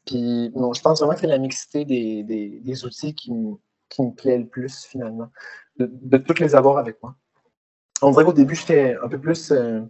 Puis, 0.05 0.51
non, 0.57 0.73
je 0.73 0.83
pense 0.83 0.99
vraiment 0.99 1.15
que 1.15 1.21
c'est 1.21 1.27
la 1.29 1.39
mixité 1.39 1.85
des, 1.85 2.25
des- 2.25 2.61
des 2.61 2.85
outils 2.85 3.15
qui 3.15 3.33
me, 3.33 3.55
qui 3.89 4.03
me 4.03 4.11
plaît 4.13 4.39
le 4.39 4.47
plus, 4.47 4.85
finalement, 4.85 5.31
de, 5.79 5.89
de 5.93 6.19
toutes 6.19 6.41
les 6.41 6.57
avoir 6.57 6.79
avec 6.79 7.01
moi. 7.03 7.15
On 8.03 8.11
dirait 8.11 8.25
qu'au 8.25 8.33
début, 8.33 8.55
j'étais 8.55 8.97
un 9.03 9.09
peu 9.09 9.19
plus 9.19 9.51
euh, 9.53 9.81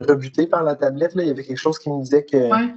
rebuté 0.00 0.46
par 0.46 0.62
la 0.62 0.76
tablette. 0.76 1.14
Là. 1.14 1.22
Il 1.22 1.28
y 1.28 1.30
avait 1.30 1.44
quelque 1.44 1.58
chose 1.58 1.78
qui 1.78 1.90
me 1.90 2.02
disait 2.02 2.24
que, 2.24 2.36
Ouais. 2.50 2.74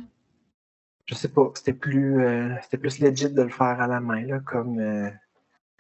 je 1.06 1.16
sais 1.16 1.28
pas, 1.28 1.52
c'était 1.56 1.74
plus, 1.74 2.26
euh, 2.26 2.50
c'était 2.64 2.78
plus 2.78 3.00
legit 3.00 3.30
de 3.30 3.42
le 3.42 3.50
faire 3.50 3.80
à 3.80 3.88
la 3.88 4.00
main, 4.00 4.26
là, 4.26 4.40
comme, 4.40 4.80
euh, 4.80 5.10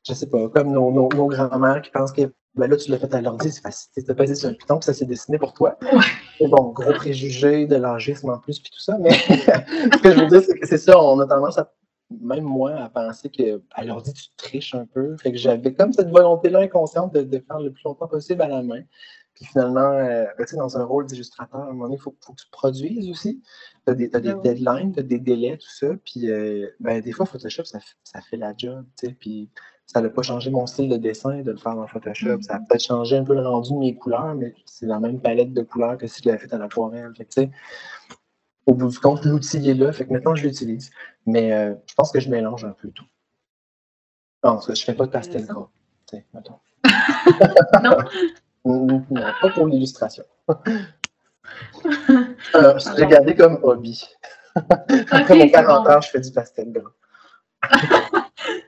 je 0.07 0.13
sais 0.13 0.29
pas, 0.29 0.49
comme 0.49 0.71
nos, 0.71 0.91
nos, 0.91 1.09
nos 1.09 1.27
grands-mères 1.27 1.81
qui 1.81 1.91
pensent 1.91 2.11
que 2.11 2.31
ben 2.55 2.69
là, 2.69 2.75
tu 2.75 2.91
l'as 2.91 2.99
fait 2.99 3.13
à 3.13 3.21
l'ordi, 3.21 3.49
c'est 3.49 3.61
facile. 3.61 4.03
Tu 4.03 4.11
as 4.11 4.13
passé 4.13 4.35
sur 4.35 4.49
un 4.49 4.53
piton, 4.53 4.77
puis 4.77 4.85
ça 4.85 4.93
s'est 4.93 5.05
dessiné 5.05 5.37
pour 5.37 5.53
toi. 5.53 5.77
Ouais. 5.81 5.99
Mais 6.41 6.47
bon, 6.49 6.71
gros 6.71 6.91
préjugé 6.93 7.65
de 7.65 7.77
l'âgisme 7.77 8.29
en 8.29 8.39
plus, 8.39 8.59
puis 8.59 8.71
tout 8.71 8.81
ça. 8.81 8.97
Mais 8.99 9.11
ce 9.13 10.01
que 10.01 10.11
je 10.11 10.19
veux 10.19 10.27
dire, 10.27 10.41
c'est 10.41 10.59
que 10.59 10.67
c'est 10.67 10.77
ça, 10.77 11.01
on 11.01 11.17
a 11.21 11.27
tendance 11.27 11.57
à, 11.57 11.71
même 12.19 12.43
moi, 12.43 12.73
à 12.75 12.89
penser 12.89 13.29
qu'à 13.29 13.83
l'ordi, 13.83 14.13
tu 14.13 14.27
triches 14.37 14.75
un 14.75 14.85
peu. 14.85 15.15
Fait 15.17 15.31
que 15.31 15.37
j'avais 15.37 15.73
comme 15.73 15.93
cette 15.93 16.09
volonté-là 16.09 16.59
inconsciente 16.59 17.13
de, 17.13 17.21
de 17.21 17.39
faire 17.39 17.59
le 17.59 17.71
plus 17.71 17.83
longtemps 17.85 18.07
possible 18.07 18.41
à 18.41 18.47
la 18.47 18.61
main. 18.63 18.81
Puis 19.33 19.45
finalement, 19.45 19.91
euh, 19.93 20.25
ben, 20.37 20.45
dans 20.57 20.77
un 20.77 20.83
rôle 20.83 21.05
d'illustrateur, 21.05 21.61
à 21.61 21.63
un 21.63 21.67
moment 21.71 21.85
donné, 21.85 21.95
il 21.95 22.01
faut, 22.01 22.15
faut 22.19 22.33
que 22.33 22.41
tu 22.41 22.49
produises 22.51 23.09
aussi. 23.09 23.41
Tu 23.87 23.91
as 23.91 23.95
des, 23.95 24.07
des 24.09 24.29
Ah 24.29 24.33
deadlines, 24.43 24.91
tu 24.93 24.99
as 24.99 25.03
des 25.03 25.19
délais, 25.19 25.57
tout 25.57 25.69
ça. 25.69 25.87
Puis 26.05 26.29
euh, 26.29 26.67
ben, 26.79 27.01
des 27.01 27.11
fois, 27.13 27.25
Photoshop, 27.25 27.63
ça, 27.63 27.79
fait- 27.79 27.95
ça 28.03 28.21
fait 28.21 28.37
la 28.37 28.53
job. 28.57 28.85
tu 28.99 29.07
sais. 29.07 29.13
Puis 29.13 29.49
ça 29.87 30.01
n'a 30.01 30.09
pas 30.09 30.21
changé 30.21 30.51
mon 30.51 30.65
style 30.67 30.89
de 30.89 30.97
dessin 30.97 31.41
de 31.41 31.51
le 31.51 31.57
faire 31.57 31.75
dans 31.75 31.87
Photoshop. 31.87 32.37
Mhm. 32.37 32.41
Ça 32.43 32.55
a 32.55 32.59
peut-être 32.59 32.83
changé 32.83 33.17
un 33.17 33.23
peu 33.23 33.33
le 33.33 33.47
rendu 33.47 33.71
de 33.73 33.77
mes 33.77 33.95
couleurs, 33.95 34.35
mais 34.35 34.53
c'est 34.65 34.85
la 34.85 34.99
même 34.99 35.19
palette 35.21 35.53
de 35.53 35.61
couleurs 35.63 35.97
que 35.97 36.07
si 36.07 36.21
je 36.23 36.29
l'avais 36.29 36.39
fait 36.39 36.53
à 36.53 36.57
l'aquarelle. 36.57 37.11
Au 38.67 38.73
bout 38.75 38.89
du 38.89 38.99
compte, 38.99 39.25
l'outil 39.25 39.67
est 39.69 39.73
là. 39.73 39.91
Fait 39.91 40.05
que 40.05 40.13
maintenant, 40.13 40.35
je 40.35 40.45
l'utilise. 40.47 40.91
Mais 41.25 41.51
euh, 41.53 41.73
je 41.87 41.93
pense 41.93 42.11
que 42.11 42.19
je 42.19 42.29
mélange 42.29 42.65
un 42.65 42.71
peu 42.71 42.89
tout. 42.89 43.05
Non, 44.43 44.53
parce 44.53 44.67
que 44.67 44.75
je 44.75 44.83
fais 44.83 44.93
pas 44.93 45.05
de 45.05 45.11
pastel 45.11 45.45
gras. 45.45 45.69
tu 46.09 46.17
sais, 46.17 46.25
mettons. 46.33 46.59
Non? 47.83 47.97
Non, 49.09 49.33
pas 49.41 49.49
pour 49.49 49.67
l'illustration. 49.67 50.23
Euh, 52.55 52.77
J'ai 52.97 53.07
gardé 53.07 53.35
comme 53.35 53.59
hobby. 53.63 54.07
Après 54.55 55.21
Ok, 55.23 55.29
mon 55.29 55.39
c'est 55.41 55.51
40 55.51 55.85
bon. 55.85 55.91
ans, 55.91 56.01
je 56.01 56.09
fais 56.09 56.19
du 56.21 56.31
pastel 56.31 56.71
gras. 56.71 56.91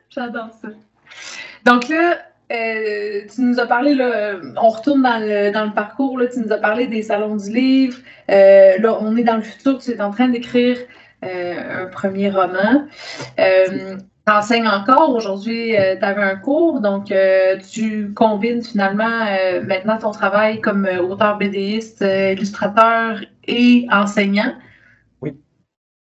J'adore 0.09 0.49
ça. 0.61 0.67
Donc 1.65 1.87
là, 1.87 2.17
euh, 2.51 3.21
tu 3.33 3.41
nous 3.41 3.59
as 3.59 3.67
parlé, 3.67 3.95
là, 3.95 4.35
on 4.61 4.69
retourne 4.69 5.01
dans 5.01 5.17
le, 5.19 5.51
dans 5.51 5.65
le 5.65 5.73
parcours, 5.73 6.17
là, 6.19 6.27
tu 6.27 6.39
nous 6.39 6.51
as 6.51 6.57
parlé 6.57 6.87
des 6.87 7.03
salons 7.03 7.35
du 7.37 7.51
livre. 7.51 7.97
Euh, 8.29 8.77
là, 8.79 8.97
on 8.99 9.15
est 9.15 9.23
dans 9.23 9.37
le 9.37 9.43
futur, 9.43 9.79
tu 9.79 9.91
es 9.91 10.01
en 10.01 10.11
train 10.11 10.27
d'écrire 10.27 10.77
un 11.23 11.85
premier 11.87 12.29
roman. 12.29 12.85
Euh, 13.39 13.97
tu 14.25 14.31
enseignes 14.31 14.67
encore. 14.67 15.09
Aujourd'hui, 15.13 15.71
tu 15.71 16.05
avais 16.05 16.23
un 16.23 16.35
cours, 16.37 16.79
donc 16.79 17.11
euh, 17.11 17.57
tu 17.71 18.13
combines 18.13 18.63
finalement 18.63 19.25
euh, 19.27 19.61
maintenant 19.63 19.97
ton 19.97 20.11
travail 20.11 20.61
comme 20.61 20.85
euh, 20.85 21.01
auteur 21.01 21.37
BDiste, 21.37 22.01
euh, 22.01 22.31
illustrateur 22.31 23.19
et 23.47 23.85
enseignant. 23.91 24.53
Oui. 25.21 25.33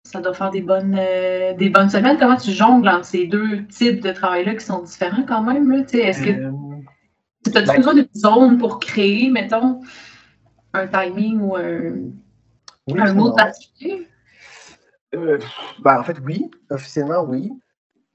Ça 0.03 0.21
doit 0.21 0.35
faire 0.35 0.51
des 0.51 0.61
bonnes, 0.61 0.95
euh, 0.99 1.53
des 1.55 1.69
bonnes 1.69 1.89
semaines. 1.89 2.17
Comment 2.19 2.37
tu 2.37 2.51
jongles 2.51 2.87
entre 2.89 3.05
ces 3.05 3.25
deux 3.25 3.65
types 3.65 4.01
de 4.01 4.11
travail-là 4.11 4.53
qui 4.53 4.65
sont 4.65 4.83
différents 4.83 5.23
quand 5.27 5.41
même? 5.41 5.71
Est-ce 5.73 6.21
que 6.23 6.29
Euh, 6.29 6.51
tu 7.51 7.57
as 7.57 7.61
ben- 7.63 7.77
besoin 7.77 7.93
d'une 7.95 8.07
zone 8.15 8.57
pour 8.59 8.79
créer, 8.79 9.29
mettons, 9.31 9.81
un 10.73 10.87
timing 10.87 11.39
ou 11.41 11.55
un, 11.55 11.93
oui, 12.87 12.99
un 12.99 13.13
mot 13.13 13.31
particulier? 13.33 14.07
Euh, 15.15 15.39
ben, 15.79 15.99
en 15.99 16.03
fait, 16.03 16.17
oui. 16.25 16.51
Officiellement, 16.69 17.23
oui. 17.23 17.51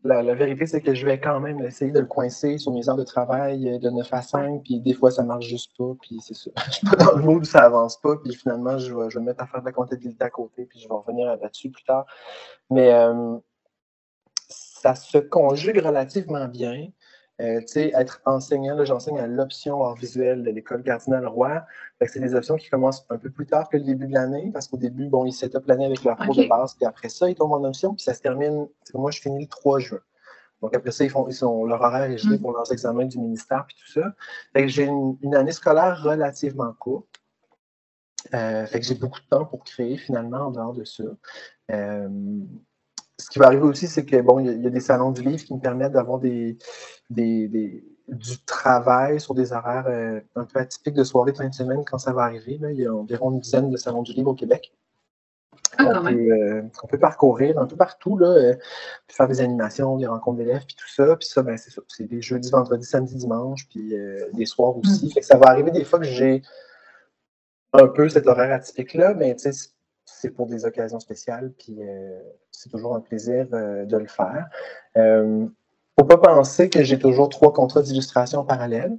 La, 0.03 0.23
vérité, 0.35 0.67
c'est 0.67 0.81
que 0.81 0.95
je 0.95 1.05
vais 1.05 1.21
quand 1.21 1.41
même 1.41 1.61
essayer 1.61 1.91
de 1.93 2.01
le 2.01 2.07
coincer 2.07 2.57
sur 2.57 2.73
mes 2.73 2.89
heures 2.89 2.97
de 2.97 3.05
travail 3.05 3.69
euh, 3.69 3.79
de 3.79 3.91
9 3.91 4.09
à 4.13 4.23
5, 4.23 4.63
puis 4.63 4.81
des 4.81 4.95
fois, 4.95 5.11
ça 5.11 5.23
marche 5.23 5.47
juste 5.47 5.73
pas, 5.77 5.93
puis 6.01 6.19
c'est 6.23 6.35
ça. 6.35 6.51
Je 6.67 6.73
suis 6.73 6.87
pas 6.87 6.97
dans 6.97 7.17
le 7.17 7.23
mood 7.23 7.45
ça 7.45 7.65
avance 7.65 8.01
pas, 8.01 8.17
puis 8.17 8.35
finalement, 8.35 8.79
je 8.79 8.95
vais, 8.95 9.11
je 9.11 9.19
vais 9.19 9.21
me 9.21 9.27
mettre 9.27 9.43
à 9.43 9.47
faire 9.47 9.61
de 9.61 9.67
la 9.67 9.73
comptabilité 9.73 10.25
à 10.25 10.31
côté, 10.31 10.65
puis 10.65 10.81
je 10.81 10.89
vais 10.89 10.95
revenir 10.95 11.27
là-dessus 11.27 11.71
plus 11.71 11.85
tard. 11.85 12.07
Mais 12.71 12.91
euh, 12.95 13.37
ça 14.49 14.95
se 14.95 15.19
conjugue 15.19 15.79
relativement 15.85 16.49
bien. 16.49 16.89
Euh, 17.41 17.61
tu 17.61 17.67
sais, 17.69 17.93
être 17.95 18.21
enseignant, 18.27 18.85
j'enseigne 18.85 19.19
à 19.19 19.27
l'option 19.27 19.81
hors 19.81 19.95
visuel 19.95 20.43
de 20.43 20.51
l'école 20.51 20.83
Cardinal 20.83 21.27
Roy. 21.27 21.65
C'est 22.07 22.21
des 22.21 22.35
options 22.35 22.57
qui 22.57 22.69
commencent 22.69 23.07
un 23.09 23.17
peu 23.17 23.31
plus 23.31 23.47
tard 23.47 23.69
que 23.69 23.79
le 23.79 23.85
début 23.85 24.07
de 24.09 24.15
l'année, 24.15 24.51
parce 24.53 24.69
qu'au 24.69 24.77
début, 24.77 25.09
bon, 25.09 25.25
ils 25.25 25.33
set 25.33 25.55
up 25.55 25.65
l'année 25.67 25.87
avec 25.87 26.05
leur 26.05 26.17
cours 26.19 26.35
de 26.37 26.47
base, 26.47 26.75
puis 26.75 26.85
après 26.85 27.09
ça, 27.09 27.31
ils 27.31 27.35
tombent 27.35 27.53
en 27.53 27.65
option, 27.65 27.95
puis 27.95 28.03
ça 28.03 28.15
se 28.15 28.21
termine. 28.21 28.69
c'est 28.85 28.93
que 28.93 28.99
Moi, 28.99 29.11
je 29.11 29.21
finis 29.21 29.41
le 29.43 29.49
3 29.49 29.79
juin. 29.79 30.01
Donc 30.61 30.77
après 30.77 30.91
ça, 30.91 31.05
ils 31.05 31.11
font, 31.11 31.27
ils 31.29 31.35
sont, 31.35 31.65
leur 31.65 31.81
horaire 31.81 32.11
est 32.11 32.19
gelé 32.19 32.37
Mm. 32.37 32.43
pour 32.43 32.53
leurs 32.53 32.71
examens 32.71 33.07
du 33.07 33.19
ministère, 33.19 33.65
puis 33.67 33.77
tout 33.79 33.91
ça. 33.91 34.15
Fait 34.53 34.63
que 34.63 34.69
j'ai 34.69 34.85
une, 34.85 35.17
une 35.23 35.35
année 35.35 35.53
scolaire 35.53 36.03
relativement 36.03 36.73
courte. 36.79 37.07
Euh, 38.35 38.67
fait 38.67 38.81
que 38.81 38.87
j'ai 38.87 38.95
beaucoup 38.95 39.21
de 39.21 39.27
temps 39.27 39.47
pour 39.47 39.65
créer 39.65 39.97
finalement 39.97 40.39
en 40.39 40.51
dehors 40.51 40.75
de 40.75 40.85
ça. 40.85 41.05
Euh, 41.73 42.09
qui 43.31 43.39
va 43.39 43.47
arriver 43.47 43.63
aussi, 43.63 43.87
c'est 43.87 44.05
que 44.05 44.21
bon, 44.21 44.41
il 44.41 44.47
y, 44.47 44.49
a- 44.51 44.53
il 44.53 44.63
y 44.63 44.67
a 44.67 44.71
des 44.71 44.81
salons 44.81 45.13
du 45.13 45.23
livre 45.23 45.43
qui 45.45 45.55
me 45.55 45.61
permettent 45.61 45.93
d'avoir 45.93 46.19
des, 46.19 46.59
des, 47.09 47.49
des- 47.49 47.85
du 48.09 48.39
travail 48.45 49.21
sur 49.21 49.35
des 49.35 49.53
horaires 49.53 49.87
euh, 49.87 50.21
un 50.35 50.45
peu 50.45 50.59
atypiques 50.59 50.95
de 50.95 51.05
soirée 51.05 51.31
de 51.33 51.37
fin 51.37 51.49
de 51.49 51.55
semaine 51.55 51.85
quand 51.85 51.99
ça 51.99 52.13
va 52.13 52.23
arriver. 52.25 52.59
Là. 52.59 52.73
Il 52.73 52.79
y 52.81 52.87
a 52.87 52.93
environ 52.93 53.31
une 53.31 53.41
dizaine 53.41 53.71
de 53.71 53.77
salons 53.77 54.03
du 54.03 54.13
livre 54.13 54.31
au 54.31 54.35
Québec. 54.35 54.73
Ah, 55.79 56.01
même. 56.03 56.17
peut, 56.17 56.33
euh, 56.33 56.63
peut 56.89 56.99
parcourir 56.99 57.59
un 57.59 57.67
peu 57.67 57.77
partout, 57.77 58.19
là, 58.19 58.27
euh, 58.27 58.55
puis 59.07 59.17
faire 59.17 59.29
des 59.29 59.41
animations, 59.41 59.97
des 59.97 60.07
rencontres 60.07 60.39
d'élèves, 60.39 60.65
puis 60.67 60.75
tout 60.77 60.89
ça. 60.89 61.17
Puis 61.17 61.29
ça, 61.29 61.43
ben, 61.43 61.57
c'est 61.57 61.71
ça. 61.71 61.81
C'est 61.87 62.05
des 62.09 62.21
jeudis, 62.21 62.51
vendredis, 62.51 62.85
samedi, 62.85 63.15
dimanche, 63.15 63.69
puis 63.69 63.95
euh, 63.97 64.29
des 64.33 64.47
soirs 64.47 64.77
aussi. 64.77 65.07
Mm. 65.07 65.11
Fait 65.11 65.21
que 65.21 65.27
ça 65.27 65.39
va 65.39 65.47
arriver 65.47 65.71
des 65.71 65.85
fois 65.85 66.01
que 66.01 66.05
j'ai 66.05 66.43
un 67.73 67.87
peu 67.87 68.09
cet 68.09 68.27
horaire 68.27 68.53
atypique-là, 68.53 69.15
mais 69.15 69.37
tu 69.37 69.53
sais, 69.53 69.69
c'est- 70.05 70.31
pour 70.31 70.47
des 70.49 70.65
occasions 70.65 70.99
spéciales, 70.99 71.53
puis 71.57 71.79
c'est 72.61 72.69
toujours 72.69 72.95
un 72.95 73.01
plaisir 73.01 73.47
euh, 73.53 73.87
de 73.87 73.97
le 73.97 74.07
faire. 74.07 74.49
Euh, 74.97 75.47
faut 75.99 76.07
pas 76.07 76.19
penser 76.19 76.69
que 76.69 76.83
j'ai 76.85 76.99
toujours 76.99 77.29
trois 77.31 77.53
contrats 77.53 77.83
d'illustration 77.83 78.41
en 78.41 78.45
parallèle. 78.45 78.97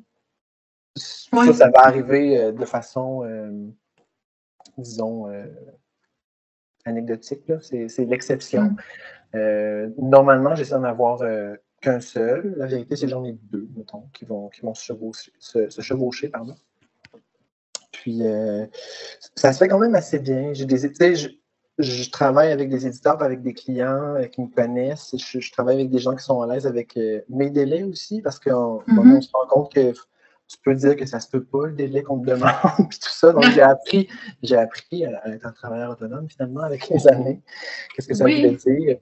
Ça, 0.95 1.37
Ouais. 1.37 1.53
ça 1.53 1.69
va 1.69 1.85
arriver 1.85 2.37
euh, 2.37 2.51
de 2.51 2.65
façon, 2.65 3.23
disons, 4.77 5.27
anecdotique. 6.85 7.47
là. 7.47 7.59
C'est 7.61 7.87
c'est 7.87 8.05
l'exception. 8.05 8.63
Mm. 8.63 8.75
Euh, 9.35 9.89
normalement, 9.97 10.55
j'essaie 10.55 10.71
d'en 10.75 10.83
avoir 10.83 11.21
euh, 11.21 11.55
qu'un 11.81 11.99
seul. 12.01 12.55
La 12.57 12.65
vérité, 12.65 12.95
c'est 12.95 13.05
que 13.05 13.11
j'en 13.11 13.23
ai 13.23 13.33
deux, 13.33 13.67
mettons, 13.75 14.09
qui 14.13 14.25
vont, 14.25 14.49
qui 14.49 14.61
vont 14.61 14.73
se 14.73 14.83
chevaucher. 14.83 15.31
Se, 15.39 15.69
se 15.69 15.81
chevaucher 15.81 16.29
pardon. 16.29 16.55
Puis 17.91 18.25
euh, 18.25 18.65
ça 19.35 19.53
se 19.53 19.59
fait 19.59 19.67
quand 19.67 19.79
même 19.79 19.95
assez 19.95 20.19
bien. 20.19 20.53
J'ai 20.53 20.65
des, 20.65 20.77
je, 21.15 21.29
je 21.81 22.09
travaille 22.09 22.51
avec 22.51 22.69
des 22.69 22.87
éditeurs, 22.87 23.21
avec 23.21 23.41
des 23.41 23.53
clients 23.53 24.15
euh, 24.15 24.25
qui 24.25 24.41
me 24.41 24.47
connaissent. 24.47 25.15
Je, 25.17 25.51
travaille 25.51 25.75
avec 25.75 25.89
des 25.89 25.99
gens 25.99 26.15
qui 26.15 26.23
sont 26.23 26.41
à 26.41 26.47
l'aise 26.47 26.65
avec 26.65 26.97
mes 27.29 27.49
délais 27.49 27.83
aussi, 27.83 28.21
parce 28.21 28.39
qu'on 28.39 28.81
mm-hmm. 28.87 29.21
se 29.21 29.29
rend 29.33 29.47
compte 29.47 29.73
que 29.73 29.93
tu 30.51 30.57
peux 30.65 30.75
dire 30.75 30.97
que 30.97 31.05
ça 31.05 31.21
se 31.21 31.29
peut 31.29 31.43
pas, 31.43 31.67
le 31.67 31.73
délai 31.73 32.03
qu'on 32.03 32.19
te 32.19 32.25
demande, 32.25 32.51
puis 32.89 32.99
tout 32.99 33.09
ça. 33.09 33.31
Donc, 33.31 33.45
j'ai 33.51 33.61
appris, 33.61 34.09
j'ai 34.43 34.57
appris 34.57 35.05
à, 35.05 35.25
être 35.29 35.45
un 35.45 35.51
travailleur 35.51 35.91
autonome, 35.91 36.27
finalement, 36.29 36.61
avec 36.61 36.89
les 36.89 37.07
années. 37.07 37.41
Qu'est-ce 37.95 38.07
que 38.07 38.13
ça 38.13 38.25
veut 38.25 38.31
dire? 38.31 38.97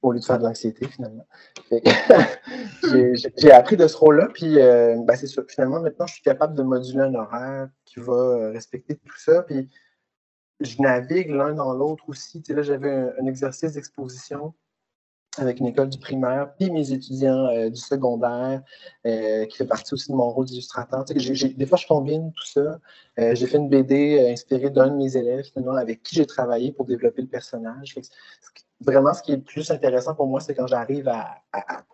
Au 0.00 0.12
lieu 0.12 0.20
de 0.20 0.24
faire 0.24 0.38
de 0.38 0.44
l'anxiété, 0.44 0.86
finalement. 0.86 1.26
j'ai 3.36 3.50
appris 3.50 3.76
de 3.76 3.88
ce 3.88 3.96
rôle-là, 3.96 4.28
puis 4.32 4.60
euh, 4.60 4.94
ben, 5.04 5.16
c'est 5.16 5.26
sûr. 5.26 5.42
Finalement, 5.48 5.80
maintenant, 5.80 6.06
je 6.06 6.14
suis 6.14 6.22
capable 6.22 6.54
de 6.54 6.62
moduler 6.62 7.00
un 7.00 7.14
horaire 7.16 7.68
qui 7.84 7.98
va 7.98 8.12
euh, 8.12 8.52
respecter 8.52 8.94
tout 8.94 9.18
ça, 9.18 9.42
puis 9.42 9.68
je 10.60 10.82
navigue 10.82 11.30
l'un 11.30 11.54
dans 11.54 11.72
l'autre 11.72 12.04
aussi. 12.08 12.42
Tu 12.42 12.46
sais, 12.48 12.54
là, 12.54 12.62
j'avais 12.62 12.90
un, 12.90 13.26
exercice 13.26 13.72
d'exposition 13.72 14.54
avec 15.36 15.60
une 15.60 15.66
école 15.66 15.88
du 15.88 15.98
primaire, 15.98 16.52
puis 16.58 16.68
mes 16.68 16.92
étudiants 16.92 17.46
euh, 17.46 17.70
du 17.70 17.78
secondaire, 17.78 18.60
euh, 19.06 19.46
qui 19.46 19.56
fait 19.56 19.66
partie 19.66 19.94
aussi 19.94 20.10
de 20.10 20.16
mon 20.16 20.30
rôle 20.30 20.46
d'illustrateur. 20.46 21.04
des 21.04 21.66
fois, 21.66 21.78
je 21.78 21.86
combine 21.86 22.32
tout 22.32 22.46
ça. 22.46 22.80
Euh, 23.20 23.36
j'ai 23.36 23.46
fait 23.46 23.58
une 23.58 23.68
BD 23.68 24.30
inspirée 24.32 24.70
d'un 24.70 24.88
de 24.88 24.96
mes 24.96 25.16
élèves, 25.16 25.44
finalement, 25.44 25.76
avec 25.76 26.02
qui 26.02 26.16
j'ai 26.16 26.26
travaillé 26.26 26.72
pour 26.72 26.86
développer 26.86 27.22
le 27.22 27.28
personnage. 27.28 27.94
vraiment, 28.80 29.14
ce 29.14 29.22
qui 29.22 29.30
est 29.30 29.36
le 29.36 29.42
plus 29.42 29.70
intéressant 29.70 30.16
pour 30.16 30.26
moi, 30.26 30.40
c'est 30.40 30.56
quand 30.56 30.66
j'arrive 30.66 31.06
à, 31.06 31.40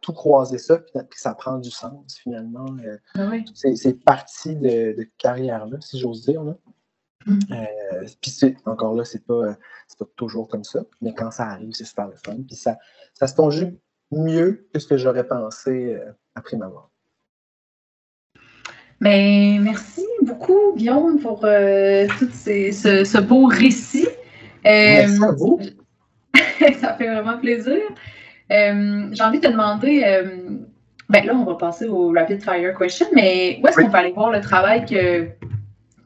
tout 0.00 0.14
croiser 0.14 0.58
ça, 0.58 0.78
puis, 0.78 0.92
que 0.94 1.20
ça 1.20 1.34
prend 1.34 1.58
du 1.58 1.70
sens, 1.70 2.16
finalement. 2.22 2.76
Ah 3.14 3.30
c'est 3.52 4.04
partie 4.04 4.56
de, 4.56 4.96
de 4.96 5.06
carrière-là, 5.18 5.76
si 5.82 5.98
j'ose 5.98 6.24
dire. 6.24 6.42
Là. 6.44 6.56
Mm. 7.26 7.38
Euh, 7.50 8.06
puis 8.20 8.56
encore 8.66 8.94
là, 8.94 9.04
c'est 9.04 9.24
pas, 9.24 9.56
pas 9.98 10.04
toujours 10.16 10.48
comme 10.48 10.64
ça, 10.64 10.80
mais 11.00 11.14
quand 11.14 11.30
ça 11.30 11.44
arrive, 11.44 11.72
c'est 11.72 11.84
super 11.84 12.08
le 12.08 12.16
fun. 12.16 12.36
Puis 12.46 12.56
ça, 12.56 12.76
ça 13.14 13.26
se 13.26 13.34
conjugue 13.34 13.76
mieux 14.10 14.66
que 14.72 14.78
ce 14.78 14.86
que 14.86 14.96
j'aurais 14.96 15.26
pensé 15.26 15.94
euh, 15.94 16.12
après 16.34 16.56
ma 16.56 16.68
mort. 16.68 16.90
Mais 19.00 19.58
merci 19.60 20.04
beaucoup, 20.22 20.74
Guillaume, 20.76 21.20
pour 21.20 21.44
euh, 21.44 22.06
tout 22.18 22.28
ce, 22.32 23.20
beau 23.20 23.46
récit. 23.46 24.08
merci 24.64 25.22
à 25.22 25.32
vous. 25.32 25.60
ça 26.80 26.94
fait 26.94 27.12
vraiment 27.12 27.38
plaisir. 27.38 27.80
J'ai 28.50 29.22
envie 29.22 29.40
de 29.40 29.46
te 29.46 29.50
demander, 29.50 30.22
ben 31.08 31.26
là, 31.26 31.34
on 31.34 31.44
va 31.44 31.54
passer 31.56 31.86
au 31.86 32.12
Rapid 32.12 32.42
Fire 32.42 32.78
Question, 32.78 33.06
mais 33.12 33.60
où 33.62 33.66
est-ce 33.66 33.76
qu'on 33.76 33.90
peut 33.90 33.98
aller 33.98 34.12
voir 34.12 34.30
le 34.30 34.40
travail 34.40 34.86
que 34.86 35.28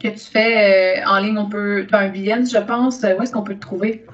que 0.00 0.08
tu 0.08 0.18
fais 0.18 1.00
euh, 1.00 1.06
en 1.06 1.18
ligne. 1.18 1.38
On 1.38 1.48
peut, 1.48 1.86
tu 1.88 1.94
as 1.94 1.98
un 1.98 2.08
Behance, 2.08 2.52
je 2.52 2.58
pense. 2.58 3.02
Où 3.02 3.22
est-ce 3.22 3.32
qu'on 3.32 3.42
peut 3.42 3.54
te 3.54 3.60
trouver? 3.60 4.06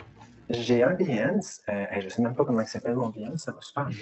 J'ai 0.50 0.82
un 0.82 0.94
Behance. 0.94 1.62
Euh, 1.68 1.86
je 1.98 2.04
ne 2.04 2.08
sais 2.08 2.22
même 2.22 2.34
pas 2.34 2.44
comment 2.44 2.60
il 2.60 2.66
s'appelle 2.66 2.94
mon 2.94 3.08
Behance, 3.08 3.44
ça 3.44 3.52
va 3.52 3.60
super 3.60 3.86
bien. 3.86 3.98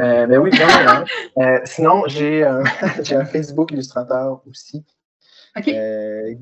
Euh, 0.00 0.26
mais 0.26 0.38
oui, 0.38 0.50
bien. 0.50 1.04
euh, 1.38 1.60
sinon, 1.64 2.04
j'ai 2.06 2.42
un, 2.44 2.62
un 2.62 3.24
Facebook 3.24 3.70
illustrateur 3.72 4.42
aussi. 4.48 4.84
OK. 5.56 5.70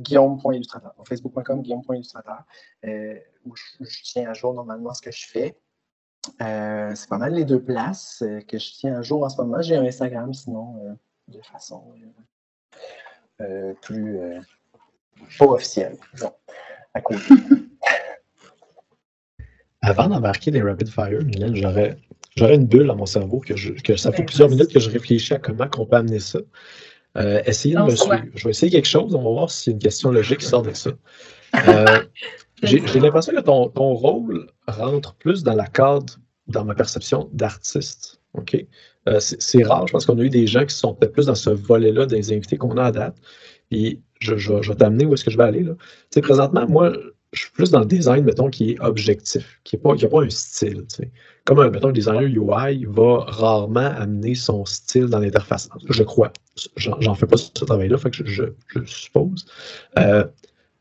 Guillaume.illustrateur. 0.01 0.95
Facebook.com, 1.07 1.63
Guillaume.illustrateur. 1.63 2.45
où 3.45 3.55
je, 3.55 4.03
tiens 4.05 4.31
à 4.31 4.33
jour 4.33 4.55
normalement 4.55 4.95
ce 4.95 5.03
que 5.03 5.11
je 5.11 5.27
fais. 5.27 5.59
c'est 6.39 7.09
pas 7.09 7.19
mal 7.19 7.35
les 7.35 7.45
deux 7.45 7.63
places 7.63 8.25
que 8.49 8.59
je 8.59 8.73
tiens 8.73 8.99
à 8.99 9.03
jour 9.03 9.23
en 9.23 9.29
ce 9.29 9.37
moment. 9.37 9.61
J'ai 9.61 9.77
un 9.77 9.85
Instagram, 9.85 10.33
sinon, 10.33 10.97
de 11.29 11.41
façon 11.43 11.93
plus 13.83 14.19
pas 15.39 15.47
officiel, 15.47 15.97
à 16.95 17.01
Avant 19.85 20.09
d'embarquer 20.09 20.53
les 20.53 20.63
Rapid 20.63 20.89
Fire, 20.89 21.19
j'aurais, 21.55 21.97
j'aurais 22.37 22.55
une 22.55 22.67
bulle 22.67 22.89
à 22.91 22.95
mon 22.95 23.07
cerveau 23.07 23.41
que, 23.41 23.55
que 23.83 23.97
ça 23.97 24.13
fait 24.13 24.23
plusieurs 24.23 24.49
minutes 24.49 24.73
que 24.73 24.79
je 24.79 24.89
réfléchis 24.89 25.35
à 25.35 25.39
comment 25.39 25.67
on 25.77 25.87
peut 25.87 25.97
amener 25.97 26.21
ça. 26.21 26.39
Euh, 27.17 27.43
essayez 27.45 27.75
de 27.75 27.83
me 27.83 27.95
suivre. 27.95 28.23
Je 28.35 28.45
vais 28.45 28.51
essayer 28.51 28.71
quelque 28.71 28.89
chose, 28.89 29.15
on 29.15 29.23
va 29.23 29.31
voir 29.31 29.51
s'il 29.51 29.73
y 29.73 29.75
a 29.75 29.77
une 29.77 29.83
question 29.83 30.11
logique 30.11 30.39
qui 30.39 30.47
sort 30.47 30.63
de 30.63 30.73
ça. 30.73 30.91
Euh, 31.69 32.03
j'ai, 32.63 32.79
l'impression 32.79 33.35
que 33.35 33.41
ton, 33.41 33.69
ton, 33.69 33.93
rôle 33.93 34.47
rentre 34.67 35.15
plus 35.17 35.43
dans 35.43 35.53
la 35.53 35.67
cadre, 35.67 36.19
dans 36.47 36.65
ma 36.65 36.75
perception, 36.75 37.29
d'artiste. 37.35 38.23
OK? 38.33 38.57
Euh, 39.07 39.21
c'est, 39.21 39.63
rare, 39.63 39.87
je 39.87 39.93
pense 39.93 40.07
qu'on 40.07 40.19
a 40.19 40.23
eu 40.23 40.31
des 40.31 40.47
gens 40.47 40.65
qui 40.65 40.75
sont 40.75 40.95
peut-être 40.95 41.13
plus 41.13 41.27
dans 41.27 41.35
ce 41.35 41.51
volet-là 41.51 42.07
des 42.07 42.33
invités 42.33 42.57
qu'on 42.57 42.79
a 42.79 42.85
à 42.85 42.91
date. 42.91 43.17
Puis 43.71 44.01
je, 44.23 44.69
vais 44.69 44.75
t'amener 44.75 45.07
où 45.07 45.15
est-ce 45.15 45.25
que 45.25 45.31
je 45.31 45.39
vais 45.39 45.45
aller. 45.45 45.63
Là. 45.63 45.73
sais, 46.11 46.21
présentement, 46.21 46.67
moi, 46.69 46.93
je 47.33 47.41
suis 47.41 47.51
plus 47.51 47.71
dans 47.71 47.81
le 47.81 47.87
design, 47.87 48.25
mettons, 48.25 48.51
qui 48.51 48.73
est 48.73 48.81
objectif, 48.81 49.61
qui 49.65 49.77
n'a 49.77 49.83
pas, 49.83 50.09
pas, 50.09 50.23
un 50.23 50.31
style. 50.31 50.85
Comme, 51.45 51.61
un, 51.61 51.71
mettons, 51.71 51.91
designer 51.91 52.23
UI 52.23 52.85
va 52.85 53.25
rarement 53.27 53.81
amener 53.97 54.35
son 54.35 54.65
style 54.65 55.07
dans 55.07 55.19
l'interface. 55.19 55.69
Je 55.89 56.03
crois. 56.03 56.33
J'en 56.77 57.15
fais 57.15 57.27
pas 57.27 57.39
ce 57.39 57.51
travail-là, 57.53 57.97
fait 57.97 58.11
que 58.11 58.25
je, 58.25 58.45
suppose. 58.85 59.47
Euh, 59.99 60.25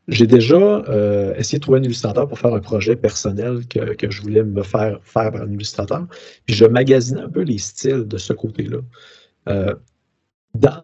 j'ai 0.08 0.26
déjà 0.26 0.56
euh, 0.56 1.34
essayé 1.36 1.58
de 1.58 1.62
trouver 1.62 1.78
un 1.78 1.82
illustrateur 1.82 2.28
pour 2.28 2.38
faire 2.38 2.52
un 2.52 2.60
projet 2.60 2.96
personnel 2.96 3.66
que, 3.68 3.94
que, 3.94 4.10
je 4.10 4.20
voulais 4.20 4.42
me 4.42 4.62
faire 4.62 4.98
faire 5.04 5.32
par 5.32 5.42
un 5.42 5.50
illustrateur. 5.50 6.06
Puis 6.44 6.54
je 6.54 6.64
magasinais 6.66 7.22
un 7.22 7.30
peu 7.30 7.42
les 7.42 7.58
styles 7.58 8.06
de 8.06 8.18
ce 8.18 8.32
côté-là. 8.32 8.78
Euh, 9.48 9.74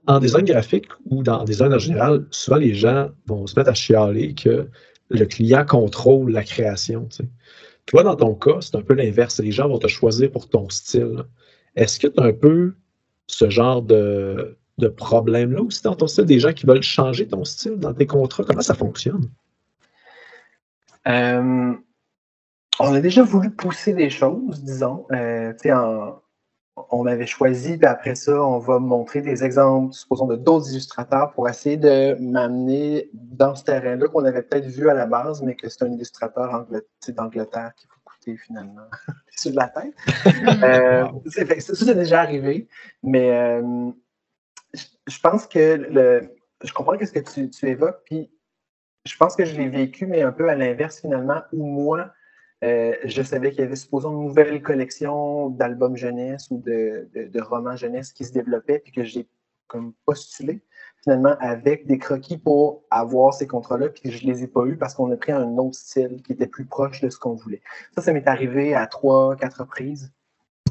en 0.07 0.19
design 0.19 0.45
graphique 0.45 0.89
ou 1.11 1.23
dans 1.23 1.45
design 1.45 1.75
en 1.75 1.79
général, 1.79 2.27
souvent 2.31 2.57
les 2.57 2.75
gens 2.75 3.11
vont 3.27 3.47
se 3.47 3.59
mettre 3.59 3.71
à 3.71 3.75
chialer 3.75 4.35
que 4.35 4.69
le 5.11 5.25
client 5.27 5.65
contrôle 5.65 6.33
la 6.33 6.43
création. 6.43 7.09
Toi, 7.87 8.03
dans 8.03 8.17
ton 8.17 8.35
cas, 8.35 8.61
c'est 8.61 8.77
un 8.77 8.83
peu 8.83 8.95
l'inverse. 8.95 9.41
Les 9.41 9.53
gens 9.53 9.69
vont 9.69 9.79
te 9.79 9.87
choisir 9.87 10.31
pour 10.31 10.49
ton 10.49 10.69
style. 10.69 11.25
Est-ce 11.77 11.99
que 11.99 12.07
tu 12.07 12.21
as 12.21 12.25
un 12.25 12.33
peu 12.33 12.75
ce 13.27 13.49
genre 13.51 13.83
de, 13.83 14.57
problème-là 14.97 15.63
aussi 15.63 15.83
dans 15.83 15.95
ton 15.95 16.07
style, 16.07 16.25
des 16.25 16.41
gens 16.41 16.53
qui 16.53 16.67
veulent 16.67 16.83
changer 16.83 17.27
ton 17.27 17.45
style 17.45 17.77
dans 17.77 17.95
tes 17.95 18.07
contrats? 18.07 18.45
Comment 18.45 18.61
ça 18.61 18.75
fonctionne? 18.75 19.31
Euh, 21.07 21.73
on 22.81 22.95
a 22.95 23.01
déjà 23.01 23.23
voulu 23.23 23.51
pousser 23.51 23.95
des 23.95 24.11
choses, 24.11 24.63
disons. 24.63 25.07
Euh, 25.13 25.53
on 26.91 27.07
avait 27.07 27.27
choisi, 27.27 27.77
puis 27.77 27.87
après 27.87 28.15
ça, 28.15 28.43
on 28.43 28.59
va 28.59 28.79
montrer 28.79 29.21
des 29.21 29.45
exemples, 29.45 29.93
supposons, 29.95 30.27
de 30.27 30.37
d'autres 30.37 30.71
illustrateurs 30.71 31.33
pour 31.33 31.49
essayer 31.49 31.77
de 31.77 32.17
m'amener 32.21 33.11
dans 33.13 33.55
ce 33.55 33.65
terrain-là 33.65 34.09
qu'on 34.09 34.25
avait 34.25 34.43
peut-être 34.43 34.67
vu 34.67 34.89
à 34.89 34.95
la 34.95 35.07
base, 35.07 35.43
mais 35.43 35.55
que 35.55 35.69
c'est 35.69 35.83
un 35.85 35.93
illustrateur 35.93 36.67
d'Angleterre 37.09 37.73
qui 37.77 37.87
faut 37.87 38.01
coûter 38.05 38.37
finalement 38.37 38.89
sur 39.31 39.53
la 39.55 39.69
tête. 39.69 39.95
euh, 40.65 41.07
ça, 41.27 41.75
c'est 41.75 41.95
déjà 41.95 42.21
arrivé, 42.21 42.69
mais 43.03 43.31
euh, 43.31 43.91
je 44.75 45.21
pense 45.21 45.47
que 45.47 45.77
le, 45.77 46.35
je 46.65 46.73
comprends 46.73 46.95
ce 47.01 47.13
que 47.13 47.21
tu, 47.21 47.51
tu 47.51 47.69
évoques, 47.69 48.03
puis 48.05 48.31
je 49.05 49.17
pense 49.17 49.37
que 49.37 49.45
je 49.45 49.57
l'ai 49.57 49.69
vécu, 49.69 50.07
mais 50.07 50.23
un 50.23 50.33
peu 50.33 50.49
à 50.49 50.55
l'inverse 50.55 51.01
finalement, 51.01 51.43
où 51.53 51.65
moi, 51.65 52.11
euh, 52.65 52.97
je 53.05 53.23
savais 53.23 53.51
qu'il 53.51 53.61
y 53.61 53.65
avait 53.65 53.77
supposons 53.77 54.11
une 54.11 54.27
nouvelle 54.27 54.63
collection 54.63 55.51
d'albums 55.51 55.97
jeunesse 55.97 56.49
ou 56.51 56.59
de, 56.59 57.41
romans 57.41 57.77
jeunesse 57.77 58.13
qui 58.13 58.25
se 58.25 58.33
développait, 58.33 58.81
puis 58.81 58.93
que 58.93 59.05
j'ai 59.05 59.29
comme 59.69 59.93
postulé 60.07 60.63
finalement 61.03 61.37
avec 61.41 61.87
des 61.87 61.99
croquis 61.99 62.39
pour 62.39 62.83
avoir 62.91 63.33
ces 63.33 63.47
contrats-là, 63.47 63.91
puis 63.91 64.03
que 64.03 64.11
je 64.11 64.27
ne 64.27 64.33
les 64.33 64.43
ai 64.43 64.47
pas 64.49 64.65
eus 64.65 64.77
parce 64.77 64.95
qu'on 64.95 65.13
a 65.13 65.17
pris 65.17 65.31
un 65.31 65.57
autre 65.59 65.77
style 65.77 66.21
qui 66.23 66.33
était 66.33 66.47
plus 66.47 66.65
proche 66.65 67.01
de 67.01 67.09
ce 67.11 67.19
qu'on 67.19 67.35
voulait. 67.35 67.63
Ça, 67.95 68.03
ça 68.03 68.13
m'est 68.13 68.27
arrivé 68.27 68.75
à 68.75 68.87
trois, 68.87 69.37
quatre 69.37 69.61
reprises. 69.61 70.11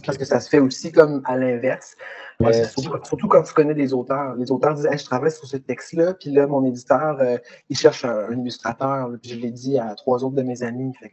Parce 0.05 0.17
que 0.17 0.25
ça 0.25 0.39
se 0.39 0.49
fait 0.49 0.59
aussi 0.59 0.91
comme 0.91 1.21
à 1.25 1.37
l'inverse. 1.37 1.95
Euh, 2.41 2.65
surtout, 2.65 3.27
quand 3.27 3.41
tu 3.41 3.53
connais 3.53 3.73
des 3.73 3.93
auteurs. 3.93 4.35
Les 4.35 4.51
auteurs 4.51 4.75
disent 4.75 4.87
Je 4.91 5.05
travaille 5.05 5.31
sur 5.31 5.47
ce 5.47 5.57
texte-là, 5.57 6.13
puis 6.13 6.29
là, 6.29 6.45
mon 6.45 6.63
éditeur, 6.65 7.17
euh, 7.19 7.37
il 7.69 7.77
cherche 7.77 8.05
un, 8.05 8.31
illustrateur. 8.31 9.09
puis 9.21 9.31
je 9.31 9.39
l'ai 9.39 9.51
dit 9.51 9.79
à 9.79 9.95
trois 9.95 10.23
autres 10.23 10.35
de 10.35 10.43
mes 10.43 10.61
amis. 10.61 10.93
Fait 10.99 11.11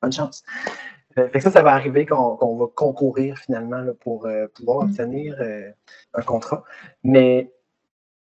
bonne 0.00 0.12
chance. 0.12 0.42
Euh, 1.18 1.28
fait 1.28 1.38
que 1.38 1.40
ça, 1.40 1.50
ça 1.50 1.62
va 1.62 1.72
arriver 1.72 2.06
qu'on 2.06 2.56
va 2.56 2.66
concourir 2.74 3.38
finalement 3.38 3.84
pour 4.00 4.26
euh, 4.26 4.46
pouvoir 4.54 4.84
mm. 4.84 4.90
obtenir 4.90 5.36
euh, 5.40 5.70
un 6.14 6.22
contrat. 6.22 6.64
Mais 7.02 7.52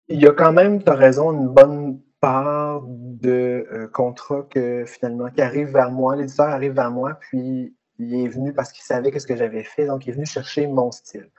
il 0.07 0.21
y 0.21 0.27
a 0.27 0.31
quand 0.31 0.53
même, 0.53 0.83
tu 0.83 0.89
as 0.89 0.95
raison, 0.95 1.31
une 1.31 1.47
bonne 1.47 2.01
part 2.19 2.83
de 2.87 3.89
contrats 3.93 4.47
que 4.49 4.85
finalement 4.85 5.29
qui 5.29 5.41
arrivent 5.41 5.71
vers 5.73 5.91
moi. 5.91 6.15
L'éditeur 6.15 6.47
arrive 6.47 6.73
vers 6.73 6.91
moi, 6.91 7.15
puis 7.19 7.75
il 7.99 8.15
est 8.15 8.27
venu 8.27 8.53
parce 8.53 8.71
qu'il 8.71 8.83
savait 8.83 9.17
ce 9.17 9.27
que 9.27 9.35
j'avais 9.35 9.63
fait, 9.63 9.85
donc 9.85 10.05
il 10.05 10.09
est 10.09 10.13
venu 10.13 10.25
chercher 10.25 10.67
mon 10.67 10.91
style. 10.91 11.29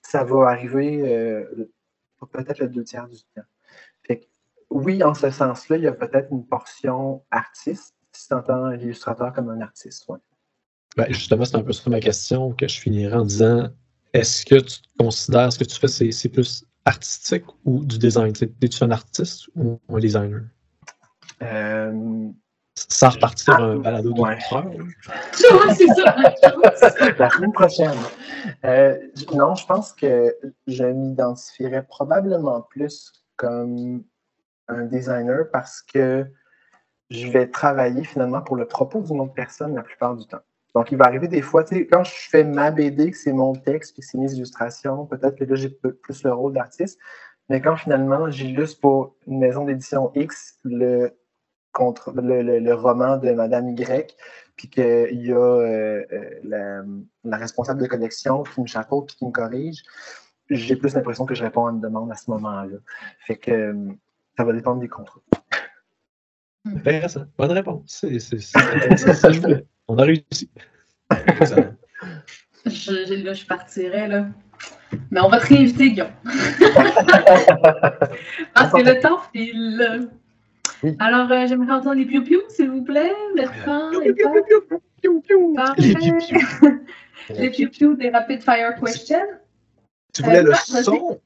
Ça 0.00 0.22
va 0.24 0.48
arriver 0.48 1.44
peut-être 2.26 2.60
le 2.60 2.68
deux 2.68 2.84
tiers 2.84 3.08
du 3.08 3.18
temps. 3.34 3.42
Fait 4.02 4.20
que, 4.20 4.26
oui, 4.70 5.02
en 5.02 5.14
ce 5.14 5.30
sens-là, 5.30 5.76
il 5.76 5.82
y 5.82 5.88
a 5.88 5.92
peut-être 5.92 6.30
une 6.30 6.46
portion 6.46 7.24
artiste, 7.30 7.96
si 8.18 8.28
tu 8.28 8.34
entends 8.34 8.70
l'illustrateur 8.70 9.32
comme 9.32 9.48
un 9.50 9.60
artiste. 9.60 10.08
Ouais. 10.08 10.18
Ben, 10.96 11.06
justement, 11.10 11.44
c'est 11.44 11.56
un 11.56 11.62
peu 11.62 11.72
ça 11.72 11.88
ma 11.88 12.00
question 12.00 12.52
que 12.52 12.66
je 12.66 12.80
finirai 12.80 13.14
en 13.14 13.24
disant 13.24 13.68
est-ce 14.12 14.44
que 14.44 14.56
tu 14.56 14.78
considères 14.98 15.52
ce 15.52 15.58
que 15.58 15.64
tu 15.64 15.78
fais, 15.78 16.10
c'est 16.10 16.28
plus 16.28 16.64
artistique 16.84 17.44
ou 17.64 17.84
du 17.84 17.98
design? 17.98 18.32
Es-tu 18.62 18.82
un 18.82 18.90
artiste 18.90 19.48
ou 19.54 19.78
un 19.88 19.98
designer? 19.98 20.40
Euh, 21.42 22.28
Sans 22.74 23.10
repartir 23.10 23.54
un 23.54 23.76
balado 23.76 24.12
de 24.12 24.20
Ouais. 24.20 24.36
heures. 24.52 24.66
Ouais, 24.66 25.74
c'est 25.74 25.86
ça. 25.86 26.16
la 27.18 27.30
semaine 27.30 27.52
prochaine. 27.52 27.98
Euh, 28.64 28.98
non, 29.34 29.54
je 29.54 29.66
pense 29.66 29.92
que 29.92 30.34
je 30.66 30.84
m'identifierais 30.84 31.84
probablement 31.84 32.62
plus 32.62 33.12
comme 33.36 34.02
un 34.68 34.84
designer 34.86 35.48
parce 35.52 35.82
que 35.82 36.26
je 37.10 37.28
vais 37.28 37.46
travailler 37.48 38.04
finalement 38.04 38.42
pour 38.42 38.56
le 38.56 38.66
propos 38.66 39.00
d'une 39.00 39.20
autre 39.20 39.34
personne 39.34 39.74
la 39.74 39.82
plupart 39.82 40.16
du 40.16 40.26
temps. 40.26 40.40
Donc, 40.74 40.92
il 40.92 40.98
va 40.98 41.06
arriver 41.06 41.28
des 41.28 41.42
fois, 41.42 41.64
tu 41.64 41.76
sais, 41.76 41.86
quand 41.86 42.04
je 42.04 42.28
fais 42.28 42.44
ma 42.44 42.70
BD, 42.70 43.10
que 43.10 43.16
c'est 43.16 43.32
mon 43.32 43.54
texte, 43.54 43.94
puis 43.94 44.02
que 44.02 44.06
c'est 44.06 44.18
mes 44.18 44.32
illustrations, 44.32 45.06
peut-être 45.06 45.36
que 45.36 45.44
là, 45.44 45.54
j'ai 45.54 45.70
plus 45.70 46.22
le 46.24 46.32
rôle 46.32 46.52
d'artiste. 46.52 46.98
Mais 47.48 47.60
quand 47.62 47.76
finalement, 47.76 48.30
j'illustre 48.30 48.80
pour 48.80 49.16
une 49.26 49.38
maison 49.38 49.64
d'édition 49.64 50.12
X 50.14 50.58
le, 50.64 51.10
contre, 51.72 52.12
le, 52.14 52.72
roman 52.74 53.16
de 53.16 53.32
Madame 53.32 53.70
Y, 53.70 54.14
puis 54.56 54.68
qu'il 54.68 55.24
y 55.24 55.32
a 55.32 55.36
euh, 55.36 56.04
euh, 56.12 56.30
la, 56.42 56.82
la 57.24 57.36
responsable 57.36 57.80
de 57.80 57.86
collection 57.86 58.42
qui 58.42 58.60
me 58.60 58.66
chapeaute 58.66 59.06
puis 59.06 59.16
qui 59.16 59.24
me 59.24 59.30
corrige, 59.30 59.82
j'ai 60.50 60.76
plus 60.76 60.94
l'impression 60.94 61.26
que 61.26 61.34
je 61.34 61.42
réponds 61.42 61.66
à 61.66 61.70
une 61.70 61.80
demande 61.80 62.10
à 62.10 62.14
ce 62.14 62.30
moment-là. 62.30 62.76
Fait 63.20 63.36
que 63.36 63.50
euh, 63.50 63.74
ça 64.36 64.44
va 64.44 64.52
dépendre 64.52 64.80
des 64.80 64.88
contrats. 64.88 65.20
Intéressant. 66.76 67.24
Bonne 67.36 67.52
réponse. 67.52 67.82
C'est 67.86 68.18
c'est- 68.18 68.38
c'est- 68.40 68.96
c'est 68.96 69.14
ça 69.14 69.28
que 69.28 69.34
je 69.34 69.40
voulais. 69.40 69.64
On 69.88 69.96
a 69.98 70.02
réussi. 70.04 70.50
Je, 72.66 72.70
je- 72.70 73.24
là, 73.24 73.32
je 73.34 73.44
partirais, 73.46 74.08
là. 74.08 74.26
Mais 75.10 75.20
on 75.20 75.28
va 75.28 75.38
te 75.40 75.46
réinviter, 75.46 75.90
Guillaume. 75.90 76.08
Parce 78.54 78.72
que 78.72 78.82
le 78.82 79.00
temps 79.00 79.20
file. 79.32 80.08
Oui. 80.82 80.96
Alors, 80.98 81.30
euh, 81.30 81.46
j'aimerais 81.46 81.72
entendre 81.72 81.96
les 81.96 82.04
piou-piou, 82.06 82.40
s'il 82.48 82.70
vous 82.70 82.82
plaît. 82.82 83.12
Le 83.34 83.44
temps 83.64 83.90
est 84.00 84.14
pas 84.22 84.32
Les 84.34 84.54
parfait. 84.54 84.72
piou-piou. 85.02 85.56
Les 87.30 87.50
piou-piou 87.50 87.94
des 87.96 88.10
rapid 88.10 88.42
fire 88.42 88.74
questions. 88.82 89.18
Tu 90.14 90.22
voulais 90.22 90.38
Euh, 90.38 90.42
le 90.44 90.82
son? 90.82 91.20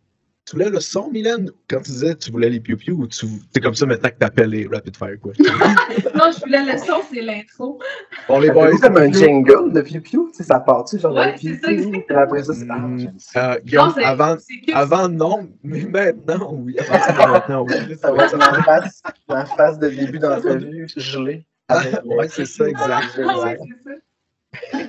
Tu 0.44 0.56
voulais 0.56 0.70
le 0.70 0.80
son, 0.80 1.08
Mylène? 1.10 1.50
Quand 1.70 1.80
tu 1.82 1.92
disais 1.92 2.16
tu 2.16 2.32
voulais 2.32 2.50
les 2.50 2.58
piou-piou 2.58 2.96
ou 3.02 3.06
tu 3.06 3.26
c'est 3.54 3.60
comme 3.60 3.74
ça 3.76 3.86
maintenant 3.86 4.08
que 4.10 4.16
t'appelles 4.16 4.50
les 4.50 4.66
rapid 4.66 4.96
fire 4.96 5.16
questions? 5.22 5.44
Non, 6.16 6.30
je 6.32 6.40
voulais 6.40 6.64
le 6.72 6.78
son, 6.78 7.00
c'est 7.12 7.20
l'intro. 7.22 7.80
Bon, 8.28 8.40
les 8.40 8.48
C'est 8.48 8.52
boys, 8.52 8.78
comme 8.78 8.96
un 8.96 9.12
jingle 9.12 9.72
de 9.72 9.80
tu 9.82 10.10
sais, 10.32 10.42
ça 10.42 10.58
part-tu 10.60 10.98
genre 10.98 11.14
Ouais, 11.14 11.36
ça, 11.38 12.20
après 12.22 12.42
ça, 12.42 12.54
c'est 12.54 12.66
ah, 12.68 12.78
Mm. 12.78 13.08
ça. 13.18 13.52
euh, 13.54 13.60
Guillaume, 13.60 13.88
Non, 13.96 14.04
avant, 14.04 14.36
avant, 14.74 15.08
non, 15.08 15.48
mais 15.62 15.82
maintenant, 15.84 16.52
oui. 16.54 16.76
À 16.78 16.84
partir 16.84 17.14
de 17.14 17.30
maintenant, 17.32 17.62
oui. 17.62 17.96
Ça 18.00 18.12
va 18.12 18.24
être 18.24 18.36
ma 18.36 18.62
face, 18.64 19.02
ma 19.28 19.46
face 19.46 19.78
de 19.78 19.88
début 19.90 20.18
d'entrevue 20.18 20.88
gelée. 20.96 21.46
euh, 21.70 21.76
Ouais, 22.04 22.28
c'est 22.28 22.46
ça, 22.46 22.68
exact. 22.68 23.04
Ah 23.28 23.38
ouais, 23.40 23.58
c'est 23.62 23.90
ça. 23.90 24.88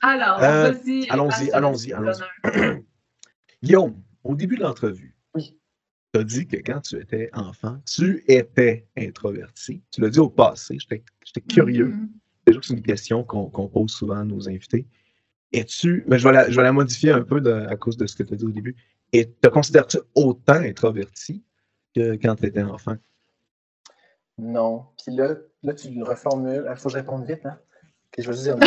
Alors, 0.00 0.42
Euh, 0.42 0.70
vas-y. 0.70 1.08
allons-y, 1.10 1.50
allons-y, 1.50 1.92
allons-y. 1.92 2.84
Guillaume, 3.62 3.94
au 4.24 4.34
début 4.34 4.56
de 4.56 4.62
l'entrevue, 4.62 5.14
Oui. 5.34 5.58
tu 6.12 6.20
as 6.20 6.24
dit 6.24 6.46
que 6.46 6.56
quand 6.56 6.80
tu 6.80 6.96
étais 7.00 7.30
enfant, 7.32 7.80
tu 7.86 8.24
étais 8.26 8.86
introverti. 8.96 9.82
Tu 9.90 10.00
l'as 10.00 10.10
dit 10.10 10.18
au 10.20 10.28
passé, 10.30 10.78
j'étais 10.80 11.04
curieux. 11.48 11.88
Mhm. 11.88 12.10
Déjà 12.46 12.60
que 12.60 12.66
c'est 12.66 12.74
une 12.74 12.82
question 12.82 13.24
qu'on 13.24 13.68
pose 13.68 13.90
souvent 13.90 14.16
à 14.18 14.24
nos 14.24 14.48
invités. 14.48 14.86
Es-tu, 15.52 16.04
mais 16.08 16.18
je 16.18 16.26
vais, 16.28 16.34
la, 16.34 16.50
je 16.50 16.56
vais 16.56 16.62
la 16.62 16.72
modifier 16.72 17.10
un 17.12 17.22
peu 17.22 17.40
de- 17.40 17.50
à 17.52 17.76
cause 17.76 17.96
de 17.96 18.06
ce 18.06 18.16
que 18.16 18.22
tu 18.24 18.34
as 18.34 18.36
dit 18.36 18.44
au 18.44 18.50
début. 18.50 18.74
Et 19.12 19.30
te 19.30 19.46
considères-tu 19.48 19.98
autant 20.14 20.54
introverti 20.54 21.42
que 21.94 22.16
quand 22.16 22.34
tu 22.36 22.46
étais 22.46 22.62
enfant? 22.62 22.96
Non. 24.36 24.86
Puis 25.04 25.14
là, 25.14 25.36
là, 25.62 25.74
tu 25.74 25.90
le 25.90 26.02
reformules. 26.04 26.66
Il 26.68 26.76
faut 26.76 26.88
que 26.88 26.94
je 26.94 26.98
réponde 26.98 27.24
vite, 27.26 27.46
hein? 27.46 27.58
Je 28.18 28.22
vais 28.26 28.32
juste 28.32 28.42
dire 28.44 28.56
non. 28.58 28.66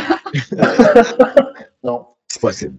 non. 1.83 2.07
C'est 2.27 2.39
possible. 2.41 2.77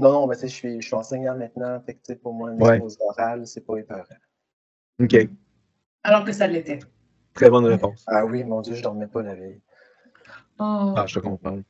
Non, 0.00 0.12
non, 0.12 0.26
mais 0.26 0.34
tu 0.36 0.42
sais, 0.42 0.48
je 0.48 0.54
suis, 0.54 0.80
je 0.80 0.86
suis 0.86 0.96
enseignant 0.96 1.36
maintenant. 1.36 1.80
Fait 1.84 1.94
que, 1.94 2.12
pour 2.14 2.32
moi, 2.32 2.50
une 2.52 2.62
Ouais. 2.62 2.76
expose 2.76 2.96
orale, 3.00 3.46
c'est 3.46 3.64
pas 3.64 3.76
épeurant. 3.76 4.02
OK. 5.02 5.16
Alors 6.02 6.24
que 6.24 6.32
ça 6.32 6.46
l'était. 6.46 6.78
Très 7.34 7.50
bonne 7.50 7.66
réponse. 7.66 8.04
Ah 8.06 8.24
oui, 8.24 8.42
mon 8.44 8.60
Dieu, 8.62 8.74
je 8.74 8.82
dormais 8.82 9.06
pas 9.06 9.22
la 9.22 9.34
veille. 9.34 9.60
Oh. 10.58 10.94
Ah, 10.96 11.04
je 11.06 11.14
te 11.14 11.20
comprends. 11.20 11.60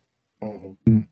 Mhm. 0.43 1.07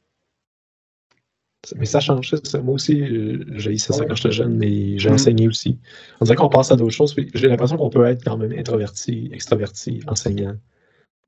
Mais 1.77 1.85
ça 1.87 2.01
change, 2.01 2.35
ça. 2.35 2.63
Moi 2.63 2.75
aussi, 2.75 3.03
euh, 3.03 3.45
j'ai 3.59 3.73
essayé 3.73 3.99
ça 3.99 4.05
quand 4.07 4.15
j'étais 4.15 4.31
jeune, 4.31 4.57
mais 4.57 4.97
j'ai 4.99 5.09
Mhm. 5.11 5.15
enseigné 5.17 5.49
aussi. 5.49 5.79
On 6.21 6.25
dirait 6.25 6.37
qu'on 6.37 6.49
passe 6.49 6.71
à 6.73 6.77
d'autres 6.77 6.95
choses. 6.95 7.15
puis 7.15 7.31
J'ai 7.35 7.49
l'impression 7.49 7.77
qu'on 7.77 7.91
peut 7.91 8.07
être 8.07 8.25
quand 8.25 8.37
même 8.39 8.53
introverti, 8.53 9.29
extraverti, 9.33 10.01
enseignant. 10.07 10.57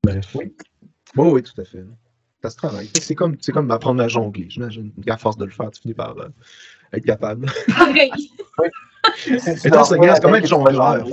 Bref. 0.04 0.34
Oui. 0.36 0.54
Oui, 1.16 1.28
oui, 1.32 1.42
tout 1.42 1.60
à 1.60 1.64
fait. 1.64 1.84
Ça 2.42 2.50
se 2.50 2.56
travaille. 2.56 2.88
C'est 3.00 3.14
comme, 3.14 3.36
c'est 3.40 3.52
comme 3.52 3.70
apprendre 3.70 4.02
à 4.02 4.08
jongler, 4.08 4.46
j'imagine. 4.48 4.92
À 5.08 5.18
force 5.18 5.36
de 5.36 5.44
le 5.44 5.50
faire, 5.50 5.70
tu 5.70 5.82
finis 5.82 5.94
par 5.94 6.16
euh, 6.18 6.28
être 6.92 7.04
capable. 7.04 7.50
Pareil. 7.68 8.10
Être 9.26 9.68
dors 9.68 9.80
enseignant, 9.82 10.06
pas 10.06 10.14
c'est 10.14 10.22
comme 10.22 10.32
la 10.32 10.38
être 10.38 10.46
jongleur. 10.46 11.06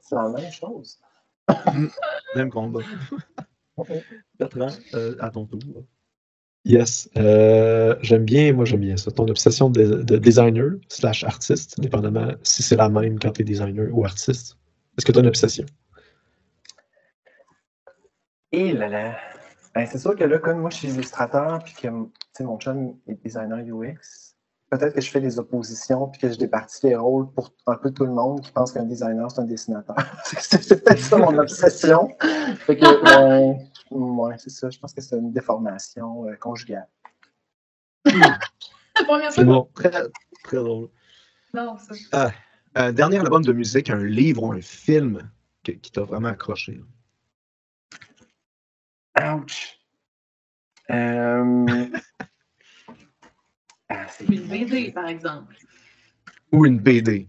C'est 0.00 0.14
la 0.14 0.28
même 0.28 0.52
chose. 0.52 0.98
Même 2.36 2.50
combat. 2.50 2.80
Bertrand, 4.38 4.68
euh, 4.94 5.16
à 5.20 5.30
ton 5.30 5.46
tour. 5.46 5.84
Yes. 6.64 7.08
Euh, 7.16 7.96
j'aime 8.02 8.24
bien, 8.24 8.52
moi 8.52 8.64
j'aime 8.64 8.80
bien 8.80 8.96
ça. 8.96 9.10
Ton 9.10 9.26
obsession 9.28 9.70
de, 9.70 10.02
de 10.02 10.16
designer 10.16 10.72
slash 10.88 11.24
artiste, 11.24 11.80
dépendamment 11.80 12.32
si 12.42 12.62
c'est 12.62 12.76
la 12.76 12.88
même 12.88 13.18
quand 13.18 13.32
tu 13.32 13.42
es 13.42 13.44
designer 13.44 13.88
ou 13.92 14.04
artiste. 14.04 14.58
Est-ce 14.96 15.06
que 15.06 15.12
tu 15.12 15.18
as 15.18 15.22
une 15.22 15.28
obsession? 15.28 15.64
Et 18.52 18.72
là 18.72 18.88
là. 18.88 19.16
Ben, 19.74 19.86
c'est 19.86 19.98
sûr 19.98 20.16
que 20.16 20.24
là, 20.24 20.38
comme 20.38 20.58
moi, 20.58 20.70
je 20.70 20.76
suis 20.78 20.88
illustrateur, 20.88 21.62
puis 21.64 21.74
que 21.74 21.88
mon 22.42 22.58
chum 22.58 22.96
est 23.06 23.14
designer 23.24 23.58
UX, 23.58 24.34
peut-être 24.70 24.94
que 24.94 25.00
je 25.00 25.10
fais 25.10 25.20
des 25.20 25.38
oppositions, 25.38 26.08
puis 26.08 26.20
que 26.20 26.28
je 26.32 26.36
départis 26.38 26.86
les 26.86 26.96
rôles 26.96 27.30
pour 27.32 27.52
un 27.66 27.76
peu 27.76 27.90
tout 27.92 28.04
le 28.04 28.12
monde 28.12 28.40
qui 28.40 28.50
pense 28.52 28.72
qu'un 28.72 28.82
designer, 28.84 29.30
c'est 29.30 29.40
un 29.40 29.44
dessinateur. 29.44 29.96
c'est 30.24 30.62
c'est 30.62 30.84
peut-être 30.84 30.98
ça 31.00 31.16
mon 31.18 31.36
obsession. 31.38 32.08
Fait 32.58 32.76
que, 32.76 33.50
ouais, 33.50 33.70
ouais, 33.90 34.34
c'est 34.38 34.50
ça. 34.50 34.70
Je 34.70 34.78
pense 34.78 34.92
que 34.92 35.00
c'est 35.00 35.16
une 35.16 35.32
déformation 35.32 36.26
euh, 36.26 36.34
conjugale. 36.36 36.88
La 38.04 39.04
première 39.06 39.32
C'est 39.32 39.44
fois. 39.44 39.54
bon. 39.54 39.68
Très, 39.74 39.90
très 40.44 40.56
drôle. 40.56 40.88
Non, 41.54 41.76
ça. 42.10 42.30
Un 42.74 42.92
dernier 42.92 43.18
album 43.18 43.42
de 43.44 43.52
musique, 43.52 43.90
un 43.90 44.02
livre 44.04 44.42
ou 44.44 44.52
un 44.52 44.60
film 44.60 45.30
que- 45.64 45.72
qui 45.72 45.90
t'a 45.90 46.02
vraiment 46.02 46.28
accroché? 46.28 46.80
Ouch! 49.20 49.78
Euh... 50.90 51.66
ah, 53.88 54.06
c'est 54.08 54.24
Une 54.24 54.46
BD, 54.46 54.92
par 54.92 55.06
exemple. 55.06 55.54
Ou 56.52 56.66
une 56.66 56.78
BD. 56.78 57.28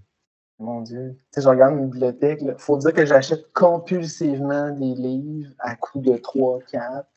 Mon 0.60 0.82
Dieu. 0.82 1.16
Tu 1.16 1.24
sais, 1.32 1.42
je 1.42 1.50
regarde 1.50 1.76
une 1.76 1.90
bibliothèque. 1.90 2.40
Il 2.42 2.56
faut 2.58 2.78
dire 2.78 2.94
que 2.94 3.06
j'achète 3.06 3.52
compulsivement 3.54 4.70
des 4.72 4.94
livres 4.94 5.50
à 5.60 5.76
coût 5.76 6.00
de 6.00 6.18
3, 6.18 6.60
4. 6.72 7.08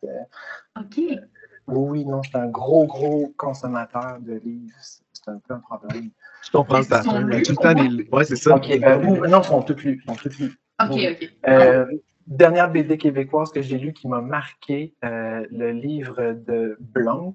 OK. 0.81 0.97
oui, 0.97 1.19
oui, 1.67 2.05
non, 2.07 2.23
je 2.23 2.31
suis 2.31 2.39
un 2.39 2.49
gros, 2.49 2.87
gros 2.87 3.33
consommateur 3.37 4.19
de 4.21 4.35
livres. 4.35 4.75
C'est 4.81 5.29
un 5.29 5.41
peu 5.47 5.55
un 5.55 5.59
problème. 5.59 6.11
Je 6.43 6.51
comprends 6.51 6.79
le 6.79 6.87
pattern. 6.87 7.43
Tout 7.43 7.53
le 7.53 7.57
temps, 7.57 7.75
les... 7.75 8.09
Ouais, 8.11 8.25
c'est 8.25 8.37
ça. 8.37 8.57
OK. 8.57 8.71
euh, 8.71 9.03
oui, 9.05 9.29
non, 9.29 9.41
ils 9.41 9.45
sont 9.45 9.63
tous 9.63 9.83
lus. 9.83 10.03
ils 10.03 10.11
sont 10.11 10.17
tous 10.17 10.39
lus. 10.39 10.59
OK. 10.83 10.91
OK. 10.91 11.31
Euh, 11.47 11.87
dernière 12.27 12.71
BD 12.71 12.99
québécoise 12.99 13.51
que 13.51 13.63
j'ai 13.63 13.79
lue 13.79 13.93
qui 13.93 14.09
m'a 14.09 14.21
marqué, 14.21 14.95
euh, 15.05 15.47
le 15.51 15.73
livre 15.73 16.33
de 16.33 16.77
Blanc 16.81 17.35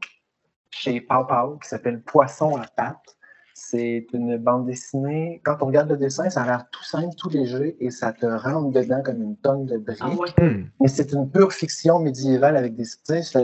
chez 0.72 1.02
Pau 1.02 1.26
Pau 1.26 1.58
qui 1.62 1.70
s'appelle 1.70 2.02
Poisson 2.02 2.56
à 2.58 2.66
pattes. 2.68 3.18
C'est 3.62 4.08
une 4.14 4.38
bande 4.38 4.68
dessinée. 4.68 5.42
Quand 5.44 5.58
on 5.62 5.66
regarde 5.66 5.90
le 5.90 5.98
dessin, 5.98 6.30
ça 6.30 6.44
a 6.44 6.46
l'air 6.46 6.70
tout 6.72 6.84
simple, 6.84 7.14
tout 7.16 7.28
léger 7.28 7.76
et 7.82 7.92
ça 7.92 8.14
te 8.14 8.26
rentre 8.26 8.72
dedans 8.72 9.02
comme 9.04 9.22
une 9.22 9.36
tonne 9.36 9.66
de 9.66 9.78
briques. 9.78 10.00
Ah 10.00 10.12
ouais. 10.12 10.30
Hmm. 10.38 10.68
Mais 10.80 10.88
c'est 10.88 11.12
une 11.12 11.30
pure 11.30 11.52
fiction 11.52 12.00
médiévale 12.00 12.56
avec 12.56 12.76
des. 12.76 12.86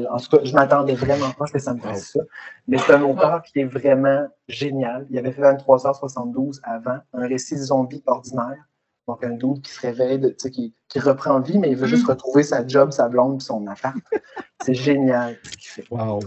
En 0.09 0.17
tout 0.17 0.37
cas, 0.37 0.43
je 0.43 0.53
m'attendais 0.53 0.95
vraiment 0.95 1.31
pas 1.31 1.43
à 1.43 1.47
ce 1.47 1.53
que 1.53 1.59
ça 1.59 1.73
me 1.73 1.81
fasse 1.81 2.13
ça. 2.13 2.21
Mais 2.69 2.77
c'est 2.77 2.93
un 2.93 3.01
auteur 3.01 3.41
qui 3.43 3.59
est 3.59 3.65
vraiment 3.65 4.25
génial. 4.47 5.05
Il 5.09 5.17
avait 5.17 5.33
fait 5.33 5.41
23h72 5.41 6.61
avant, 6.63 6.99
un 7.13 7.27
récit 7.27 7.57
zombie 7.57 8.01
ordinaire. 8.05 8.63
Donc, 9.07 9.23
un 9.23 9.31
doute 9.35 9.61
qui 9.61 9.71
se 9.71 9.81
réveille, 9.81 10.17
de- 10.19 10.29
tu 10.29 10.35
sais, 10.39 10.51
qui, 10.51 10.73
qui 10.89 10.99
reprend 10.99 11.39
vie, 11.39 11.59
mais 11.59 11.69
il 11.69 11.75
veut 11.77 11.85
juste 11.87 12.05
Mm. 12.05 12.11
retrouver 12.11 12.43
sa 12.43 12.65
job, 12.67 12.91
sa 12.91 13.07
blonde, 13.07 13.41
son 13.41 13.65
appart. 13.67 13.95
c'est 14.63 14.73
génial 14.73 15.37
ce 15.43 15.49
qu'il 15.57 15.67
fait. 15.69 15.85
Wow. 15.91 16.19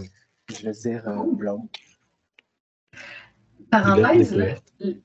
Je 0.49 0.65
veux 0.65 0.71
dire, 0.73 1.03
euh, 1.07 1.23
blonde. 1.33 1.67
Parenthèse, 3.71 4.33
belles 4.35 5.01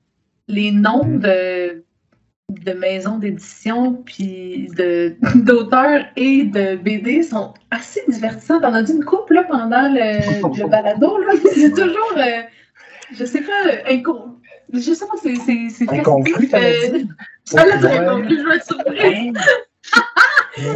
les 0.46 0.70
noms 0.72 1.04
de, 1.06 1.84
de 2.50 2.72
maisons 2.72 3.18
d'édition 3.18 3.94
puis 4.04 4.68
de- 4.76 5.16
d'auteurs 5.44 6.04
et 6.16 6.44
de 6.44 6.76
BD 6.76 7.22
sont 7.22 7.54
assez 7.70 8.00
divertissants. 8.08 8.60
T'en 8.60 8.74
as 8.74 8.82
dit 8.82 8.92
une 8.92 9.04
couple 9.04 9.34
là, 9.34 9.44
pendant 9.44 9.88
le, 9.88 10.20
le 10.62 10.68
balado. 10.68 11.18
là. 11.18 11.32
C'est 11.54 11.70
toujours, 11.70 12.12
euh, 12.18 12.42
je 13.14 13.24
sais 13.24 13.40
pas, 13.40 13.90
inco- 13.90 14.33
je 14.72 14.92
sais 14.92 15.06
pas, 15.06 15.14
c'est. 15.22 15.70
c'est, 15.70 15.90
Incongru, 15.90 16.48
t'as 16.48 16.60
euh, 16.62 16.98
dit? 16.98 17.08
Ça 17.44 17.64
l'a 17.66 17.78
je 17.78 18.48
vais 18.48 18.56
être 18.56 18.66
surprise. 18.66 19.38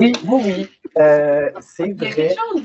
Oui, 0.01 0.13
oui, 0.27 0.43
oui. 0.45 0.71
Euh, 0.99 1.51
c'est 1.61 1.89
Il 1.89 2.03
y 2.03 2.07
a 2.07 2.11
vrai. 2.11 2.15
quelque 2.15 2.39
chose. 2.39 2.63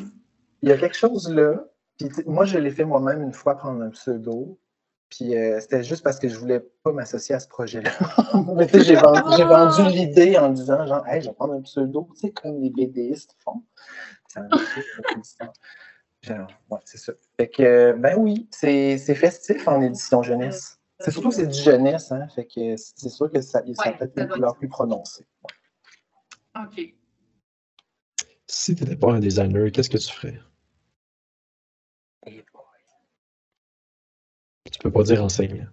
Il 0.61 0.69
y 0.69 0.71
a 0.71 0.77
quelque 0.77 0.97
chose 0.97 1.33
là. 1.33 1.65
Puis, 1.97 2.09
moi, 2.25 2.45
je 2.45 2.57
l'ai 2.57 2.71
fait 2.71 2.85
moi-même 2.85 3.21
une 3.21 3.33
fois 3.33 3.55
prendre 3.55 3.81
un 3.83 3.89
pseudo. 3.89 4.57
Puis 5.09 5.37
euh, 5.37 5.59
c'était 5.59 5.83
juste 5.83 6.03
parce 6.03 6.17
que 6.17 6.27
je 6.27 6.35
voulais 6.39 6.59
pas 6.81 6.91
m'associer 6.91 7.35
à 7.35 7.39
ce 7.39 7.47
projet-là. 7.47 7.91
Mais 8.55 8.65
tu 8.65 8.79
sais, 8.79 8.83
j'ai 8.83 8.95
vendu, 8.95 9.43
vendu 9.43 9.95
l'idée 9.95 10.37
en 10.39 10.49
disant 10.49 10.87
genre, 10.87 11.07
hey, 11.07 11.21
je 11.21 11.27
vais 11.27 11.35
prendre 11.35 11.53
un 11.53 11.61
pseudo, 11.61 12.09
tu 12.15 12.21
sais, 12.21 12.31
comme 12.31 12.59
les 12.59 12.71
BDistes 12.71 13.35
font. 13.43 13.61
Ça. 14.27 14.41
Genre, 16.23 16.47
ouais, 16.69 16.79
c'est 16.85 16.97
ça. 16.97 17.13
Fait 17.37 17.47
que, 17.47 17.91
ben 17.93 18.15
oui, 18.17 18.47
c'est 18.49 18.97
festif 18.97 19.67
en 19.67 19.81
édition 19.81 20.23
jeunesse. 20.23 20.79
C'est 21.03 21.11
surtout 21.11 21.29
que 21.29 21.35
c'est 21.35 21.47
du 21.47 21.59
jeunesse, 21.61 22.11
hein. 22.11 22.27
Fait 22.29 22.45
que 22.45 22.77
c'est 22.77 23.09
sûr 23.09 23.29
que 23.29 23.41
ça, 23.41 23.61
Ouais, 23.63 23.73
a 23.87 23.91
peut-être 23.91 24.15
ça 24.15 24.23
une 24.23 24.29
couleur 24.29 24.51
être- 24.51 24.57
plus 24.59 24.69
prononcée. 24.69 25.25
OK. 26.55 26.93
Si 28.47 28.75
tu 28.75 28.83
n'étais 28.83 28.95
pas 28.95 29.11
un 29.13 29.19
designer, 29.19 29.69
qu'est-ce 29.71 29.89
que 29.89 29.97
tu 29.97 30.11
ferais? 30.13 30.39
Boy. 32.25 32.43
Tu 34.71 34.79
peux 34.79 34.91
pas 34.91 35.03
dire 35.03 35.23
enseignant. 35.23 35.67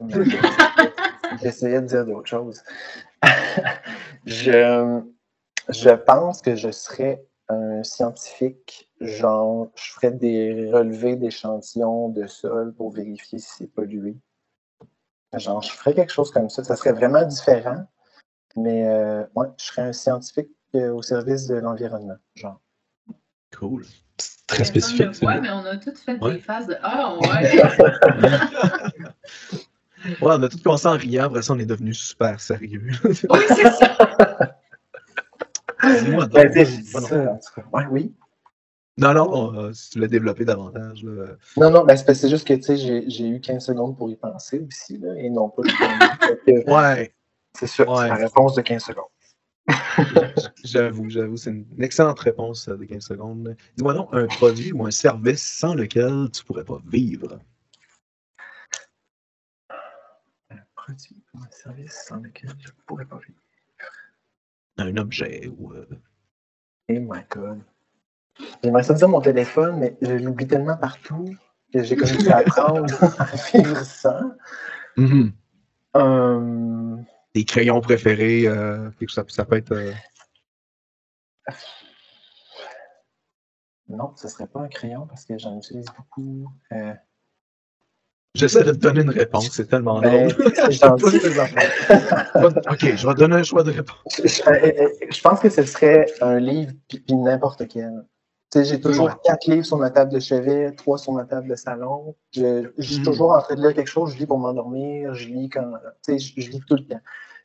J'essayais 1.42 1.80
de 1.80 1.86
dire 1.86 2.04
d'autres 2.04 2.28
choses. 2.28 2.62
je, 4.26 5.02
je 5.70 5.90
pense 5.90 6.42
que 6.42 6.54
je 6.54 6.70
serais 6.70 7.24
un 7.48 7.82
scientifique, 7.82 8.90
genre, 9.00 9.68
je 9.76 9.92
ferais 9.92 10.10
des 10.12 10.70
relevés 10.70 11.16
d'échantillons 11.16 12.08
de 12.10 12.26
sol 12.26 12.74
pour 12.74 12.90
vérifier 12.90 13.38
si 13.38 13.48
c'est 13.58 13.66
pollué. 13.72 14.16
Genre, 15.36 15.62
je 15.62 15.70
ferais 15.72 15.94
quelque 15.94 16.12
chose 16.12 16.30
comme 16.30 16.48
ça. 16.48 16.64
Ça 16.64 16.76
serait 16.76 16.92
vraiment 16.92 17.24
différent, 17.24 17.86
mais 18.56 18.86
euh, 18.86 19.22
ouais, 19.34 19.46
je 19.58 19.64
serais 19.64 19.82
un 19.82 19.92
scientifique 19.92 20.48
euh, 20.74 20.92
au 20.92 21.02
service 21.02 21.46
de 21.46 21.56
l'environnement. 21.56 22.16
Genre. 22.34 22.60
Cool. 23.56 23.84
C'est 24.18 24.46
très 24.46 24.64
spécifique. 24.64 25.14
c'est 25.14 25.26
Ouais, 25.26 25.40
mais 25.40 25.50
on 25.50 25.64
a 25.64 25.76
toutes 25.76 25.98
fait 25.98 26.18
Ouais. 26.20 26.34
des 26.34 26.40
phases 26.40 26.66
de 26.66 26.76
Ah, 26.82 27.14
ouais. 27.20 27.62
Ouais, 30.22 30.34
on 30.34 30.42
a 30.42 30.48
tout 30.48 30.58
commencé 30.62 30.86
en 30.86 30.92
riant, 30.92 31.24
après 31.24 31.42
ça, 31.42 31.52
on 31.52 31.58
est 31.58 31.66
devenu 31.66 31.92
super 31.92 32.38
sérieux. 32.40 32.90
oui, 33.04 33.14
c'est 33.48 33.70
ça. 33.72 34.56
Dis-moi 35.82 36.26
donc. 36.26 36.52
Ben. 36.52 37.38
Ouais, 37.72 37.86
oui. 37.90 38.14
Non, 38.98 39.12
non, 39.12 39.54
euh, 39.54 39.72
si 39.74 39.90
tu 39.90 39.98
l'as 39.98 40.08
développé 40.08 40.44
davantage. 40.46 41.04
Là. 41.04 41.36
Non, 41.58 41.70
non, 41.70 41.84
ben, 41.84 41.96
c'est 41.96 42.28
juste 42.30 42.46
que 42.46 42.54
tu 42.54 42.62
sais, 42.62 42.76
j'ai 42.78 43.28
eu 43.28 43.40
15 43.40 43.62
secondes 43.64 43.96
pour 43.96 44.08
y 44.10 44.16
penser 44.16 44.60
aussi, 44.66 44.96
là, 44.98 45.14
et 45.18 45.28
non 45.28 45.50
pas. 45.50 45.62
Que 46.46 46.70
Ouais, 46.70 47.14
C'est 47.58 47.66
ça, 47.66 47.84
Ouais. 47.88 47.96
c'est 48.02 48.08
la 48.08 48.14
réponse 48.14 48.54
de 48.54 48.62
15 48.62 48.82
secondes. 48.84 49.04
j'avoue, 50.64 51.10
j'avoue, 51.10 51.36
c'est 51.36 51.50
une 51.50 51.66
excellente 51.82 52.20
réponse 52.20 52.68
euh, 52.68 52.76
de 52.76 52.84
15 52.84 53.04
secondes. 53.04 53.56
Dis-moi 53.76 53.92
donc 53.94 54.08
un 54.12 54.26
produit 54.28 54.72
ou 54.72 54.86
un 54.86 54.90
service 54.90 55.42
sans 55.42 55.74
lequel 55.74 56.30
tu 56.32 56.44
pourrais 56.44 56.64
pas 56.64 56.80
vivre. 56.86 57.38
Un 60.50 60.56
produit 60.74 61.22
ou 61.34 61.38
un 61.38 61.50
service 61.50 62.04
sans 62.06 62.16
lequel 62.16 62.50
je 62.60 62.68
ne 62.68 62.72
pourrais 62.86 63.04
pas 63.06 63.18
vivre. 63.18 63.40
Un 64.78 64.96
objet 64.96 65.48
ou. 65.58 65.72
euh, 65.72 65.86
Oh 66.88 66.92
my 67.00 67.22
god. 67.28 67.60
J'aimerais 68.62 68.82
ça 68.82 68.94
dire 68.94 69.08
mon 69.08 69.20
téléphone, 69.20 69.78
mais 69.78 69.96
je 70.02 70.12
l'oublie 70.12 70.46
tellement 70.46 70.76
partout 70.76 71.24
que 71.72 71.82
j'ai 71.82 71.96
commencé 71.96 72.28
à 72.30 72.38
apprendre 72.38 72.94
à 73.18 73.24
vivre 73.52 73.82
sans. 73.84 74.32
mhm. 74.96 75.32
Euh, 75.96 76.96
Tes 77.32 77.44
crayons 77.44 77.80
préférés, 77.80 78.46
euh, 78.46 78.90
quelque 78.98 79.08
chose, 79.08 79.14
ça, 79.14 79.24
ça 79.28 79.44
peut 79.44 79.56
être. 79.56 79.72
euh, 79.72 79.92
Non, 83.88 84.12
ce 84.16 84.28
serait 84.28 84.46
pas 84.48 84.60
un 84.60 84.68
crayon 84.68 85.06
parce 85.06 85.24
que 85.24 85.38
j'en 85.38 85.56
utilise 85.56 85.86
beaucoup. 85.96 86.50
J'essaie 88.34 88.64
de 88.64 88.72
te 88.72 88.76
donner 88.76 89.00
une 89.02 89.10
réponse, 89.10 89.48
c'est 89.50 89.66
tellement 89.66 90.00
ben, 90.00 90.28
affaires. 90.28 90.52
ok, 92.70 92.80
je 92.80 93.06
vais 93.06 93.14
te 93.14 93.18
donner 93.18 93.36
un 93.36 93.42
choix 93.44 93.62
de 93.62 93.70
réponse. 93.70 93.96
Je, 94.18 94.26
je- 94.28 95.06
je 95.10 95.20
pense 95.22 95.40
que 95.40 95.48
ce 95.48 95.62
serait 95.64 96.04
un 96.20 96.38
livre 96.38 96.72
puis 96.88 97.02
n'importe 97.14 97.66
quel. 97.68 98.04
J'ai 98.64 98.80
toujours 98.80 99.06
Ouais. 99.06 99.12
quatre 99.24 99.46
livres 99.46 99.64
sur 99.66 99.76
ma 99.76 99.90
table 99.90 100.12
de 100.12 100.20
chevet, 100.20 100.72
trois 100.72 100.98
sur 100.98 101.12
ma 101.12 101.24
table 101.24 101.48
de 101.48 101.54
salon. 101.56 102.14
Je, 102.32 102.70
je 102.78 102.92
suis 102.92 103.00
Mm. 103.00 103.04
toujours 103.04 103.32
en 103.32 103.40
train 103.40 103.54
de 103.54 103.60
lire 103.60 103.74
quelque 103.74 103.88
chose, 103.88 104.12
je 104.14 104.18
lis 104.18 104.26
pour 104.26 104.38
m'endormir, 104.38 105.14
je 105.14 105.28
lis 105.28 105.48
quand. 105.48 105.70
Tu 106.04 106.18
sais, 106.18 106.18
je, 106.18 106.40
je 106.40 106.50
lis 106.50 106.60
tout 106.66 106.76
le 106.76 106.84
temps. 106.86 107.00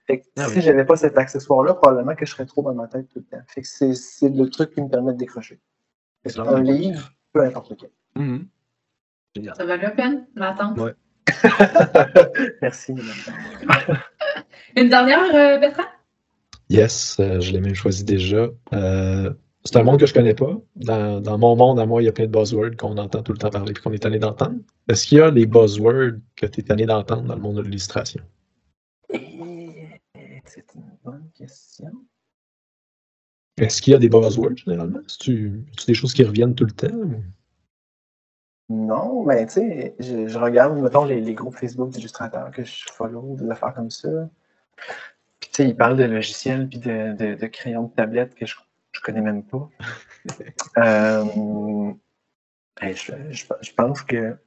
Fait 0.08 0.20
que 0.20 0.26
Ah 0.38 0.48
si 0.48 0.56
oui. 0.56 0.62
j'avais 0.62 0.86
pas 0.86 0.96
cet 0.96 1.18
accessoire-là, 1.18 1.74
probablement 1.76 2.16
que 2.16 2.26
je 2.26 2.32
serais 2.32 2.46
trop 2.46 2.62
dans 2.64 2.74
ma 2.74 2.88
tête 2.88 3.08
tout 3.10 3.20
le 3.20 3.26
temps. 3.26 3.44
Fait 3.48 3.62
que 3.62 3.68
c'est 3.68 3.94
c'est 3.94 4.30
le 4.30 4.50
truc 4.50 4.72
qui 4.74 4.82
me 4.82 4.90
permet 4.90 5.14
de 5.14 5.18
décrocher. 5.18 5.60
Un 6.38 6.62
livre, 6.62 7.12
peu 7.34 7.44
importe 7.44 7.70
lequel. 7.72 7.90
Mhm. 8.16 8.48
Ça 9.56 9.64
valait 9.66 9.84
la 9.84 9.92
peine, 9.92 10.28
l'attente. 10.36 10.78
Ouais. 10.78 10.94
Merci. 12.62 12.94
madame. 12.94 13.98
Une 14.76 14.90
dernière, 14.90 15.24
euh, 15.34 15.58
Bertrand? 15.60 15.84
Yes, 16.70 17.18
euh, 17.20 17.40
je 17.40 17.52
l'ai 17.52 17.60
même 17.62 17.76
choisi 17.76 18.04
déjà. 18.04 18.48
Euh, 18.74 19.34
c'est 19.72 19.80
un 19.80 19.84
monde 19.84 20.00
que 20.00 20.06
je 20.06 20.14
connais 20.14 20.34
pas. 20.34 20.60
Dans, 20.76 21.22
dans 21.22 21.38
mon 21.38 21.56
monde, 21.56 21.80
à 21.80 21.86
moi, 21.86 22.02
il 22.02 22.06
y 22.06 22.10
a 22.10 22.12
plein 22.12 22.26
de 22.26 22.32
buzzwords 22.32 22.76
qu'on 22.78 22.98
entend 22.98 23.24
tout 23.24 23.32
le 23.32 23.38
temps 23.38 23.50
parler 23.50 23.72
et 23.72 23.74
qu'on 23.74 23.94
est 23.94 24.00
tanné 24.00 24.20
d'entendre. 24.20 24.58
Est-ce 24.90 25.08
qu'il 25.08 25.20
y 25.20 25.22
a 25.22 25.32
des 25.32 25.46
buzzwords 25.46 26.20
que 26.36 26.46
tu 26.46 26.60
es 26.60 26.64
tanné 26.64 26.86
d'entendre 26.86 27.24
dans 27.24 27.36
le 27.36 27.42
monde 27.42 27.56
de 27.58 27.62
l'illustration? 27.62 28.22
Et 29.14 30.02
C'est 30.44 30.66
une 30.76 30.98
bonne 31.04 31.30
question. 31.34 31.92
Est-ce 33.58 33.82
qu'il 33.82 33.94
y 33.94 33.96
a 33.96 34.00
des 34.00 34.10
buzzwords 34.10 34.58
généralement? 34.58 35.00
C'est-tu 35.08 35.66
des 35.88 35.94
choses 35.94 36.14
qui 36.14 36.24
reviennent 36.24 36.56
tout 36.56 36.66
le 36.66 36.72
temps? 36.72 37.10
Non, 38.70 39.24
mais 39.24 39.46
tu 39.46 39.54
sais, 39.54 39.96
je, 40.00 40.28
je 40.28 40.38
regarde, 40.38 40.78
mettons, 40.80 41.06
les, 41.06 41.22
les 41.22 41.34
groupes 41.34 41.56
Facebook 41.56 41.92
d'illustrateurs 41.92 42.52
que 42.52 42.64
je 42.64 42.86
follow, 42.92 43.38
des 43.38 43.50
affaires 43.50 43.74
comme 43.74 43.90
ça. 43.90 44.30
Puis 45.40 45.50
tu 45.50 45.56
sais, 45.56 45.70
ils 45.70 45.76
parlent 45.76 45.98
de 45.98 46.04
logiciels 46.04 46.68
puis 46.68 46.80
de, 46.80 47.16
de, 47.16 47.36
de 47.36 47.48
crayons 47.48 47.84
de 47.84 47.94
tablette 47.94 48.36
que 48.36 48.46
je, 48.46 48.56
je 48.92 49.02
connais 49.02 49.22
même 49.22 49.44
pas. 49.44 49.70
Euh, 50.78 51.24
je, 52.82 53.14
je, 53.32 53.46
je 53.62 53.74
pense 53.74 54.02
que 54.04 54.38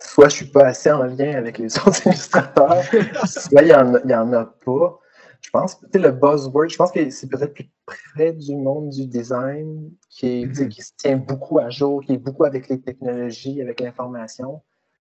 soit 0.00 0.28
je 0.28 0.34
suis 0.36 0.46
pas 0.46 0.66
assez 0.66 0.90
en 0.90 1.04
lien 1.04 1.34
avec 1.36 1.58
les 1.58 1.76
autres 1.86 2.06
illustrateurs, 2.06 2.82
soit 3.26 3.62
il 3.62 3.68
y 3.68 3.74
en, 3.74 3.94
a- 3.94 4.00
il 4.04 4.10
y 4.10 4.14
en 4.14 4.32
a 4.32 4.44
pas. 4.46 4.98
Je 5.40 5.50
pense 5.50 5.74
que 5.74 5.98
le 5.98 6.10
buzzword, 6.10 6.68
je 6.70 6.76
pense 6.76 6.90
que 6.90 7.08
c'est 7.10 7.28
peut-être 7.28 7.52
plus 7.54 7.70
près 7.86 8.32
du 8.32 8.56
monde 8.56 8.88
du 8.90 9.06
design 9.06 9.90
qui, 10.08 10.26
est, 10.42 10.46
Mhm. 10.46 10.68
qui 10.70 10.82
se 10.82 10.92
tient 10.96 11.16
beaucoup 11.18 11.58
à 11.58 11.68
jour, 11.70 12.02
qui 12.02 12.14
est 12.14 12.18
beaucoup 12.18 12.44
avec 12.44 12.68
les 12.68 12.80
technologies, 12.80 13.60
avec 13.60 13.80
l'information, 13.80 14.62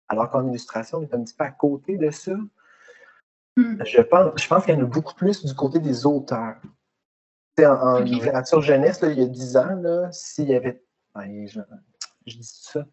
alors 0.08 0.30
qu'en 0.30 0.48
illustration, 0.48 1.00
on 1.00 1.02
est 1.04 1.14
un 1.14 1.24
petit 1.24 1.36
peu 1.36 1.44
à 1.44 1.52
côté 1.52 1.98
de 1.98 2.10
ça. 2.12 2.34
Hmm. 3.58 3.84
Je 3.86 4.02
pense, 4.02 4.32
je 4.42 4.48
pense 4.48 4.64
qu'il 4.66 4.74
y 4.74 4.78
en 4.78 4.82
a 4.82 4.86
beaucoup 4.86 5.14
plus 5.16 5.46
du 5.46 5.54
côté 5.54 5.80
des 5.80 6.06
auteurs. 6.06 6.56
Tu 7.58 7.64
sais, 7.64 7.66
en, 7.68 8.00
littérature 8.00 8.62
jeunesse, 8.62 9.02
là, 9.02 9.10
il 9.10 9.20
y 9.20 9.24
a 9.24 9.28
10 9.28 9.58
ans, 9.58 9.76
là, 9.82 10.12
s'il 10.12 10.50
y 10.50 10.56
avait. 10.56 10.84
Ouais, 11.16 11.46
je, 11.48 11.60
je 12.26 12.38
dis 12.38 12.44
ça. 12.44 12.86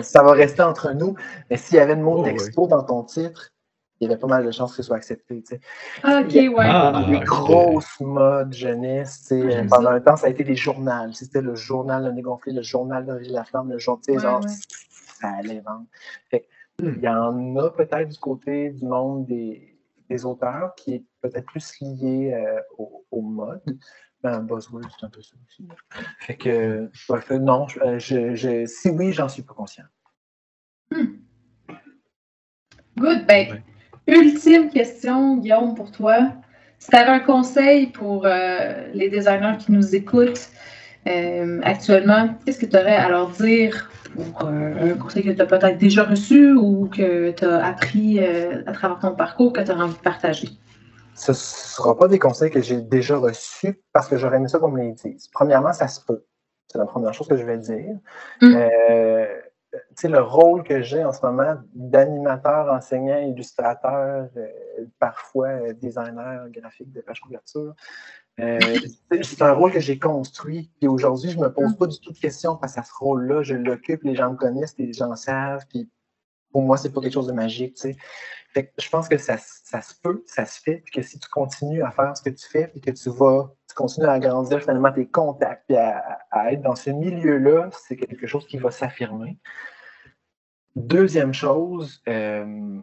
Ça 0.00 0.22
va 0.22 0.32
rester 0.32 0.62
entre 0.62 0.92
nous, 0.92 1.16
mais 1.50 1.56
s'il 1.56 1.76
y 1.76 1.80
avait 1.80 1.96
le 1.96 2.02
mot 2.02 2.20
Oh, 2.20 2.24
texto 2.24 2.68
dans 2.68 2.84
ton 2.84 3.02
titre, 3.02 3.50
il 4.00 4.08
y 4.08 4.10
avait 4.10 4.18
pas 4.18 4.28
mal 4.28 4.46
de 4.46 4.50
chances 4.52 4.70
que 4.70 4.76
ce 4.76 4.82
soit 4.84 4.96
accepté. 4.96 5.42
tu 5.42 5.56
sais. 5.56 5.60
Ah, 6.02 6.22
ok, 6.24 6.32
ouais. 6.32 6.54
Ah, 6.60 7.04
les 7.08 7.16
ok. 7.16 7.24
grosses 7.24 8.00
modes 8.00 8.52
jeunesse. 8.52 9.32
Ah, 9.32 9.62
pendant 9.68 9.90
ça. 9.90 9.94
un 9.94 10.00
temps, 10.00 10.16
ça 10.16 10.28
a 10.28 10.30
été 10.30 10.44
les 10.44 10.56
journaux. 10.56 11.12
C'était 11.12 11.42
le 11.42 11.56
journal 11.56 12.04
de 12.04 12.10
Négonflé, 12.12 12.52
le 12.52 12.62
journal 12.62 13.04
de 13.04 13.32
la 13.32 13.44
flamme, 13.44 13.70
le 13.70 13.78
journal. 13.78 14.02
Ouais, 14.08 14.18
genre, 14.20 14.40
ouais. 14.40 14.52
Ça 15.20 15.28
allait 15.28 15.60
vendre. 15.60 15.86
Fait 16.30 16.40
que, 16.40 16.46
Hmm. 16.82 16.94
Il 16.96 17.02
y 17.02 17.08
en 17.08 17.56
a 17.56 17.70
peut-être 17.70 18.08
du 18.08 18.18
côté 18.18 18.70
du 18.70 18.84
monde 18.84 19.26
des, 19.26 19.73
des 20.08 20.24
auteurs 20.24 20.74
qui 20.76 20.94
est 20.94 21.04
peut-être 21.20 21.46
plus 21.46 21.80
lié 21.80 22.32
euh, 22.34 22.60
au, 22.78 23.04
au 23.10 23.22
mode. 23.22 23.62
Ben, 24.22 24.40
buzzword, 24.40 24.84
c'est 24.98 25.06
un 25.06 25.10
peu 25.10 25.20
ça 25.22 25.36
aussi. 25.46 25.68
Fait 26.20 26.36
que, 26.36 26.90
bref, 27.08 27.30
non, 27.30 27.68
je, 27.68 27.80
euh, 27.80 27.98
je- 27.98 28.34
je- 28.34 28.66
si 28.66 28.88
oui, 28.90 29.12
j'en 29.12 29.28
suis 29.28 29.42
pas 29.42 29.52
conscient. 29.54 29.84
Hmm. 30.90 31.16
Good. 32.98 33.26
Ben, 33.26 33.52
Ouais. 33.52 33.62
ultime 34.06 34.70
question, 34.70 35.36
Guillaume, 35.38 35.74
pour 35.74 35.90
toi. 35.90 36.32
Si 36.78 36.90
tu 36.90 36.96
avais 36.96 37.10
un 37.10 37.20
conseil 37.20 37.88
pour 37.88 38.26
euh, 38.26 38.88
les 38.92 39.08
designers 39.08 39.56
qui 39.58 39.72
nous 39.72 39.94
écoutent 39.94 40.50
euh, 41.06 41.60
actuellement, 41.62 42.28
qu'est-ce 42.44 42.58
que 42.58 42.66
tu 42.66 42.76
aurais 42.76 42.96
à 42.96 43.08
leur 43.08 43.28
dire 43.30 43.90
pour 44.14 44.48
euh, 44.48 44.92
un 44.92 44.96
conseil 44.96 45.24
que 45.24 45.30
tu 45.30 45.42
as 45.42 45.46
peut-être 45.46 45.76
déjà 45.76 46.04
reçu 46.04 46.52
ou 46.52 46.88
que 46.88 47.30
tu 47.32 47.44
as 47.44 47.64
appris 47.64 48.20
euh, 48.20 48.62
à 48.66 48.72
travers 48.72 48.98
ton 48.98 49.14
parcours 49.14 49.52
que 49.52 49.60
tu 49.60 49.70
as 49.70 49.76
envie 49.76 49.94
de 49.94 50.00
partager? 50.00 50.48
Ce 51.14 51.32
ne 51.32 51.36
sera 51.36 51.96
pas 51.96 52.08
des 52.08 52.18
conseils 52.18 52.50
que 52.50 52.62
j'ai 52.62 52.80
déjà 52.80 53.16
reçus 53.18 53.80
parce 53.92 54.08
que 54.08 54.16
j'aurais 54.16 54.38
aimé 54.38 54.48
ça 54.48 54.58
qu'on 54.58 54.70
me 54.70 54.80
les 54.80 54.92
dise. 54.92 55.28
Premièrement, 55.32 55.72
ça 55.72 55.88
se 55.88 56.00
peut. 56.00 56.24
C'est 56.68 56.78
la 56.78 56.86
première 56.86 57.12
chose 57.12 57.28
que 57.28 57.36
je 57.36 57.44
vais 57.44 57.58
dire. 57.58 57.96
Mm. 58.40 58.54
Euh, 58.54 59.26
le 60.04 60.20
rôle 60.20 60.62
que 60.62 60.82
j'ai 60.82 61.04
en 61.04 61.12
ce 61.12 61.24
moment 61.24 61.56
d'animateur, 61.74 62.72
enseignant, 62.72 63.18
illustrateur, 63.18 64.28
parfois 64.98 65.72
designer 65.72 66.48
graphique 66.50 66.92
de 66.92 67.00
page 67.00 67.20
couverture, 67.20 67.74
c'est 68.36 69.42
un 69.42 69.52
rôle 69.52 69.72
que 69.72 69.80
j'ai 69.80 69.98
construit. 69.98 70.70
Puis 70.78 70.88
aujourd'hui, 70.88 71.30
je 71.30 71.38
ne 71.38 71.42
me 71.42 71.52
pose 71.52 71.76
pas 71.76 71.86
du 71.86 71.98
tout 72.00 72.12
de 72.12 72.18
questions 72.18 72.58
face 72.58 72.76
à 72.78 72.82
ce 72.82 72.92
rôle-là. 72.98 73.42
Je 73.42 73.54
l'occupe, 73.54 74.02
les 74.02 74.14
gens 74.14 74.32
me 74.32 74.36
connaissent, 74.36 74.76
les 74.78 74.92
gens 74.92 75.14
savent. 75.14 75.64
Puis 75.68 75.88
pour 76.54 76.62
moi, 76.62 76.76
c'est 76.76 76.92
pas 76.92 77.00
quelque 77.00 77.12
chose 77.12 77.26
de 77.26 77.32
magique. 77.32 77.74
Tu 77.74 77.94
sais. 78.54 78.72
je 78.78 78.88
pense 78.88 79.08
que 79.08 79.18
ça, 79.18 79.36
ça, 79.38 79.82
se 79.82 79.92
peut, 80.00 80.22
ça 80.26 80.46
se 80.46 80.60
fait, 80.60 80.76
puis 80.84 80.92
que 80.92 81.02
si 81.02 81.18
tu 81.18 81.28
continues 81.28 81.82
à 81.82 81.90
faire 81.90 82.16
ce 82.16 82.22
que 82.22 82.30
tu 82.30 82.48
fais, 82.48 82.68
puis 82.68 82.80
que 82.80 82.92
tu 82.92 83.10
vas, 83.10 83.52
tu 83.68 83.74
continues 83.74 84.06
à 84.06 84.12
agrandir 84.12 84.60
finalement 84.60 84.92
tes 84.92 85.08
contacts, 85.08 85.64
puis 85.66 85.76
à, 85.76 86.52
être 86.52 86.62
dans 86.62 86.76
ce 86.76 86.90
milieu-là, 86.90 87.70
c'est 87.86 87.96
quelque 87.96 88.28
chose 88.28 88.46
qui 88.46 88.56
va 88.56 88.70
s'affirmer. 88.70 89.36
Deuxième 90.76 91.34
chose, 91.34 92.00
euh, 92.08 92.80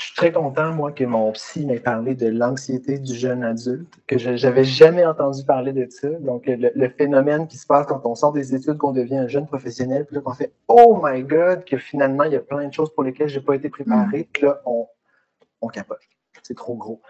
je 0.00 0.06
suis 0.06 0.14
très 0.14 0.32
content, 0.32 0.72
moi, 0.72 0.92
que 0.92 1.04
mon 1.04 1.30
psy 1.32 1.66
m'ait 1.66 1.78
parlé 1.78 2.14
de 2.14 2.26
l'anxiété 2.26 2.98
du 2.98 3.14
jeune 3.14 3.44
adulte, 3.44 3.92
que 4.06 4.16
je 4.16 4.30
n'avais 4.30 4.64
jamais 4.64 5.04
entendu 5.04 5.44
parler 5.44 5.74
de 5.74 5.86
ça. 5.90 6.08
Donc, 6.08 6.44
le, 6.46 6.88
phénomène 6.88 7.46
qui 7.46 7.58
se 7.58 7.66
passe 7.66 7.86
quand 7.86 8.00
on 8.06 8.14
sort 8.14 8.32
des 8.32 8.54
études, 8.54 8.78
qu'on 8.78 8.92
devient 8.92 9.18
un 9.18 9.28
jeune 9.28 9.46
professionnel, 9.46 10.06
puis 10.06 10.16
là, 10.16 10.22
qu'on 10.22 10.32
fait 10.32 10.54
Oh 10.68 10.98
my 11.04 11.22
God, 11.22 11.66
que 11.66 11.76
finalement, 11.76 12.24
il 12.24 12.32
y 12.32 12.36
a 12.36 12.40
plein 12.40 12.66
de 12.66 12.72
choses 12.72 12.90
pour 12.94 13.02
lesquelles 13.02 13.28
je 13.28 13.38
n'ai 13.38 13.44
pas 13.44 13.54
été 13.54 13.68
préparé, 13.68 14.20
mm. 14.20 14.24
puis 14.32 14.44
là, 14.44 14.62
on, 14.64 14.86
on 15.60 15.68
capote. 15.68 16.00
C'est 16.42 16.56
trop 16.56 16.76
gros. 16.76 17.02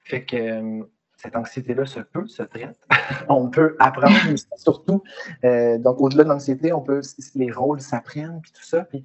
Fait 0.00 0.24
que 0.24 0.36
euh, 0.36 0.82
cette 1.16 1.36
anxiété-là 1.36 1.86
se 1.86 2.00
peut, 2.00 2.26
se 2.26 2.42
traite. 2.42 2.76
on 3.28 3.48
peut 3.48 3.76
apprendre, 3.78 4.16
surtout. 4.56 5.04
Euh, 5.44 5.78
donc, 5.78 6.00
au-delà 6.00 6.24
de 6.24 6.30
l'anxiété, 6.30 6.72
on 6.72 6.80
peut, 6.80 7.00
les 7.36 7.52
rôles 7.52 7.80
s'apprennent, 7.80 8.40
puis 8.42 8.50
tout 8.50 8.64
ça. 8.64 8.80
Puis, 8.82 9.04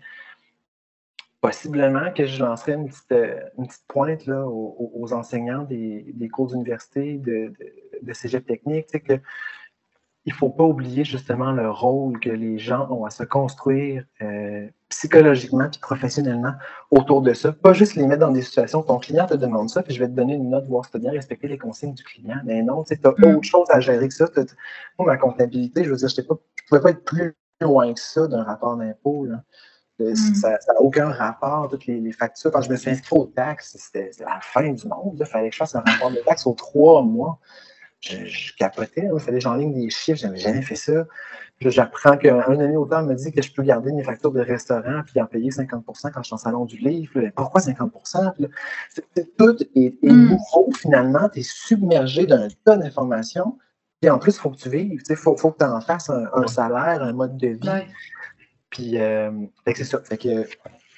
possiblement 1.41 2.11
que 2.11 2.25
je 2.25 2.43
lancerai 2.43 2.73
une 2.73 2.89
petite, 2.89 3.11
euh, 3.11 3.39
pointe 3.87 4.25
là, 4.25 4.45
aux, 4.45 5.13
enseignants 5.13 5.63
des, 5.63 6.29
cours 6.31 6.47
d'université, 6.47 7.17
de, 7.17 7.53
de, 8.01 8.13
cégep 8.13 8.45
technique, 8.45 8.87
que 9.03 9.19
il 10.25 10.33
ne 10.33 10.37
faut 10.37 10.49
pas 10.49 10.63
oublier 10.63 11.03
justement 11.03 11.51
le 11.51 11.71
rôle 11.71 12.19
que 12.19 12.29
les 12.29 12.59
gens 12.59 12.87
ont 12.91 13.05
à 13.05 13.09
se 13.09 13.23
construire 13.23 14.03
euh, 14.21 14.67
psychologiquement 14.89 15.65
et 15.65 15.79
professionnellement 15.81 16.53
autour 16.91 17.21
de 17.21 17.33
ça. 17.33 17.53
Pas 17.53 17.73
juste 17.73 17.95
les 17.95 18.05
mettre 18.05 18.19
dans 18.19 18.31
des 18.31 18.41
situations 18.41 18.81
où 18.81 18.83
ton 18.83 18.99
client 18.99 19.25
te 19.25 19.33
demande 19.33 19.69
ça, 19.69 19.81
puis 19.81 19.93
je 19.93 19.99
vais 19.99 20.07
te 20.07 20.13
donner 20.13 20.33
une 20.33 20.49
note, 20.49 20.67
voir 20.67 20.85
si 20.85 20.91
tu 20.91 20.97
as 20.97 20.99
bien 20.99 21.11
respecté 21.11 21.47
les 21.47 21.57
consignes 21.57 21.93
du 21.93 22.03
client. 22.03 22.37
Mais 22.43 22.61
non, 22.61 22.83
tu 22.83 22.93
as 22.93 23.09
mm. 23.09 23.35
autre 23.35 23.43
chose 23.43 23.67
à 23.69 23.79
gérer 23.79 24.07
que 24.07 24.13
ça. 24.13 24.25
Moi, 24.99 25.07
ma 25.07 25.17
comptabilité, 25.17 25.83
je 25.83 25.89
veux 25.89 25.95
dire, 25.95 26.09
je 26.09 26.21
ne 26.21 26.27
pouvais 26.67 26.81
pas 26.81 26.89
être 26.91 27.03
plus 27.05 27.35
loin 27.61 27.93
que 27.93 27.99
ça 27.99 28.27
d'un 28.27 28.43
rapport 28.43 28.75
d'impôt. 28.75 29.25
Mm. 29.99 30.15
Ça 30.15 30.49
n'a 30.51 30.79
aucun 30.81 31.09
rapport, 31.09 31.67
toutes 31.69 31.85
les, 31.85 32.11
factures. 32.11 32.51
Quand 32.51 32.61
je 32.61 32.69
me 32.69 32.75
suis 32.75 32.89
inscrit 32.89 33.17
aux 33.17 33.25
taxes, 33.25 33.75
c'était 33.77 34.11
la 34.19 34.39
fin 34.41 34.69
du 34.71 34.87
monde. 34.87 35.17
Il 35.19 35.25
fallait 35.25 35.49
que 35.49 35.55
je 35.55 35.59
fasse 35.59 35.75
un 35.75 35.83
rapport 35.85 36.11
de 36.11 36.17
taxes 36.25 36.47
aux 36.47 36.53
trois 36.53 37.01
mois. 37.03 37.39
Je, 38.01 38.55
capotais. 38.57 39.09
Il 39.13 39.19
fallait 39.19 39.39
que 39.39 39.43
j'enligne 39.43 39.73
des 39.73 39.89
chiffres. 39.89 40.19
Je 40.19 40.27
n'avais 40.27 40.39
jamais 40.39 40.61
fait 40.61 40.75
ça. 40.75 41.05
J'apprends 41.59 42.15
qu'un 42.15 42.39
ami 42.39 42.77
auteur 42.77 43.03
me 43.03 43.13
dit 43.13 43.33
que 43.33 43.41
je 43.41 43.51
peux 43.51 43.63
garder 43.63 43.91
mes 43.91 44.03
factures 44.03 44.31
de 44.31 44.39
restaurant 44.39 45.01
puis 45.05 45.19
en 45.19 45.25
payer 45.25 45.49
50% 45.49 45.83
quand 45.83 46.21
je 46.21 46.27
suis 46.27 46.33
en 46.33 46.37
salon 46.37 46.63
du 46.63 46.77
livre. 46.77 47.19
Pourquoi 47.35 47.59
50 47.59 47.91
Tout 49.37 49.57
est, 49.75 50.01
mm. 50.01 50.29
nouveau 50.29 50.71
finalement. 50.77 51.27
Tu 51.27 51.39
es 51.39 51.43
submergé 51.43 52.25
d'un 52.25 52.47
tas 52.63 52.77
d'informations. 52.77 53.57
Et 54.01 54.09
en 54.09 54.17
plus, 54.17 54.37
il 54.37 54.39
faut 54.39 54.51
que 54.51 54.57
tu 54.57 54.69
vives. 54.69 55.01
Il 55.09 55.15
faut, 55.17 55.35
faut, 55.35 55.51
que 55.51 55.57
tu 55.57 55.65
en 55.65 55.81
fasses 55.81 56.09
un, 56.09 56.47
salaire, 56.47 57.03
un 57.03 57.11
mode 57.11 57.35
de 57.35 57.49
vie. 57.49 57.85
Puis, 58.69 58.99
euh, 58.99 59.31
c'est 59.65 59.83
ça. 59.83 59.99
Fait 60.03 60.17
que, 60.17 60.45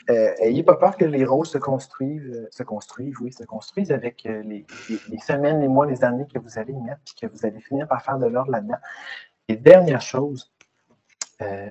euh, 0.10 0.34
ayez 0.40 0.64
pas 0.64 0.76
peur 0.76 0.98
que 0.98 1.06
les 1.06 1.24
rôles 1.24 1.46
se 1.46 1.58
construisent, 1.58 2.30
euh, 2.30 2.48
se 2.52 2.64
construisent, 2.64 3.16
oui, 3.22 3.32
se 3.32 3.44
construisent 3.44 3.92
avec 3.92 4.24
les, 4.24 4.66
semaines, 5.26 5.62
les 5.62 5.68
mois, 5.68 5.86
les 5.86 6.04
années 6.04 6.28
que 6.34 6.40
vous 6.40 6.60
allez 6.60 6.74
y 6.74 6.82
mettre, 6.82 7.02
puis 7.06 7.16
que 7.22 7.28
vous 7.28 7.46
allez 7.46 7.60
finir 7.62 7.88
par 7.88 8.04
faire 8.04 8.20
de 8.20 8.28
l'ordre 8.28 8.52
là-dedans. 8.52 8.80
Et 9.48 9.56
dernière 9.56 10.02
chose, 10.02 10.52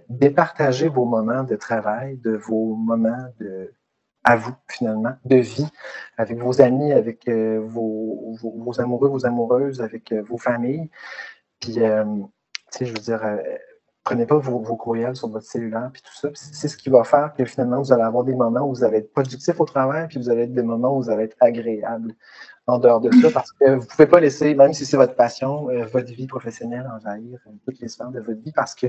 départagez 0.09 0.89
vos 0.89 1.05
moments 1.05 1.45
de 1.45 1.55
travail, 1.55 2.17
de 2.19 2.33
vos 2.33 2.75
moments 2.75 3.29
de, 3.39 3.73
à 4.25 4.37
vous, 4.37 4.55
finalement, 4.69 5.13
de 5.25 5.37
vie, 5.37 5.69
avec 6.17 6.39
vos 6.39 6.61
amis, 6.61 6.93
avec 6.93 7.29
vos, 7.29 8.37
amoureux, 8.79 9.09
vos 9.09 9.27
amoureuses, 9.27 9.81
avec 9.81 10.13
vos 10.13 10.39
familles. 10.39 10.91
Puis, 11.61 11.75
tu 11.75 11.81
sais, 12.71 12.85
je 12.85 12.93
veux 12.93 12.99
dire, 12.99 13.23
prenez 14.05 14.27
pas 14.27 14.39
vos, 14.39 14.77
courriels 14.77 15.17
sur 15.17 15.29
votre 15.29 15.47
cellulaire, 15.47 15.91
puis 15.93 16.03
tout 16.03 16.15
ça. 16.15 16.29
C'est 16.35 16.69
ce 16.69 16.77
qui 16.77 16.91
va 16.91 17.05
faire 17.05 17.35
que 17.37 17.45
finalement, 17.45 17.81
vous 17.81 17.93
allez 17.93 18.03
avoir 18.03 18.25
des 18.25 18.35
moments 18.35 18.63
où 18.63 18.75
vous 18.75 18.85
allez 18.85 18.99
être 18.99 19.13
productif 19.13 19.61
au 19.61 19.65
travail, 19.65 20.09
puis 20.09 20.19
vous 20.19 20.31
allez 20.31 20.43
être 20.43 20.55
des 20.55 20.63
moments 20.63 20.97
où 20.97 21.03
vous 21.03 21.11
allez 21.11 21.25
être 21.25 21.37
agréable 21.41 22.15
en 22.67 22.79
dehors 22.79 23.01
de 23.01 23.11
ça, 23.21 23.31
parce 23.35 23.53
que 23.53 23.71
vous 23.71 23.83
ne 23.83 23.87
pouvez 23.87 24.07
pas 24.07 24.21
laisser, 24.21 24.55
même 24.55 24.73
si 24.73 24.87
c'est 24.87 24.97
votre 24.97 25.15
passion, 25.15 25.69
euh, 25.71 25.85
votre 25.87 26.13
vie 26.13 26.27
professionnelle 26.27 26.89
envahir 26.95 27.39
euh, 27.47 27.51
toutes 27.65 27.81
les 27.81 27.89
sphères 27.89 28.11
de 28.11 28.21
votre 28.21 28.41
vie, 28.41 28.53
parce 28.53 28.75
que 28.75 28.87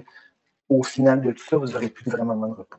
au 0.69 0.83
final 0.83 1.21
de 1.21 1.31
tout 1.31 1.43
ça, 1.43 1.57
vous 1.57 1.67
n'aurez 1.67 1.89
plus 1.89 2.09
vraiment 2.09 2.35
de 2.35 2.53
repos. 2.53 2.77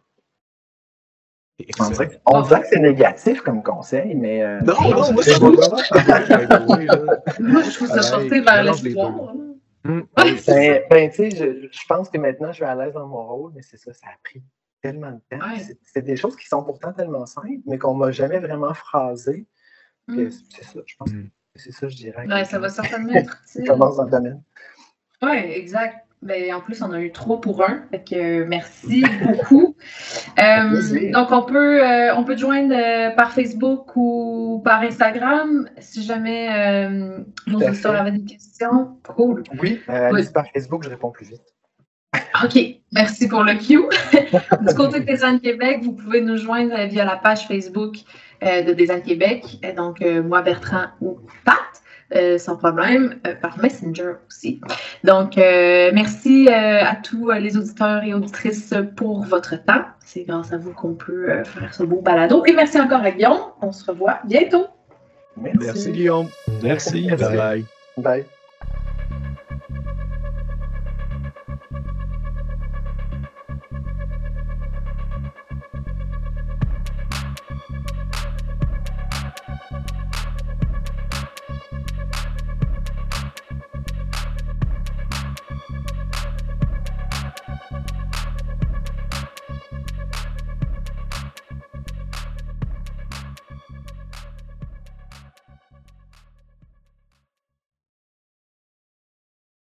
On 1.78 1.90
dirait, 1.90 2.20
on 2.26 2.40
dirait, 2.40 2.62
que 2.62 2.66
c'est 2.68 2.80
négatif 2.80 3.40
comme 3.42 3.62
conseil, 3.62 4.14
mais. 4.14 4.42
Euh, 4.42 4.60
non, 4.62 4.74
non, 4.82 5.12
moi, 5.12 5.22
je 5.22 5.34
trouve 7.74 7.88
ça 7.88 8.16
porté 8.16 8.40
vers 8.40 8.64
l'espoir. 8.64 9.34
Mm. 9.84 10.00
Ben, 10.46 10.82
ben, 10.90 11.10
tu 11.10 11.30
sais, 11.30 11.30
je, 11.30 11.86
pense 11.88 12.08
que 12.08 12.18
maintenant, 12.18 12.48
je 12.48 12.56
suis 12.56 12.64
à 12.64 12.74
l'aise 12.74 12.94
dans 12.94 13.06
mon 13.06 13.26
rôle, 13.26 13.52
mais 13.54 13.62
c'est 13.62 13.76
ça, 13.76 13.92
ça 13.92 14.06
a 14.06 14.16
pris 14.22 14.42
tellement 14.80 15.12
de 15.12 15.20
temps. 15.30 15.44
C'est 15.82 16.02
des 16.02 16.16
choses 16.16 16.36
qui 16.36 16.46
sont 16.46 16.62
pourtant 16.64 16.92
tellement 16.92 17.26
simples, 17.26 17.60
mais 17.66 17.78
qu'on 17.78 17.94
m'a 17.94 18.10
jamais 18.10 18.38
vraiment 18.38 18.74
phrasé. 18.74 19.46
Mm. 20.08 20.30
C'est 20.30 20.64
ça, 20.64 20.80
je 20.84 20.96
pense. 20.96 21.12
Mm. 21.12 21.28
C'est 21.54 21.72
ça, 21.72 21.88
je 21.88 21.96
dirais. 21.96 22.26
Ouais, 22.26 22.44
ça 22.44 22.58
va 22.58 22.68
certainement 22.68 23.14
être. 23.14 23.42
commence 23.66 23.96
dans 23.96 24.04
le 24.04 24.10
domaine. 24.10 24.42
Oui, 25.22 25.36
exact. 25.36 26.01
Ben, 26.22 26.54
en 26.54 26.60
plus, 26.60 26.80
on 26.82 26.92
a 26.92 27.00
eu 27.00 27.10
trois 27.10 27.40
pour 27.40 27.64
un. 27.64 27.82
Fait 27.90 28.02
que 28.02 28.44
merci 28.44 29.04
beaucoup. 29.24 29.74
Euh, 30.38 31.10
donc, 31.10 31.32
on 31.32 31.42
peut, 31.42 31.84
euh, 31.84 32.14
on 32.14 32.22
peut 32.22 32.36
te 32.36 32.40
joindre 32.40 32.74
euh, 32.74 33.10
par 33.10 33.32
Facebook 33.32 33.90
ou 33.96 34.62
par 34.64 34.82
Instagram 34.82 35.68
si 35.78 36.02
jamais 36.02 36.88
nos 37.48 37.58
auditeurs 37.58 37.96
avaient 37.96 38.12
des 38.12 38.24
questions. 38.24 38.96
Cool. 39.02 39.42
Oui, 39.60 39.80
par 40.32 40.46
Facebook, 40.52 40.84
je 40.84 40.90
réponds 40.90 41.10
plus 41.10 41.26
vite. 41.26 41.42
OK, 42.44 42.58
merci 42.92 43.26
pour 43.26 43.42
le 43.42 43.54
cue. 43.54 43.82
du 44.66 44.74
côté 44.74 45.00
de 45.00 45.06
Design 45.06 45.40
Québec, 45.40 45.80
vous 45.82 45.92
pouvez 45.92 46.20
nous 46.20 46.36
joindre 46.36 46.76
via 46.86 47.04
la 47.04 47.16
page 47.16 47.48
Facebook 47.48 47.96
de 48.40 48.72
Design 48.74 49.02
Québec. 49.02 49.44
Donc, 49.76 50.00
moi, 50.00 50.42
Bertrand 50.42 50.86
ou 51.00 51.18
Pat. 51.44 51.81
Euh, 52.14 52.36
sans 52.36 52.56
problème, 52.56 53.18
euh, 53.26 53.34
par 53.34 53.58
Messenger 53.58 54.14
aussi. 54.28 54.60
Donc, 55.02 55.38
euh, 55.38 55.90
merci 55.94 56.48
à 56.48 56.96
tous 56.96 57.30
les 57.30 57.56
auditeurs 57.56 58.02
et 58.04 58.12
auditrices 58.12 58.74
pour 58.96 59.24
votre 59.24 59.56
temps. 59.56 59.84
C'est 60.04 60.24
grâce 60.24 60.52
à 60.52 60.58
vous 60.58 60.72
qu'on 60.72 60.94
peut 60.94 61.42
faire 61.44 61.72
ce 61.72 61.82
beau 61.84 62.00
balado. 62.00 62.44
Et 62.44 62.52
merci 62.52 62.80
encore 62.80 63.02
à 63.02 63.10
Guillaume. 63.10 63.40
On 63.62 63.72
se 63.72 63.90
revoit 63.90 64.18
bientôt. 64.24 64.66
Merci, 65.36 65.58
merci 65.62 65.90
Guillaume. 65.92 66.28
Merci. 66.62 67.08
Bye. 67.10 67.64
Bye. 67.96 68.24